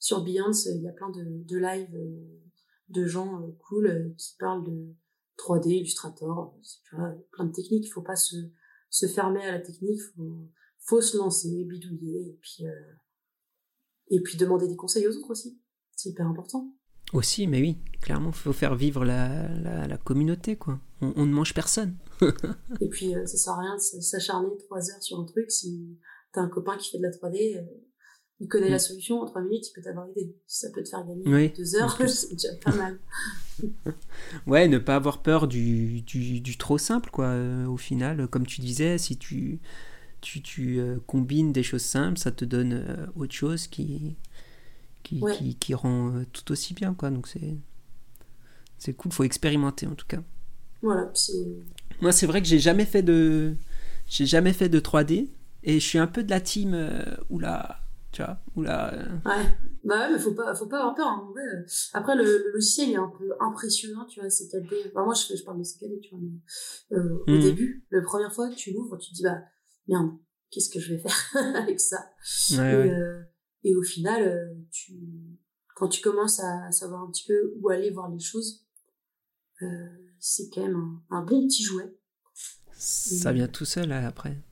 sur 0.00 0.24
Beyoncé, 0.24 0.72
il 0.74 0.82
y 0.82 0.88
a 0.88 0.92
plein 0.92 1.10
de, 1.10 1.44
de 1.44 1.58
lives 1.58 1.94
euh, 1.94 2.40
de 2.88 3.04
gens 3.04 3.42
euh, 3.42 3.52
cool 3.68 3.86
euh, 3.86 4.14
qui 4.16 4.34
parlent 4.38 4.64
de 4.64 4.94
3D, 5.36 5.68
Illustrator, 5.68 6.56
tu 6.84 6.96
vois, 6.96 7.14
plein 7.32 7.44
de 7.44 7.52
techniques. 7.52 7.84
Il 7.86 7.90
faut 7.90 8.02
pas 8.02 8.16
se, 8.16 8.36
se 8.88 9.06
fermer 9.06 9.44
à 9.44 9.52
la 9.52 9.60
technique, 9.60 10.00
faut, 10.16 10.48
faut 10.78 11.00
se 11.00 11.16
lancer, 11.16 11.64
bidouiller, 11.64 12.30
et 12.30 12.38
puis, 12.40 12.64
et 14.08 14.20
puis 14.20 14.36
demander 14.36 14.68
des 14.68 14.76
conseils 14.76 15.06
aux 15.06 15.16
autres 15.16 15.30
aussi. 15.30 15.58
C'est 15.96 16.10
hyper 16.10 16.26
important. 16.26 16.74
Aussi, 17.14 17.46
mais 17.46 17.60
oui, 17.60 17.78
clairement, 18.02 18.30
il 18.30 18.36
faut 18.36 18.52
faire 18.52 18.74
vivre 18.74 19.04
la, 19.04 19.48
la, 19.48 19.86
la 19.86 19.96
communauté, 19.96 20.56
quoi. 20.56 20.78
On, 21.02 21.12
on, 21.16 21.26
ne 21.26 21.32
mange 21.32 21.54
personne. 21.54 21.96
et 22.80 22.88
puis, 22.88 23.14
ça 23.24 23.36
sert 23.36 23.52
à 23.54 23.60
rien 23.60 23.76
de 23.76 24.00
s'acharner 24.00 24.48
trois 24.66 24.90
heures 24.90 25.02
sur 25.02 25.18
un 25.18 25.24
truc 25.24 25.50
si 25.50 25.98
t'as 26.32 26.42
un 26.42 26.48
copain 26.48 26.76
qui 26.76 26.90
fait 26.90 26.98
de 26.98 27.02
la 27.02 27.10
3D 27.10 27.64
il 28.40 28.48
connaît 28.48 28.70
la 28.70 28.76
mm. 28.76 28.80
solution, 28.80 29.20
en 29.20 29.26
trois 29.26 29.42
minutes, 29.42 29.68
il 29.68 29.72
peut 29.74 29.82
t'avoir 29.82 30.08
aidé. 30.08 30.34
Si 30.46 30.60
ça 30.60 30.70
peut 30.70 30.82
te 30.82 30.88
faire 30.88 31.06
gagner 31.06 31.48
deux 31.50 31.74
heures, 31.76 31.96
c'est 32.08 32.32
déjà 32.32 32.54
pas 32.64 32.74
mal. 32.74 32.98
ouais, 34.46 34.66
ne 34.66 34.78
pas 34.78 34.96
avoir 34.96 35.22
peur 35.22 35.46
du, 35.46 36.00
du, 36.02 36.40
du 36.40 36.56
trop 36.56 36.78
simple, 36.78 37.10
quoi. 37.10 37.26
Euh, 37.26 37.66
au 37.66 37.76
final, 37.76 38.26
comme 38.28 38.46
tu 38.46 38.62
disais, 38.62 38.96
si 38.96 39.18
tu, 39.18 39.60
tu, 40.22 40.40
tu 40.40 40.80
euh, 40.80 40.96
combines 41.06 41.52
des 41.52 41.62
choses 41.62 41.82
simples, 41.82 42.18
ça 42.18 42.32
te 42.32 42.46
donne 42.46 42.72
euh, 42.72 43.06
autre 43.14 43.34
chose 43.34 43.66
qui, 43.66 44.16
qui, 45.02 45.22
qui, 45.36 45.56
qui, 45.56 45.74
rend 45.74 46.24
tout 46.32 46.50
aussi 46.50 46.72
bien, 46.72 46.94
quoi. 46.94 47.10
Donc 47.10 47.28
c'est, 47.28 47.56
c'est 48.78 48.94
cool, 48.94 49.12
faut 49.12 49.24
expérimenter 49.24 49.86
en 49.86 49.94
tout 49.94 50.06
cas. 50.06 50.22
Voilà. 50.82 51.12
Moi, 52.00 52.12
c'est 52.12 52.26
vrai 52.26 52.40
que 52.40 52.48
j'ai 52.48 52.58
jamais 52.58 52.84
fait 52.84 53.02
de, 53.02 53.54
j'ai 54.06 54.26
jamais 54.26 54.52
fait 54.52 54.68
de 54.68 54.80
3D 54.80 55.28
et 55.62 55.80
je 55.80 55.86
suis 55.86 55.98
un 55.98 56.06
peu 56.06 56.22
de 56.22 56.30
la 56.30 56.40
team, 56.40 56.90
oula 57.28 57.80
tu 58.12 58.22
vois 58.22 58.38
oula 58.56 58.94
euh. 58.94 59.06
ouais 59.24 59.56
bah 59.84 60.00
ouais 60.00 60.12
mais 60.12 60.18
faut 60.18 60.34
pas 60.34 60.54
faut 60.54 60.66
pas 60.66 60.78
avoir 60.78 60.94
peur 60.94 61.06
hein, 61.06 61.24
en 61.28 61.30
vrai 61.30 61.42
après 61.92 62.16
le, 62.16 62.50
logiciel 62.52 62.90
est 62.90 62.96
un 62.96 63.10
peu 63.16 63.30
impressionnant 63.38 64.04
tu 64.06 64.20
vois 64.20 64.28
c'est 64.28 64.46
4D 64.46 64.92
bah, 64.92 65.04
moi 65.04 65.14
je, 65.14 65.36
je 65.36 65.44
parle 65.44 65.58
de 65.58 65.64
CKD 65.64 66.00
tu 66.00 66.10
vois 66.10 66.20
mais 66.20 66.96
euh, 66.96 67.24
au 67.26 67.30
mhm. 67.30 67.40
début 67.40 67.84
la 67.90 68.02
première 68.02 68.32
fois 68.32 68.50
que 68.50 68.56
tu 68.56 68.72
l'ouvres 68.72 68.96
tu 68.98 69.10
te 69.10 69.14
dis 69.14 69.22
bah 69.22 69.38
merde 69.86 70.10
qu'est-ce 70.50 70.70
que 70.70 70.80
je 70.80 70.94
vais 70.94 70.98
faire 70.98 71.54
avec 71.56 71.80
ça? 71.80 72.10
Ouais, 72.52 72.88
et, 72.88 72.90
euh, 72.90 73.22
et, 73.62 73.76
au 73.76 73.82
final 73.82 74.22
euh, 74.22 74.54
tu 74.72 74.94
quand 75.76 75.88
tu 75.88 76.02
commences 76.02 76.40
à 76.40 76.70
savoir 76.72 77.02
un 77.02 77.10
petit 77.10 77.26
peu 77.26 77.54
où 77.60 77.70
aller 77.70 77.90
voir 77.90 78.10
les 78.10 78.18
choses 78.18 78.66
euh, 79.62 79.66
c'est 80.20 80.48
quand 80.50 80.62
même 80.62 80.76
un, 81.10 81.16
un, 81.16 81.22
bon 81.22 81.46
petit 81.46 81.62
jouet 81.62 81.96
ça 82.72 83.32
vient 83.32 83.48
tout 83.48 83.64
seul 83.64 83.92
après 83.92 84.42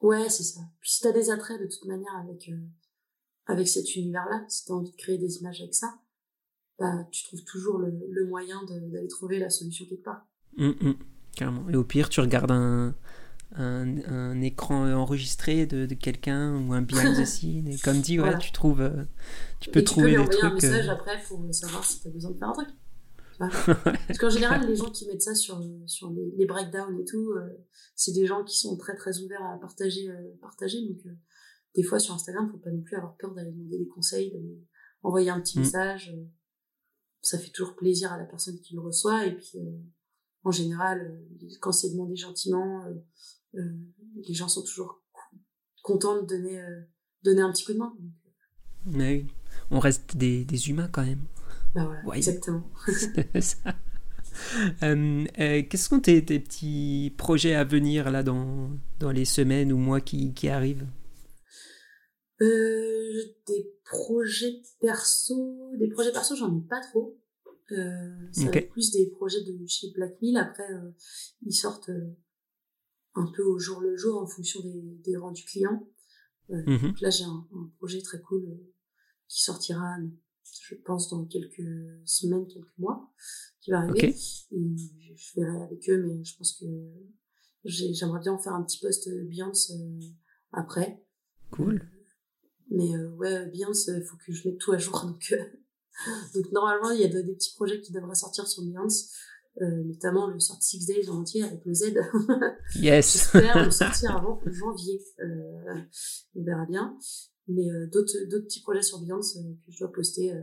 ouais 0.00 0.28
c'est 0.28 0.42
ça 0.42 0.60
puis 0.80 0.90
si 0.90 1.02
t'as 1.02 1.12
des 1.12 1.30
attraits 1.30 1.60
de 1.60 1.66
toute 1.66 1.84
manière 1.84 2.16
avec 2.16 2.50
avec 3.48 3.66
cet 3.66 3.96
univers-là, 3.96 4.44
si 4.48 4.66
tu 4.66 4.72
as 4.72 4.74
envie 4.74 4.90
de 4.90 4.96
créer 4.96 5.18
des 5.18 5.38
images 5.38 5.60
avec 5.60 5.74
ça, 5.74 5.94
bah, 6.78 7.08
tu 7.10 7.24
trouves 7.24 7.42
toujours 7.44 7.78
le, 7.78 7.92
le 8.10 8.26
moyen 8.26 8.60
d'aller 8.66 9.08
trouver 9.08 9.38
la 9.38 9.50
solution 9.50 9.86
quelque 9.86 10.04
part. 10.04 10.26
Mmh, 10.56 10.68
mmh, 10.68 10.94
carrément. 11.34 11.68
Et 11.70 11.76
au 11.76 11.82
pire, 11.82 12.10
tu 12.10 12.20
regardes 12.20 12.50
un, 12.50 12.94
un, 13.56 14.40
écran 14.42 14.86
enregistré 14.92 15.66
de, 15.66 15.92
quelqu'un 15.94 16.54
ou 16.60 16.74
un 16.74 16.82
behind 16.82 17.16
the 17.16 17.24
scene. 17.26 17.68
Et 17.68 17.78
comme 17.78 18.00
dit, 18.00 18.20
ouais, 18.20 18.38
tu 18.38 18.52
trouves, 18.52 18.82
euh, 18.82 19.04
tu 19.60 19.70
peux 19.70 19.82
trouver 19.82 20.12
tu 20.12 20.18
peux 20.18 20.24
des 20.24 20.30
trucs. 20.30 20.44
un 20.44 20.54
message 20.54 20.88
après 20.90 21.22
pour 21.26 21.42
savoir 21.50 21.84
si 21.84 22.00
tu 22.00 22.08
as 22.08 22.10
besoin 22.10 22.30
de 22.32 22.38
faire 22.38 22.48
un 22.50 22.52
truc. 22.52 22.68
Parce 23.74 24.18
qu'en 24.18 24.30
général, 24.30 24.66
les 24.66 24.76
gens 24.76 24.90
qui 24.90 25.06
mettent 25.06 25.22
ça 25.22 25.34
sur, 25.34 25.62
sur 25.86 26.10
les, 26.10 26.46
breakdowns 26.46 26.98
et 27.00 27.04
tout, 27.04 27.34
c'est 27.94 28.12
des 28.12 28.26
gens 28.26 28.44
qui 28.44 28.58
sont 28.58 28.76
très 28.76 28.96
très 28.96 29.20
ouverts 29.20 29.44
à 29.44 29.58
partager. 29.60 30.08
partager 30.40 30.78
donc, 30.86 30.98
des 31.76 31.82
fois 31.82 32.00
sur 32.00 32.14
Instagram, 32.14 32.50
faut 32.50 32.58
pas 32.58 32.70
non 32.70 32.82
plus 32.82 32.96
avoir 32.96 33.16
peur 33.16 33.34
d'aller 33.34 33.52
demander 33.52 33.78
des 33.78 33.86
conseils, 33.86 34.32
d'aller 34.32 34.60
envoyer 35.02 35.30
un 35.30 35.40
petit 35.40 35.58
mm. 35.58 35.62
message. 35.62 36.16
Ça 37.22 37.38
fait 37.38 37.50
toujours 37.50 37.76
plaisir 37.76 38.12
à 38.12 38.18
la 38.18 38.24
personne 38.24 38.58
qui 38.60 38.74
le 38.74 38.80
reçoit. 38.80 39.26
Et 39.26 39.36
puis, 39.36 39.58
en 40.44 40.50
général, 40.50 41.20
quand 41.60 41.72
c'est 41.72 41.90
demandé 41.90 42.16
gentiment, 42.16 42.84
euh, 43.54 43.60
les 44.16 44.34
gens 44.34 44.48
sont 44.48 44.62
toujours 44.62 45.02
contents 45.82 46.20
de 46.20 46.26
donner, 46.26 46.60
euh, 46.60 46.80
donner 47.22 47.40
un 47.40 47.52
petit 47.52 47.64
coup 47.64 47.72
de 47.72 47.78
main. 47.78 47.96
Mais 48.86 49.24
on 49.70 49.78
reste 49.78 50.16
des, 50.16 50.44
des, 50.44 50.70
humains 50.70 50.88
quand 50.88 51.04
même. 51.04 51.24
Bah 51.74 51.84
voilà, 51.84 52.16
exactement. 52.16 52.64
Euh, 54.84 55.26
quels 55.34 55.80
sont 55.80 55.98
tes, 55.98 56.24
tes, 56.24 56.38
petits 56.38 57.12
projets 57.18 57.54
à 57.54 57.64
venir 57.64 58.08
là 58.08 58.22
dans, 58.22 58.70
dans 59.00 59.10
les 59.10 59.24
semaines 59.24 59.72
ou 59.72 59.78
mois 59.78 60.00
qui, 60.00 60.32
qui 60.32 60.48
arrivent? 60.48 60.86
Des 62.38 63.74
projets 63.84 64.62
perso, 64.80 65.72
des 65.76 65.88
projets 65.88 66.12
perso, 66.12 66.36
j'en 66.36 66.56
ai 66.56 66.60
pas 66.68 66.80
trop. 66.92 67.18
Euh, 67.72 68.28
ça 68.30 68.48
plus 68.70 68.92
des 68.92 69.06
projets 69.06 69.42
de 69.42 69.58
chez 69.66 69.90
Black 69.90 70.12
Après, 70.36 70.68
ils 71.42 71.52
sortent 71.52 71.90
un 73.16 73.26
peu 73.36 73.42
au 73.42 73.58
jour 73.58 73.80
le 73.80 73.96
jour 73.96 74.22
en 74.22 74.26
fonction 74.26 74.60
des, 74.60 74.98
des 75.04 75.16
rendus 75.16 75.44
clients. 75.44 75.88
Euh, 76.50 76.62
mhm. 76.66 76.94
là, 77.00 77.10
j'ai 77.10 77.24
un, 77.24 77.46
projet 77.78 78.00
très 78.00 78.20
cool 78.20 78.44
euh, 78.44 78.72
qui 79.28 79.42
sortira, 79.42 79.96
je 80.62 80.74
pense, 80.84 81.10
dans 81.10 81.24
quelques 81.24 81.62
semaines, 82.04 82.46
quelques 82.46 82.78
mois, 82.78 83.12
qui 83.60 83.70
va 83.70 83.80
arriver. 83.80 84.14
Et 84.52 84.76
je 85.16 85.40
verrai 85.40 85.62
avec 85.62 85.88
eux, 85.88 86.04
mais 86.06 86.22
je 86.24 86.36
pense 86.36 86.58
que 86.58 86.66
j'aimerais 87.64 88.20
bien 88.20 88.32
en 88.32 88.38
faire 88.38 88.54
un 88.54 88.62
petit 88.62 88.78
post 88.80 89.08
Beyoncé 89.08 89.74
euh, 89.74 90.00
après. 90.52 91.02
Cool. 91.50 91.82
mais 92.70 92.96
ouais, 92.96 93.46
Beyoncé, 93.46 93.92
il 93.96 94.04
faut 94.04 94.16
que 94.16 94.32
je 94.32 94.48
mette 94.48 94.58
tout 94.58 94.72
à 94.72 94.78
jour. 94.78 95.00
Donc, 95.06 95.34
donc 96.32 96.52
normalement, 96.52 96.92
il 96.92 97.00
y 97.00 97.04
a 97.04 97.08
des 97.08 97.34
petits 97.34 97.52
projets 97.56 97.80
qui 97.80 97.90
devraient 97.90 98.14
sortir 98.14 98.46
sur 98.46 98.62
Beyoncé. 98.62 99.06
Euh, 99.60 99.82
notamment 99.84 100.28
le 100.28 100.38
sort 100.38 100.62
Six 100.62 100.86
Days 100.86 101.08
en 101.08 101.20
entier 101.20 101.42
avec 101.42 101.64
le 101.64 101.74
Z. 101.74 101.94
yes. 102.76 103.12
J'espère 103.32 103.64
le 103.64 103.70
sortir 103.72 104.16
avant 104.16 104.40
janvier. 104.46 105.02
Euh, 105.20 105.74
on 106.36 106.44
verra 106.44 106.64
bien. 106.66 106.96
Mais 107.48 107.70
euh, 107.70 107.86
d'autres 107.86 108.16
d'autres 108.28 108.44
petits 108.44 108.62
projets 108.62 108.82
sur 108.82 109.00
Beyoncé 109.00 109.38
euh, 109.40 109.52
que 109.66 109.72
je 109.72 109.78
dois 109.78 109.92
poster. 109.92 110.32
Euh, 110.32 110.42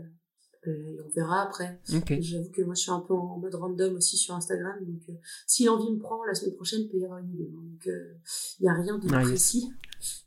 et 0.67 0.99
on 1.05 1.09
verra 1.09 1.43
après. 1.43 1.79
J'avoue 1.85 2.49
que 2.49 2.63
moi 2.63 2.73
je 2.73 2.81
suis 2.81 2.91
un 2.91 3.01
peu 3.01 3.13
en 3.13 3.37
mode 3.37 3.53
random 3.53 3.97
aussi 3.97 4.17
sur 4.17 4.33
Instagram. 4.33 4.83
Donc 4.83 5.15
si 5.45 5.65
l'envie 5.65 5.91
me 5.91 5.99
prend, 5.99 6.23
la 6.25 6.33
semaine 6.33 6.55
prochaine 6.55 6.81
il 6.81 6.89
peut 6.89 6.97
y 6.97 7.05
avoir 7.05 7.19
une 7.19 7.29
idée. 7.35 7.51
Donc 7.51 7.85
il 7.85 8.63
n'y 8.63 8.67
a 8.67 8.73
rien 8.73 8.97
de 8.97 9.07
ah, 9.13 9.21
précis. 9.21 9.71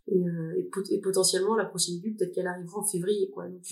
Et, 0.06 0.22
et, 0.90 1.00
potentiellement 1.00 1.56
la 1.56 1.64
prochaine 1.64 1.98
vue 2.00 2.14
peut-être 2.14 2.32
qu'elle 2.32 2.46
arrivera 2.46 2.78
en 2.78 2.84
février. 2.84 3.28
quoi. 3.30 3.48
Donc 3.48 3.64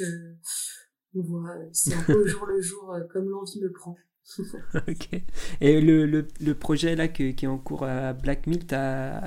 on 1.14 1.22
voit, 1.22 1.54
c'est 1.70 1.94
un 1.94 2.02
peu 2.02 2.20
au 2.20 2.26
jour 2.26 2.46
le 2.46 2.60
jour 2.60 2.96
comme 3.12 3.28
l'envie 3.28 3.60
me 3.60 3.70
prend. 3.70 3.96
ok. 4.74 5.22
Et 5.60 5.80
le, 5.80 6.04
le, 6.06 6.26
le, 6.40 6.54
projet 6.54 6.96
là 6.96 7.08
qui 7.08 7.22
est 7.22 7.46
en 7.46 7.58
cours 7.58 7.84
à 7.84 8.12
Black 8.12 8.46
Mill, 8.46 8.66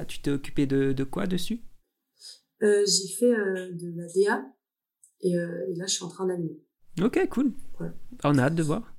tu 0.07 0.19
t'es 0.19 0.31
occupé 0.31 0.65
de, 0.67 0.91
de, 0.91 1.03
quoi 1.03 1.25
dessus? 1.25 1.61
Euh, 2.63 2.85
J'ai 2.85 3.13
fait 3.13 3.33
euh, 3.33 3.71
de 3.73 3.93
la 3.95 4.07
DA 4.07 4.45
et, 5.21 5.35
euh, 5.35 5.65
et, 5.69 5.75
là 5.75 5.85
je 5.85 5.93
suis 5.93 6.03
en 6.03 6.09
train 6.09 6.27
d'animer. 6.27 6.61
Ok, 7.01 7.27
cool. 7.29 7.53
On 8.23 8.37
a 8.37 8.43
hâte 8.43 8.55
de 8.55 8.63
voir. 8.63 8.95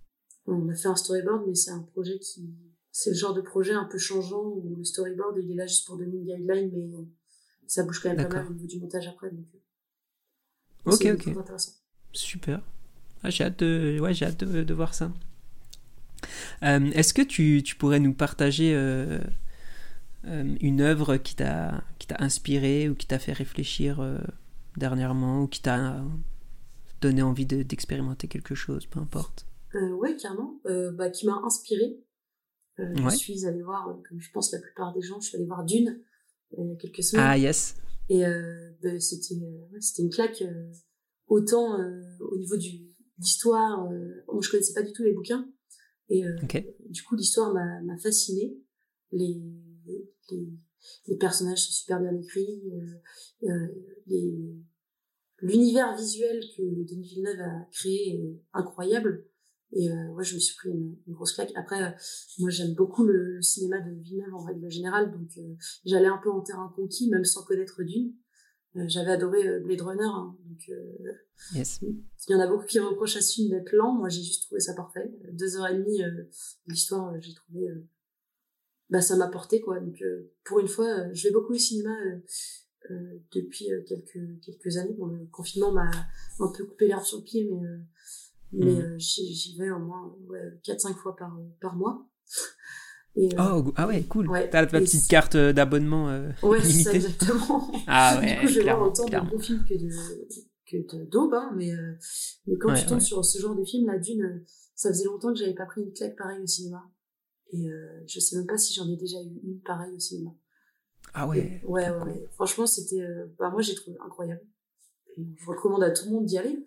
On 0.47 0.69
a 0.69 0.75
fait 0.75 0.89
un 0.89 0.97
storyboard, 0.97 1.45
mais 1.47 1.55
c'est 1.55 1.71
un 1.71 1.83
projet 1.83 2.19
qui. 2.19 2.55
C'est 2.93 3.11
le 3.11 3.17
genre 3.17 3.35
de 3.35 3.41
projet 3.41 3.73
un 3.73 3.85
peu 3.85 3.99
changeant 3.99 4.43
où 4.43 4.75
le 4.77 4.85
storyboard 4.85 5.39
il 5.41 5.53
est 5.53 5.55
là 5.55 5.67
juste 5.67 5.87
pour 5.87 5.97
donner 5.97 6.17
une 6.17 6.25
guideline, 6.25 6.71
mais 6.73 6.91
ça 7.67 7.85
bouge 7.85 8.01
quand 8.03 8.09
même 8.09 8.29
pas 8.29 8.35
mal 8.35 8.49
au 8.49 8.53
niveau 8.53 8.67
du 8.67 8.81
montage 8.81 9.07
après. 9.07 9.31
Donc, 9.31 9.47
ok, 10.87 11.07
ok. 11.15 11.29
Intéressant. 11.29 11.73
Super. 12.13 12.61
Ah, 13.23 13.31
j'ai 13.31 13.45
hâte, 13.45 13.61
de... 13.61 13.99
ouais, 14.01 14.23
hâte 14.23 14.43
de, 14.43 14.65
de 14.65 14.75
voir 14.75 14.95
ça. 14.95 15.13
Est-ce 16.63 17.15
que 17.15 17.23
tu, 17.23 17.63
tu, 17.63 17.77
pourrais 17.77 18.01
nous 18.01 18.15
partager 18.15 18.75
une 20.25 20.81
œuvre 20.81 21.17
qui 21.17 21.35
t'a 21.37 21.83
inspiré 22.19 22.89
ou 22.89 22.95
qui 22.95 23.07
t'a 23.07 23.19
fait 23.19 23.33
réfléchir 23.33 24.05
dernièrement 24.77 25.43
ou 25.43 25.47
qui 25.47 25.63
t'a 25.63 26.05
donné 27.01 27.23
envie 27.23 27.47
d'expérimenter 27.47 28.29
quelque 28.29 28.55
chose, 28.55 28.87
peu 28.87 29.01
importe? 29.01 29.47
Oui, 29.75 30.17
carrément. 30.17 30.61
Bah, 30.95 31.11
qui 31.11 31.27
m'a 31.27 31.41
inspiré. 31.45 32.01
Je 32.79 33.17
suis 33.17 33.47
allée 33.47 33.63
voir, 33.63 33.97
comme 34.09 34.21
je 34.21 34.31
pense 34.31 34.53
la 34.53 34.61
plupart 34.61 34.93
des 34.93 35.03
gens, 35.03 35.21
je 35.21 35.29
suis 35.29 35.37
allée 35.37 35.47
voir 35.47 35.65
Dune 35.65 36.03
il 36.59 36.69
y 36.69 36.73
a 36.73 36.77
quelques 36.77 37.03
semaines. 37.03 37.27
Ah, 37.27 37.39
yes. 37.39 37.77
Et 38.09 38.23
bah, 38.83 39.01
c'était 39.01 39.37
c'était 39.81 40.03
une 40.03 40.11
claque 40.11 40.45
autant 41.29 41.79
au 42.21 42.37
niveau 42.37 42.57
du 42.57 42.91
l'histoire. 43.21 43.89
moi, 43.89 44.41
je 44.41 44.51
connaissais 44.51 44.75
pas 44.75 44.83
du 44.83 44.93
tout 44.93 45.03
les 45.03 45.13
bouquins. 45.13 45.47
Et 46.09 46.25
euh, 46.25 46.37
du 46.89 47.03
coup, 47.03 47.15
l'histoire 47.15 47.55
m'a 47.55 47.99
fascinée. 47.99 48.57
Les, 49.13 49.41
les, 50.31 50.49
les, 51.09 51.17
personnages 51.17 51.67
sont 51.67 51.73
super 51.73 52.01
bien 52.01 52.15
écrits. 52.17 52.63
Euh, 53.45 53.49
euh 53.49 54.55
L'univers 55.43 55.97
visuel 55.97 56.45
que 56.55 56.63
Denis 56.63 57.09
Villeneuve 57.09 57.41
a 57.41 57.67
créé 57.73 58.15
est 58.15 58.43
incroyable. 58.53 59.25
Et 59.73 59.91
euh, 59.91 60.09
ouais, 60.15 60.25
je 60.25 60.35
me 60.35 60.41
suis 60.41 60.57
pris 60.57 60.71
une, 60.71 60.97
grosse 61.09 61.33
claque. 61.33 61.53
Après, 61.55 61.83
euh, 61.83 61.91
moi, 62.39 62.51
j'aime 62.51 62.75
beaucoup 62.75 63.05
le, 63.05 63.41
cinéma 63.41 63.81
de 63.81 63.93
Villeneuve 64.03 64.35
en 64.35 64.45
règle 64.45 64.69
générale, 64.69 65.13
donc 65.13 65.31
euh, 65.39 65.55
j'allais 65.85 66.09
un 66.09 66.19
peu 66.23 66.31
en 66.31 66.41
terrain 66.41 66.73
conquis, 66.75 67.09
même 67.09 67.25
sans 67.25 67.45
connaître 67.45 67.83
Dune. 67.83 68.15
J'avais 68.87 69.11
adoré 69.11 69.59
Blade 69.59 69.81
Runner, 69.81 70.05
hein, 70.05 70.37
donc 70.45 70.71
yes. 71.55 71.81
il 71.83 72.33
y 72.33 72.35
en 72.37 72.39
a 72.39 72.47
beaucoup 72.47 72.67
qui 72.67 72.79
reprochent 72.79 73.17
à 73.17 73.21
ce 73.21 73.35
film 73.35 73.51
d'être 73.51 73.73
lent. 73.73 73.95
Moi, 73.95 74.09
j'ai 74.09 74.23
juste 74.23 74.45
trouvé 74.45 74.61
ça 74.61 74.75
parfait. 74.75 75.13
Deux 75.33 75.57
heures 75.57 75.67
et 75.67 75.77
demie 75.77 76.01
l'histoire, 76.69 77.13
j'ai 77.21 77.35
trouvé, 77.35 77.67
bah 78.91 79.01
ça 79.01 79.17
m'a 79.17 79.29
porté 79.29 79.61
quoi. 79.61 79.81
Donc 79.81 80.03
pour 80.45 80.61
une 80.61 80.69
fois, 80.69 81.13
je 81.13 81.29
vais 81.29 81.33
beaucoup 81.33 81.55
au 81.55 81.59
cinéma 81.59 81.95
depuis 83.33 83.71
quelques 83.87 84.41
quelques 84.43 84.77
années. 84.77 84.95
Bon, 84.99 85.07
le 85.07 85.27
confinement 85.27 85.73
m'a 85.73 85.91
un 86.41 86.53
peu 86.57 86.65
coupé 86.65 86.89
l'herbe 86.89 87.05
sur 87.05 87.19
le 87.19 87.25
pied, 87.25 87.49
mais 87.51 87.63
mais 88.53 88.73
mm. 88.73 88.99
j'y 88.99 89.57
vais 89.59 89.71
au 89.71 89.79
moins 89.79 90.15
ouais, 90.29 90.59
4-5 90.65 90.95
fois 90.95 91.17
par 91.17 91.39
par 91.61 91.77
mois. 91.77 92.07
Euh, 93.19 93.29
oh, 93.39 93.73
ah 93.77 93.87
ouais, 93.89 94.05
cool. 94.05 94.29
T'as 94.51 94.67
ta 94.67 94.79
petite 94.79 95.09
carte 95.09 95.35
euh, 95.35 95.53
d'abonnement 95.53 96.09
euh, 96.09 96.31
ouais, 96.43 96.61
limitée. 96.61 96.97
exactement. 96.97 97.71
Ah 97.87 98.19
ouais. 98.21 98.35
du 98.35 98.41
coup, 98.41 98.49
je 98.49 98.59
vais 98.59 98.63
voir 98.65 98.83
autant 98.83 99.05
de 99.05 99.31
bons 99.31 99.39
films 99.39 99.65
que 99.69 99.75
de 99.75 99.91
que 100.67 101.11
d'aube, 101.11 101.35
hein, 101.35 101.53
mais 101.57 101.73
mais 102.47 102.57
quand 102.57 102.73
tu 102.75 102.87
tombes 102.87 103.01
sur 103.01 103.25
ce 103.25 103.41
genre 103.41 103.57
de 103.57 103.65
film, 103.65 103.87
la 103.87 103.99
Dune, 103.99 104.45
ça 104.77 104.91
faisait 104.91 105.05
longtemps 105.05 105.33
que 105.33 105.41
j'avais 105.41 105.55
pas 105.55 105.67
pris 105.67 105.83
une 105.83 105.93
claque 105.93 106.17
pareille 106.17 106.43
au 106.43 106.47
cinéma. 106.47 106.89
Et 107.53 107.69
je 108.07 108.21
sais 108.21 108.37
même 108.37 108.47
pas 108.47 108.59
si 108.59 108.75
j'en 108.75 108.89
ai 108.89 108.97
déjà 108.97 109.19
eu 109.21 109.41
une 109.45 109.61
pareille 109.61 109.95
au 109.95 109.99
cinéma. 109.99 110.31
Ah 111.15 111.27
ouais. 111.27 111.61
ouais, 111.65 111.91
ouais, 111.91 112.29
Franchement, 112.33 112.67
c'était, 112.67 113.05
bah 113.39 113.51
moi 113.51 113.61
j'ai 113.61 113.75
trouvé 113.75 113.97
incroyable. 114.05 114.43
Et 115.17 115.27
je 115.37 115.47
recommande 115.47 115.83
à 115.83 115.91
tout 115.91 116.05
le 116.07 116.13
monde 116.13 116.27
d'y 116.27 116.39
aller. 116.39 116.65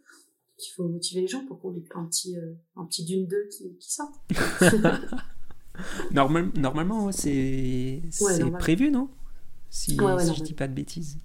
Il 0.60 0.72
faut 0.76 0.88
motiver 0.88 1.22
les 1.22 1.28
gens 1.28 1.46
pour 1.46 1.60
qu'on 1.60 1.74
ait 1.76 1.84
un 1.96 2.06
petit 2.06 2.36
un 2.76 2.86
petit 2.86 3.06
Dune 3.06 3.28
2 3.28 3.48
qui 3.50 3.78
qui 3.78 3.94
sorte. 3.94 4.14
Normal, 6.12 6.52
normalement, 6.56 7.12
c'est 7.12 8.02
prévu, 8.60 8.92
non? 8.92 9.10
Si, 9.70 9.96
je 9.98 10.44
dis 10.44 10.54
pas 10.54 10.68
de 10.68 10.74
bêtises. 10.74 11.18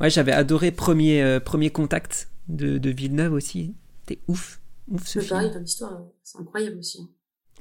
Ouais, 0.00 0.10
j'avais 0.10 0.32
adoré 0.32 0.70
premier, 0.70 1.22
euh, 1.22 1.40
premier 1.40 1.70
contact 1.70 2.28
de, 2.48 2.78
de 2.78 2.90
Villeneuve 2.90 3.32
aussi. 3.32 3.74
C'était 4.00 4.20
ouf. 4.28 4.60
Ouf 4.88 5.06
ce 5.06 5.18
film. 5.18 5.30
pareil, 5.30 5.52
ton 5.52 5.62
histoire, 5.62 6.02
c'est 6.22 6.38
incroyable 6.38 6.78
aussi. 6.78 7.00
Hein. 7.00 7.08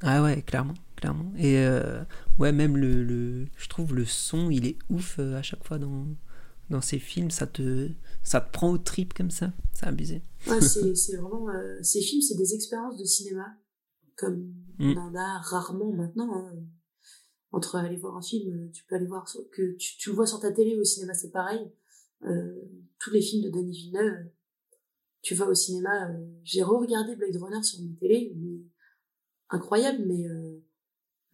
Ah 0.01 0.23
ouais, 0.23 0.41
clairement, 0.41 0.73
clairement. 0.95 1.31
Et 1.37 1.57
euh, 1.59 2.03
ouais, 2.39 2.51
même 2.51 2.77
le, 2.77 3.03
le, 3.03 3.47
je 3.57 3.69
trouve 3.69 3.95
le 3.95 4.05
son, 4.05 4.49
il 4.49 4.65
est 4.65 4.77
ouf 4.89 5.17
euh, 5.19 5.35
à 5.35 5.41
chaque 5.41 5.63
fois 5.63 5.77
dans, 5.79 6.05
dans 6.69 6.81
ces 6.81 6.99
films. 6.99 7.31
Ça 7.31 7.47
te, 7.47 7.89
ça 8.23 8.41
te 8.41 8.51
prend 8.51 8.71
au 8.71 8.77
trip 8.77 9.13
comme 9.13 9.31
ça. 9.31 9.51
C'est 9.73 9.87
abusé. 9.87 10.21
Ouais, 10.47 10.61
c'est 10.61 11.15
vraiment. 11.17 11.47
ces 11.81 12.01
films, 12.01 12.21
c'est 12.21 12.37
des 12.37 12.53
expériences 12.53 12.97
de 12.97 13.05
cinéma 13.05 13.45
comme 14.15 14.53
mm. 14.79 14.91
on 14.91 14.97
en 14.97 15.15
a 15.15 15.39
rarement 15.39 15.91
maintenant. 15.91 16.33
Hein. 16.33 16.53
Entre 17.51 17.75
aller 17.77 17.95
voir 17.95 18.17
un 18.17 18.21
film, 18.21 18.69
tu 18.71 18.83
peux 18.85 18.95
aller 18.95 19.07
voir 19.07 19.25
que 19.51 19.75
tu, 19.77 19.97
tu 19.97 20.09
le 20.09 20.15
vois 20.15 20.27
sur 20.27 20.41
ta 20.41 20.51
télé 20.51 20.75
ou 20.75 20.81
au 20.81 20.83
cinéma, 20.83 21.13
c'est 21.13 21.31
pareil. 21.31 21.71
Euh, 22.23 22.61
tous 22.99 23.11
les 23.11 23.21
films 23.21 23.43
de 23.43 23.49
Denis 23.49 23.71
Villeneuve, 23.71 24.29
tu 25.21 25.35
vas 25.35 25.47
au 25.47 25.53
cinéma. 25.53 26.09
Euh, 26.09 26.25
j'ai 26.43 26.63
re-regardé 26.63 27.15
Blade 27.15 27.35
Runner 27.37 27.63
sur 27.63 27.81
ma 27.81 27.95
télé, 27.99 28.35
incroyable, 29.49 30.03
mais 30.05 30.27
euh, 30.27 30.63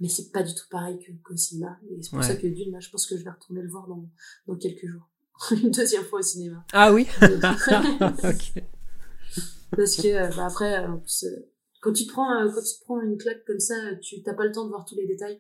mais 0.02 0.10
c'est 0.10 0.32
pas 0.32 0.42
du 0.42 0.54
tout 0.54 0.66
pareil 0.70 0.98
que 1.00 1.12
qu'au 1.24 1.38
cinéma. 1.38 1.78
Et 1.90 2.02
c'est 2.02 2.10
pour 2.10 2.24
ça 2.24 2.36
que 2.36 2.48
Dune, 2.48 2.72
là, 2.72 2.80
je 2.80 2.90
pense 2.90 3.06
que 3.06 3.16
je 3.16 3.24
vais 3.24 3.30
retourner 3.30 3.62
le 3.62 3.70
voir 3.70 3.88
dans, 3.88 4.10
dans 4.48 4.56
quelques 4.58 4.88
jours. 4.88 5.08
Une 5.52 5.70
deuxième 5.70 6.04
fois 6.04 6.20
au 6.20 6.24
cinéma. 6.24 6.66
Ah 6.74 6.92
oui 6.92 7.08
Ok. 7.22 8.64
Parce 9.76 9.96
que, 9.96 10.08
euh, 10.08 10.30
bah, 10.36 10.48
après, 10.48 10.84
euh, 10.84 10.98
quand 11.82 11.94
tu 11.94 12.06
te 12.06 12.12
prends, 12.12 12.32
euh, 12.42 12.50
quand 12.52 12.62
tu 12.62 12.80
te 12.80 12.84
prends 12.84 13.00
une 13.02 13.18
claque 13.18 13.46
comme 13.46 13.60
ça, 13.60 13.76
tu 14.02 14.22
t'as 14.24 14.34
pas 14.34 14.46
le 14.46 14.52
temps 14.52 14.66
de 14.66 14.70
voir 14.70 14.86
tous 14.86 14.96
les 14.96 15.06
détails. 15.06 15.40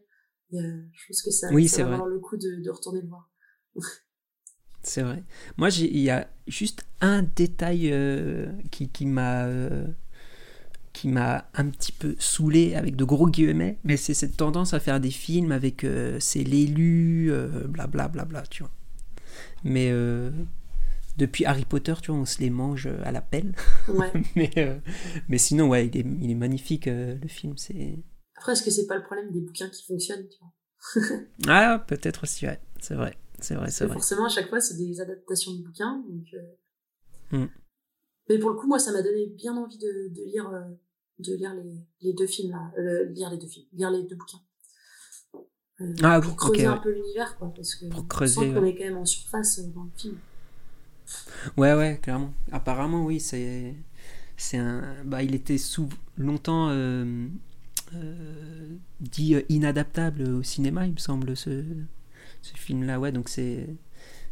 Et, 0.53 0.59
je 0.59 1.07
pense 1.07 1.21
que 1.23 1.31
ça, 1.31 1.49
oui, 1.51 1.67
ça 1.67 1.83
va 1.83 1.93
avoir 1.93 2.07
le 2.07 2.19
coup 2.19 2.37
de, 2.37 2.61
de 2.61 2.69
retourner 2.69 3.01
le 3.01 3.07
voir. 3.07 3.31
c'est 4.83 5.01
vrai. 5.01 5.23
Moi, 5.57 5.69
il 5.69 5.97
y 5.97 6.09
a 6.09 6.29
juste 6.45 6.83
un 6.99 7.23
détail 7.23 7.93
qui, 8.69 8.89
qui 8.89 9.05
m'a 9.05 9.47
qui 10.93 11.07
m'a 11.07 11.45
un 11.53 11.69
petit 11.69 11.91
peu 11.91 12.15
saoulé 12.19 12.75
avec 12.75 12.95
de 12.95 13.03
gros 13.03 13.27
guillemets, 13.27 13.77
mais 13.83 13.97
c'est 13.97 14.13
cette 14.13 14.37
tendance 14.37 14.73
à 14.73 14.79
faire 14.79 14.99
des 14.99 15.11
films 15.11 15.51
avec 15.51 15.83
euh, 15.83 16.17
c'est 16.19 16.43
l'élu, 16.43 17.31
blablabla, 17.69 18.07
bla, 18.07 18.25
bla, 18.25 18.43
tu 18.47 18.63
vois. 18.63 18.71
Mais 19.63 19.89
euh, 19.91 20.31
depuis 21.17 21.45
Harry 21.45 21.65
Potter, 21.65 21.93
tu 22.01 22.11
vois, 22.11 22.19
on 22.19 22.25
se 22.25 22.39
les 22.39 22.49
mange 22.49 22.87
à 23.03 23.11
la 23.11 23.21
pelle. 23.21 23.53
Ouais. 23.87 24.11
mais, 24.35 24.51
euh, 24.57 24.77
mais 25.29 25.37
sinon, 25.37 25.69
ouais, 25.69 25.87
il 25.87 25.97
est, 25.97 26.05
il 26.21 26.29
est 26.29 26.35
magnifique 26.35 26.87
le 26.87 27.27
film. 27.27 27.57
C'est... 27.57 27.99
Après, 28.37 28.53
est-ce 28.53 28.63
que 28.63 28.71
c'est 28.71 28.87
pas 28.87 28.97
le 28.97 29.03
problème 29.03 29.31
des 29.31 29.41
bouquins 29.41 29.69
qui 29.69 29.85
fonctionnent, 29.85 30.27
tu 30.27 30.37
vois? 30.39 30.51
Ah, 31.47 31.83
peut-être 31.87 32.23
aussi, 32.23 32.47
ouais, 32.47 32.59
c'est 32.79 32.95
vrai. 32.95 33.15
C'est 33.39 33.55
vrai, 33.55 33.71
c'est 33.71 33.85
vrai. 33.85 33.93
Forcément, 33.93 34.25
à 34.25 34.29
chaque 34.29 34.49
fois, 34.49 34.59
c'est 34.59 34.77
des 34.77 34.99
adaptations 34.99 35.53
de 35.53 35.63
bouquins. 35.63 36.03
Donc, 36.07 36.25
mm. 37.31 37.45
Mais 38.31 38.39
pour 38.39 38.51
le 38.51 38.55
coup, 38.55 38.67
moi, 38.67 38.79
ça 38.79 38.93
m'a 38.93 39.01
donné 39.01 39.27
bien 39.27 39.55
envie 39.57 39.77
de, 39.77 40.09
de 40.09 40.23
lire, 40.23 40.49
euh, 40.49 40.61
de 41.19 41.35
lire 41.35 41.53
les, 41.53 41.85
les, 42.01 42.13
deux 42.13 42.27
films 42.27 42.51
là, 42.51 42.71
euh, 42.77 43.05
lire 43.09 43.29
les 43.29 43.37
deux 43.37 43.47
films, 43.47 43.65
lire 43.73 43.91
les 43.91 44.03
deux 44.03 44.15
bouquins. 44.15 44.39
Euh, 45.81 45.93
ah, 46.01 46.21
pour 46.21 46.37
creuser 46.37 46.65
un 46.65 46.77
peu 46.77 46.93
l'univers, 46.93 47.37
quoi, 47.37 47.51
parce 47.53 47.75
que 47.75 47.87
pour 47.87 48.07
creuser, 48.07 48.39
on 48.39 48.53
qu'on 48.53 48.65
est 48.65 48.75
quand 48.75 48.85
même 48.85 48.97
en 48.97 49.05
surface 49.05 49.59
dans 49.59 49.83
le 49.83 49.89
film. 49.97 50.17
Ouais, 51.57 51.73
ouais, 51.73 51.99
clairement. 52.01 52.33
Apparemment, 52.53 53.05
oui, 53.05 53.19
c'est, 53.19 53.75
c'est 54.37 54.57
un, 54.57 55.03
bah, 55.03 55.23
il 55.23 55.35
était 55.35 55.57
sous 55.57 55.89
longtemps 56.17 56.69
dit 59.01 59.35
inadaptable 59.49 60.29
au 60.29 60.43
cinéma, 60.43 60.85
il 60.85 60.93
me 60.93 60.99
semble, 60.99 61.35
ce, 61.35 61.65
ce 62.41 62.53
film-là. 62.53 62.97
Ouais, 62.97 63.11
donc 63.11 63.27
c'est 63.27 63.67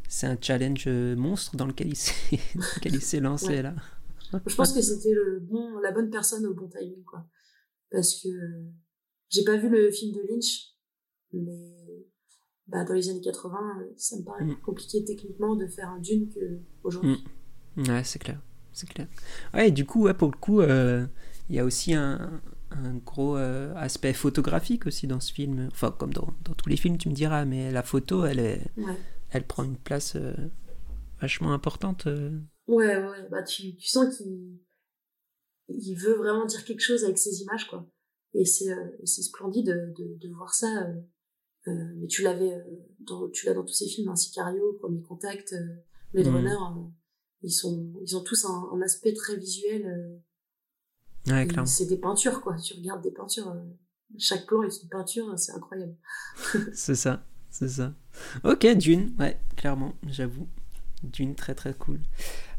c'est 0.10 0.26
un 0.26 0.38
challenge 0.42 0.86
euh, 0.88 1.16
monstre 1.16 1.56
dans 1.56 1.68
lequel 1.68 1.90
il 1.90 1.96
s'est 1.96 3.20
lancé 3.22 3.62
là. 3.62 3.76
Je 4.46 4.56
pense 4.56 4.74
que 4.74 4.82
c'était 4.82 5.14
le 5.14 5.40
bon, 5.40 5.78
la 5.80 5.92
bonne 5.92 6.10
personne 6.10 6.46
au 6.48 6.54
bon 6.54 6.68
timing 6.68 7.04
quoi. 7.04 7.26
Parce 7.92 8.22
que 8.22 8.30
j'ai 9.30 9.44
pas 9.44 9.56
vu 9.56 9.70
le 9.70 9.92
film 9.92 10.16
de 10.16 10.22
Lynch, 10.28 10.74
mais 11.32 12.08
bah, 12.68 12.84
dans 12.86 12.94
les 12.94 13.10
années 13.10 13.22
80, 13.22 13.58
ça 13.98 14.18
me 14.18 14.24
paraît 14.24 14.46
mm. 14.46 14.54
plus 14.54 14.62
compliqué 14.62 15.06
techniquement 15.06 15.56
de 15.56 15.68
faire 15.68 15.90
un 15.90 16.00
Dune 16.00 16.28
qu'aujourd'hui. 16.82 17.24
Mm. 17.76 17.90
Ouais, 17.90 18.04
c'est 18.04 18.20
clair, 18.20 18.42
c'est 18.74 18.90
clair. 18.90 19.08
Ouais, 19.54 19.70
et 19.70 19.72
du 19.72 19.86
coup, 19.86 20.04
ouais, 20.04 20.16
pour 20.16 20.32
le 20.32 20.38
coup, 20.38 20.62
euh, 20.62 21.06
il 21.50 21.56
y 21.56 21.60
a 21.60 21.66
aussi 21.66 21.94
un, 21.94 22.42
un 22.72 22.96
gros 22.96 23.38
euh, 23.38 23.74
aspect 23.76 24.14
photographique 24.14 24.88
aussi 24.88 25.06
dans 25.06 25.20
ce 25.20 25.32
film. 25.32 25.70
Enfin, 25.72 25.96
comme 25.98 26.14
dans, 26.14 26.34
dans, 26.44 26.54
tous 26.54 26.70
les 26.70 26.78
films, 26.78 26.98
tu 26.98 27.10
me 27.10 27.14
diras, 27.14 27.46
mais 27.46 27.72
la 27.72 27.84
photo, 27.84 28.26
elle 28.26 28.40
est, 28.40 28.72
ouais 28.78 28.98
elle 29.32 29.46
prend 29.46 29.64
une 29.64 29.78
place 29.78 30.16
euh, 30.16 30.34
vachement 31.22 31.54
importante. 31.54 32.08
Euh. 32.08 32.40
Ouais, 32.68 32.98
ouais, 32.98 33.28
bah 33.30 33.44
tu, 33.44 33.76
tu 33.76 33.88
sens 33.88 34.16
qu'il 34.16 34.60
il 35.68 35.96
veut 35.96 36.16
vraiment 36.16 36.46
dire 36.46 36.64
quelque 36.66 36.82
chose 36.82 37.04
avec 37.04 37.18
ses 37.18 37.42
images, 37.42 37.68
quoi. 37.68 37.88
Et 38.34 38.46
c'est 38.46 38.72
euh, 38.72 39.06
splendide 39.06 39.68
de, 39.68 40.18
de, 40.20 40.34
voir 40.34 40.54
ça. 40.54 40.88
mais 41.66 42.08
tu 42.08 42.24
l'avais, 42.24 42.64
dans, 43.00 43.30
tu 43.30 43.46
l'as 43.46 43.54
dans 43.54 43.64
tous 43.64 43.74
ces 43.74 43.88
films, 43.88 44.10
hein, 44.10 44.16
Sicario, 44.16 44.74
Premier 44.80 45.02
Contact, 45.02 45.54
Blade 46.14 46.28
mmh. 46.28 46.36
Runner. 46.36 46.90
ils 47.42 47.52
sont, 47.52 47.94
ils 48.02 48.16
ont 48.18 48.24
tous 48.24 48.46
un, 48.46 48.82
aspect 48.82 49.14
très 49.14 49.36
visuel. 49.36 50.22
ouais, 51.28 51.48
clairement. 51.48 51.66
C'est 51.66 51.88
des 51.88 51.98
peintures, 51.98 52.42
quoi. 52.42 52.56
Tu 52.58 52.76
regardes 52.76 53.04
des 53.04 53.12
peintures. 53.12 53.56
chaque 54.18 54.46
plan 54.46 54.64
est 54.64 54.82
une 54.82 54.90
peinture, 54.90 55.38
c'est 55.38 55.52
incroyable. 55.52 55.96
c'est 56.74 56.96
ça 56.96 57.24
c'est 57.52 57.70
ça. 57.70 57.94
Ok, 58.44 58.66
Dune, 58.78 59.14
ouais, 59.20 59.38
clairement, 59.56 59.94
j'avoue. 60.08 60.48
Dune, 61.04 61.36
très 61.36 61.56
très 61.56 61.74
cool. 61.74 62.00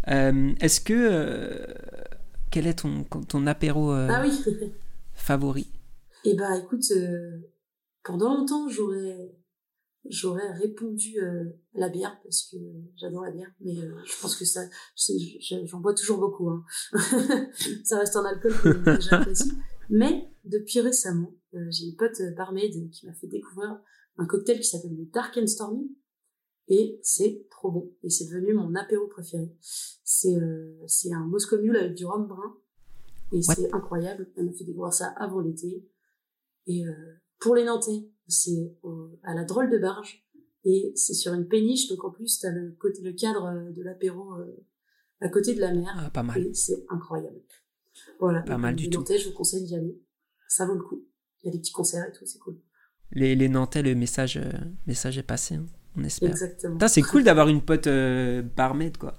Euh, 0.08 0.52
est-ce 0.60 0.80
que. 0.80 0.94
Euh, 0.94 1.66
quel 2.50 2.66
est 2.66 2.80
ton, 2.80 3.04
ton 3.04 3.46
apéro 3.46 3.92
euh, 3.92 4.08
ah 4.10 4.22
oui. 4.22 4.32
favori? 5.14 5.68
Eh 6.24 6.34
ben, 6.34 6.52
écoute, 6.54 6.92
pendant 8.04 8.36
longtemps, 8.36 8.68
j'aurais 8.68 9.36
j'aurais 10.08 10.50
répondu 10.52 11.18
la 11.74 11.90
bière 11.90 12.18
parce 12.24 12.48
que 12.50 12.56
j'adore 12.96 13.22
la 13.22 13.30
bière 13.30 13.52
mais 13.60 13.74
je 13.74 14.20
pense 14.22 14.34
que 14.34 14.46
ça 14.46 14.62
j'en 14.96 15.78
bois 15.80 15.92
toujours 15.92 16.18
beaucoup 16.18 16.48
hein. 16.48 16.64
ça 17.84 17.98
reste 17.98 18.16
un 18.16 18.24
alcool 18.24 18.82
que 18.82 18.98
j'apprécie 18.98 19.52
mais 19.90 20.26
depuis 20.46 20.80
récemment 20.80 21.34
j'ai 21.68 21.84
une 21.84 21.96
pote 21.96 22.18
barmaid 22.34 22.90
qui 22.90 23.04
m'a 23.04 23.12
fait 23.12 23.26
découvrir 23.26 23.78
un 24.20 24.26
cocktail 24.26 24.60
qui 24.60 24.68
s'appelle 24.68 24.96
le 24.96 25.06
Dark 25.06 25.36
and 25.38 25.46
Stormy 25.46 25.90
et 26.68 27.00
c'est 27.02 27.46
trop 27.50 27.70
bon 27.70 27.92
et 28.02 28.10
c'est 28.10 28.26
devenu 28.26 28.52
mon 28.52 28.74
apéro 28.74 29.06
préféré. 29.08 29.56
C'est 30.04 30.36
euh, 30.36 30.76
c'est 30.86 31.12
un 31.12 31.26
Moscow 31.26 31.58
Mule 31.58 31.76
avec 31.76 31.94
du 31.94 32.04
rhum 32.04 32.26
brun 32.28 32.56
et 33.32 33.42
c'est 33.42 33.72
incroyable. 33.74 34.30
Elle 34.36 34.46
m'a 34.46 34.52
fait 34.52 34.64
découvrir 34.64 34.92
ça 34.92 35.08
avant 35.16 35.40
l'été 35.40 35.88
et 36.66 36.86
euh, 36.86 36.92
pour 37.38 37.54
les 37.54 37.64
Nantais 37.64 38.10
c'est 38.28 38.76
à 39.22 39.34
la 39.34 39.44
drôle 39.44 39.70
de 39.70 39.78
barge 39.78 40.24
et 40.64 40.92
c'est 40.94 41.14
sur 41.14 41.32
une 41.32 41.48
péniche 41.48 41.88
donc 41.88 42.04
en 42.04 42.10
plus 42.10 42.38
t'as 42.40 42.50
le 42.50 42.72
côté 42.72 43.00
le 43.02 43.14
cadre 43.14 43.46
euh, 43.46 43.70
de 43.70 43.82
l'apéro 43.82 44.34
à 45.22 45.28
côté 45.30 45.54
de 45.54 45.60
la 45.60 45.72
mer. 45.72 45.92
Ah, 45.96 46.10
pas 46.10 46.22
mal. 46.22 46.46
Et 46.46 46.54
c'est 46.54 46.84
incroyable. 46.90 47.40
Voilà. 48.18 48.42
Pas 48.42 48.58
mal 48.58 48.76
du 48.76 48.88
tout. 48.90 48.98
Nantais, 48.98 49.18
je 49.18 49.28
vous 49.28 49.34
conseille 49.34 49.64
d'y 49.64 49.74
aller. 49.74 50.00
Ça 50.46 50.66
vaut 50.66 50.74
le 50.74 50.82
coup. 50.82 51.06
Il 51.42 51.46
y 51.46 51.48
a 51.48 51.52
des 51.52 51.58
petits 51.58 51.72
concerts 51.72 52.06
et 52.06 52.12
tout, 52.12 52.26
c'est 52.26 52.38
cool 52.38 52.60
les, 53.12 53.34
les 53.34 53.48
Nantais, 53.48 53.82
le 53.82 53.94
message, 53.94 54.36
euh, 54.36 54.52
message 54.86 55.18
est 55.18 55.22
passé, 55.22 55.56
hein, 55.56 55.66
on 55.96 56.04
espère. 56.04 56.30
Exactement. 56.30 56.78
C'est 56.88 57.02
cool 57.02 57.24
d'avoir 57.24 57.48
une 57.48 57.62
pote 57.62 57.86
euh, 57.86 58.42
barmaid, 58.42 58.96
quoi. 58.96 59.14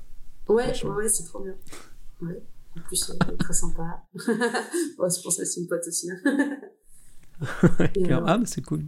Ouais, 0.47 0.73
ouais, 0.83 1.09
c'est 1.09 1.23
trop 1.23 1.39
bien. 1.39 1.55
Ouais. 2.21 2.41
En 2.77 2.81
plus, 2.81 3.09
elle 3.09 3.33
est 3.33 3.37
très 3.37 3.53
sympa. 3.53 4.03
ouais, 4.15 5.09
c'est 5.09 5.21
pour 5.21 5.31
ça 5.31 5.43
que 5.43 5.47
c'est 5.47 5.61
une 5.61 5.67
pote 5.67 5.85
aussi. 5.87 6.09
Hein. 6.09 6.19
euh, 7.41 8.21
ah, 8.25 8.37
bah 8.37 8.45
c'est 8.45 8.61
cool. 8.61 8.85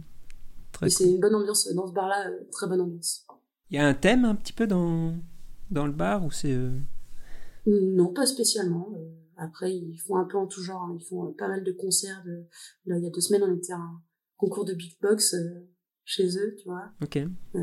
C'est 0.88 1.04
une 1.04 1.20
bonne 1.20 1.34
ambiance 1.34 1.72
dans 1.74 1.86
ce 1.86 1.92
bar-là, 1.92 2.28
euh, 2.28 2.48
très 2.50 2.66
bonne 2.66 2.80
ambiance. 2.80 3.26
Il 3.70 3.76
y 3.76 3.78
a 3.78 3.86
un 3.86 3.94
thème 3.94 4.24
un 4.24 4.34
petit 4.34 4.52
peu 4.52 4.66
dans, 4.66 5.14
dans 5.70 5.86
le 5.86 5.92
bar 5.92 6.24
ou 6.24 6.30
c'est. 6.30 6.56
Non, 7.66 8.12
pas 8.12 8.26
spécialement. 8.26 8.92
Après, 9.36 9.74
ils 9.74 9.98
font 9.98 10.16
un 10.16 10.24
peu 10.24 10.38
en 10.38 10.46
tout 10.46 10.62
genre. 10.62 10.82
Hein. 10.82 10.96
Ils 10.98 11.04
font 11.04 11.32
pas 11.32 11.48
mal 11.48 11.64
de 11.64 11.72
concerts. 11.72 12.22
De... 12.24 12.44
Là, 12.86 12.98
il 12.98 13.04
y 13.04 13.06
a 13.06 13.10
deux 13.10 13.20
semaines, 13.20 13.42
on 13.42 13.54
était 13.54 13.72
à 13.72 13.80
concours 14.36 14.64
de 14.64 14.74
beatbox 14.74 15.34
euh, 15.34 15.68
chez 16.04 16.26
eux, 16.38 16.54
tu 16.58 16.64
vois. 16.64 16.90
Ok. 17.02 17.16
Euh, 17.16 17.60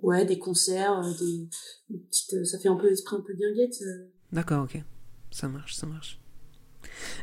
ouais, 0.00 0.24
des 0.24 0.38
concerts, 0.38 0.98
euh, 0.98 1.12
des, 1.18 1.48
petites, 2.04 2.44
ça 2.44 2.58
fait 2.58 2.68
un 2.68 2.76
peu 2.76 2.90
esprit 2.90 3.16
un 3.16 3.20
peu 3.20 3.34
guinguette. 3.34 3.82
D'accord, 4.32 4.64
ok. 4.64 4.82
Ça 5.30 5.48
marche, 5.48 5.74
ça 5.74 5.86
marche. 5.86 6.20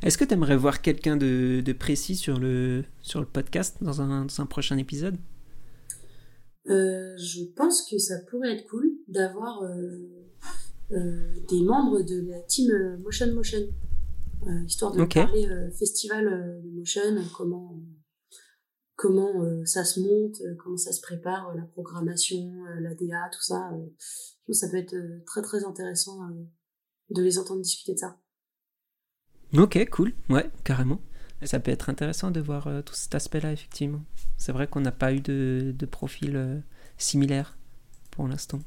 Est-ce 0.01 0.17
que 0.17 0.26
tu 0.26 0.34
aimerais 0.34 0.57
voir 0.57 0.82
quelqu'un 0.82 1.17
de, 1.17 1.61
de, 1.63 1.74
précis 1.74 2.15
sur 2.15 2.39
le, 2.39 2.84
sur 3.01 3.20
le 3.20 3.26
podcast 3.26 3.78
dans 3.82 4.01
un, 4.01 4.26
dans 4.26 4.41
un 4.41 4.45
prochain 4.45 4.78
épisode? 4.78 5.17
Je 6.65 7.51
pense 7.55 7.89
que 7.89 7.97
ça 7.97 8.15
pourrait 8.30 8.55
être 8.55 8.67
cool 8.70 8.91
d'avoir 9.07 9.63
des 10.89 11.61
membres 11.61 12.01
de 12.01 12.28
la 12.30 12.39
team 12.41 12.97
Motion 13.03 13.34
Motion, 13.34 13.67
histoire 14.65 14.91
de 14.93 15.03
parler 15.03 15.47
festival 15.78 16.61
de 16.63 16.70
motion, 16.70 17.01
comment 17.36 17.80
comment 19.00 19.41
euh, 19.43 19.66
ça 19.66 19.86
se 19.86 20.02
monte, 20.02 20.41
euh, 20.41 20.56
comment 20.56 20.76
ça 20.76 20.91
se 20.91 21.00
prépare, 21.00 21.47
euh, 21.50 21.56
la 21.56 21.64
programmation, 21.64 22.54
la 22.82 22.93
DA, 22.93 23.30
tout 23.32 23.41
ça. 23.41 23.72
je 23.72 24.36
pense 24.45 24.45
que 24.45 24.54
ça 24.54 24.68
peut 24.68 24.76
être 24.76 24.95
très 25.26 25.41
très 25.41 25.64
intéressant 25.64 26.20
de 27.10 27.22
les 27.24 27.39
entendre 27.39 27.62
discuter 27.62 27.93
de 27.93 28.00
ça. 28.00 28.18
Ok, 29.58 29.89
cool, 29.89 30.14
ouais, 30.30 30.52
carrément. 30.66 31.00
Ça 31.43 31.62
peut 31.62 31.72
être 31.72 31.89
intéressant 31.89 32.30
de 32.30 32.41
voir 32.41 32.68
tout 32.84 32.93
cet 32.93 33.16
aspect-là, 33.16 33.54
effectivement. 33.54 34.04
C'est 34.38 34.52
vrai 34.52 34.68
qu'on 34.68 34.82
n'a 34.82 34.91
pas 34.91 35.14
eu 35.14 35.22
de, 35.22 35.74
de 35.74 35.86
profil 35.86 36.62
similaire 36.97 37.58
pour 38.12 38.28
l'instant. 38.28 38.60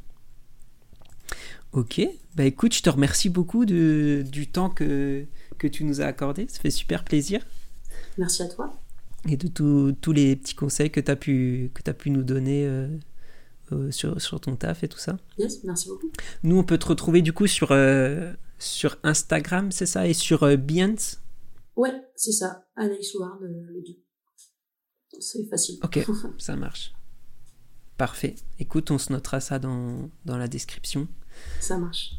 Ok, 1.73 2.01
bah 2.37 2.45
écoute, 2.45 2.75
je 2.75 2.83
te 2.83 2.89
remercie 2.89 3.29
beaucoup 3.29 3.67
de, 3.67 4.25
du 4.27 4.51
temps 4.51 4.71
que, 4.71 5.27
que 5.59 5.67
tu 5.67 5.85
nous 5.85 6.01
as 6.01 6.07
accordé. 6.07 6.47
Ça 6.49 6.61
fait 6.61 6.71
super 6.71 7.05
plaisir. 7.05 7.45
Merci 8.17 8.43
à 8.43 8.49
toi 8.49 8.82
et 9.29 9.37
de 9.37 9.49
tous 9.49 10.13
les 10.13 10.37
petits 10.37 10.55
conseils 10.55 10.91
que 10.91 11.01
tu 11.01 11.11
as, 11.11 11.17
pu, 11.17 11.71
que 11.75 11.89
as 11.89 11.95
pu 11.95 12.11
nous 12.11 12.23
donner 12.23 12.67
euh, 12.67 12.89
euh, 13.73 13.91
sur, 13.91 14.21
sur, 14.21 14.41
ton 14.41 14.57
taf 14.57 14.83
et 14.83 14.89
tout 14.89 14.99
ça. 14.99 15.19
Yes, 15.39 15.63
merci 15.65 15.89
beaucoup. 15.89 16.11
Nous, 16.43 16.57
on 16.57 16.65
peut 16.65 16.79
te 16.79 16.87
retrouver 16.87 17.23
du 17.23 17.33
coup 17.33 17.47
sur, 17.47 17.69
euh, 17.71 18.33
sur 18.59 18.99
Instagram, 19.03 19.71
c'est 19.71 19.87
ça, 19.87 20.09
et 20.09 20.15
sur 20.15 20.41
Behance 20.59 21.21
Ouais, 21.77 21.93
c'est 22.17 22.33
ça, 22.33 22.67
Anaïs 22.77 23.15
Ward, 23.15 23.41
le 23.43 23.83
c'est 25.21 25.45
facile. 25.49 25.79
Ok, 25.83 26.05
ça 26.39 26.57
marche. 26.57 26.93
Parfait. 27.97 28.35
Écoute, 28.59 28.91
on 28.91 28.99
se 28.99 29.13
notera 29.13 29.41
ça 29.41 29.59
dans, 29.59 30.11
dans 30.25 30.39
la 30.39 30.49
description. 30.49 31.07
Ça 31.61 31.79
marche. 31.79 32.15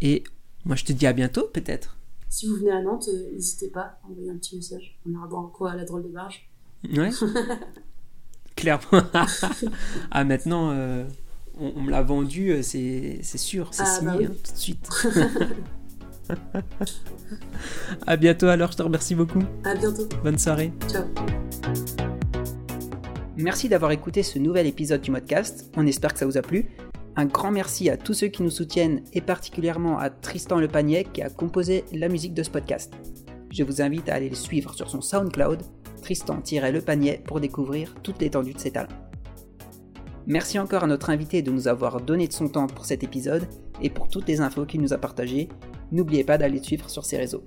Et 0.00 0.24
moi, 0.64 0.76
je 0.76 0.84
te 0.84 0.92
dis 0.92 1.06
à 1.06 1.12
bientôt, 1.12 1.48
peut-être. 1.48 1.95
Si 2.28 2.46
vous 2.48 2.56
venez 2.56 2.70
à 2.72 2.82
Nantes, 2.82 3.08
euh, 3.08 3.32
n'hésitez 3.32 3.68
pas 3.68 3.80
à 4.02 4.08
envoyer 4.10 4.30
un 4.30 4.36
petit 4.36 4.56
message. 4.56 4.98
On 5.06 5.10
ira 5.12 5.26
boire 5.26 5.50
quoi 5.52 5.70
à 5.72 5.76
la 5.76 5.84
drôle 5.84 6.02
de 6.02 6.08
barge. 6.08 6.48
Ouais. 6.96 7.10
Clairement. 8.56 9.02
ah, 10.10 10.24
maintenant, 10.24 10.70
euh, 10.72 11.04
on, 11.58 11.72
on 11.76 11.82
me 11.82 11.90
l'a 11.90 12.02
vendu, 12.02 12.50
euh, 12.50 12.62
c'est 12.62 13.18
c'est 13.22 13.38
sûr, 13.38 13.68
c'est 13.72 13.82
Ah, 13.82 13.86
signé 13.86 14.06
bah 14.10 14.16
oui. 14.18 14.26
hein, 14.26 14.34
tout 14.44 14.52
de 14.52 14.58
suite. 14.58 14.88
à 18.06 18.16
bientôt 18.16 18.46
alors, 18.46 18.72
je 18.72 18.76
te 18.78 18.82
remercie 18.82 19.14
beaucoup. 19.14 19.42
À 19.64 19.74
bientôt. 19.74 20.08
Bonne 20.24 20.38
soirée. 20.38 20.72
Ciao. 20.88 21.04
Merci 23.36 23.68
d'avoir 23.68 23.90
écouté 23.92 24.22
ce 24.22 24.38
nouvel 24.38 24.66
épisode 24.66 25.02
du 25.02 25.12
podcast. 25.12 25.70
On 25.76 25.86
espère 25.86 26.12
que 26.14 26.18
ça 26.18 26.26
vous 26.26 26.38
a 26.38 26.42
plu. 26.42 26.66
Un 27.18 27.24
grand 27.24 27.50
merci 27.50 27.88
à 27.88 27.96
tous 27.96 28.12
ceux 28.12 28.26
qui 28.26 28.42
nous 28.42 28.50
soutiennent 28.50 29.00
et 29.14 29.22
particulièrement 29.22 29.98
à 29.98 30.10
Tristan 30.10 30.60
Le 30.60 30.68
Panier 30.68 31.06
qui 31.10 31.22
a 31.22 31.30
composé 31.30 31.84
la 31.94 32.10
musique 32.10 32.34
de 32.34 32.42
ce 32.42 32.50
podcast. 32.50 32.92
Je 33.50 33.64
vous 33.64 33.80
invite 33.80 34.10
à 34.10 34.14
aller 34.14 34.28
le 34.28 34.34
suivre 34.34 34.74
sur 34.74 34.90
son 34.90 35.00
SoundCloud, 35.00 35.62
Tristan-Le 36.02 36.80
Panier, 36.82 37.22
pour 37.24 37.40
découvrir 37.40 37.94
toute 38.02 38.20
l'étendue 38.20 38.52
de 38.52 38.58
ses 38.58 38.72
talents. 38.72 38.92
Merci 40.26 40.58
encore 40.58 40.84
à 40.84 40.86
notre 40.86 41.08
invité 41.08 41.40
de 41.40 41.50
nous 41.50 41.68
avoir 41.68 42.02
donné 42.02 42.28
de 42.28 42.34
son 42.34 42.48
temps 42.48 42.66
pour 42.66 42.84
cet 42.84 43.02
épisode 43.02 43.48
et 43.80 43.88
pour 43.88 44.08
toutes 44.08 44.28
les 44.28 44.42
infos 44.42 44.66
qu'il 44.66 44.82
nous 44.82 44.92
a 44.92 44.98
partagées. 44.98 45.48
N'oubliez 45.92 46.22
pas 46.22 46.36
d'aller 46.36 46.58
le 46.58 46.64
suivre 46.64 46.90
sur 46.90 47.06
ses 47.06 47.16
réseaux. 47.16 47.44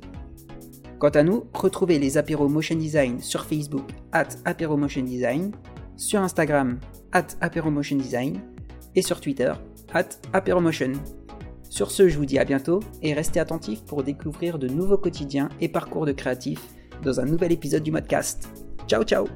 Quant 0.97 1.09
à 1.09 1.21
nous, 1.21 1.43
retrouvez 1.53 1.99
les 1.99 2.17
apéros 2.17 2.49
Motion 2.49 2.75
Design 2.75 3.19
sur 3.19 3.45
Facebook, 3.45 3.87
at 4.13 4.29
apéro 4.45 4.77
Motion 4.77 5.03
Design, 5.03 5.51
sur 5.95 6.21
Instagram, 6.21 6.79
at 7.11 7.27
apéro 7.39 7.69
Motion 7.69 7.97
Design, 7.97 8.41
et 8.99 9.01
sur 9.01 9.21
Twitter, 9.21 9.53
at 9.93 10.09
apéromotion. 10.33 10.91
Sur 11.69 11.89
ce, 11.89 12.09
je 12.09 12.17
vous 12.17 12.25
dis 12.25 12.37
à 12.37 12.43
bientôt 12.43 12.81
et 13.01 13.13
restez 13.13 13.39
attentifs 13.39 13.83
pour 13.85 14.03
découvrir 14.03 14.59
de 14.59 14.67
nouveaux 14.67 14.97
quotidiens 14.97 15.49
et 15.61 15.69
parcours 15.69 16.05
de 16.05 16.11
créatifs 16.11 16.67
dans 17.03 17.19
un 17.19 17.25
nouvel 17.25 17.53
épisode 17.53 17.83
du 17.83 17.91
Modcast. 17.91 18.49
Ciao 18.87 19.03
ciao 19.03 19.27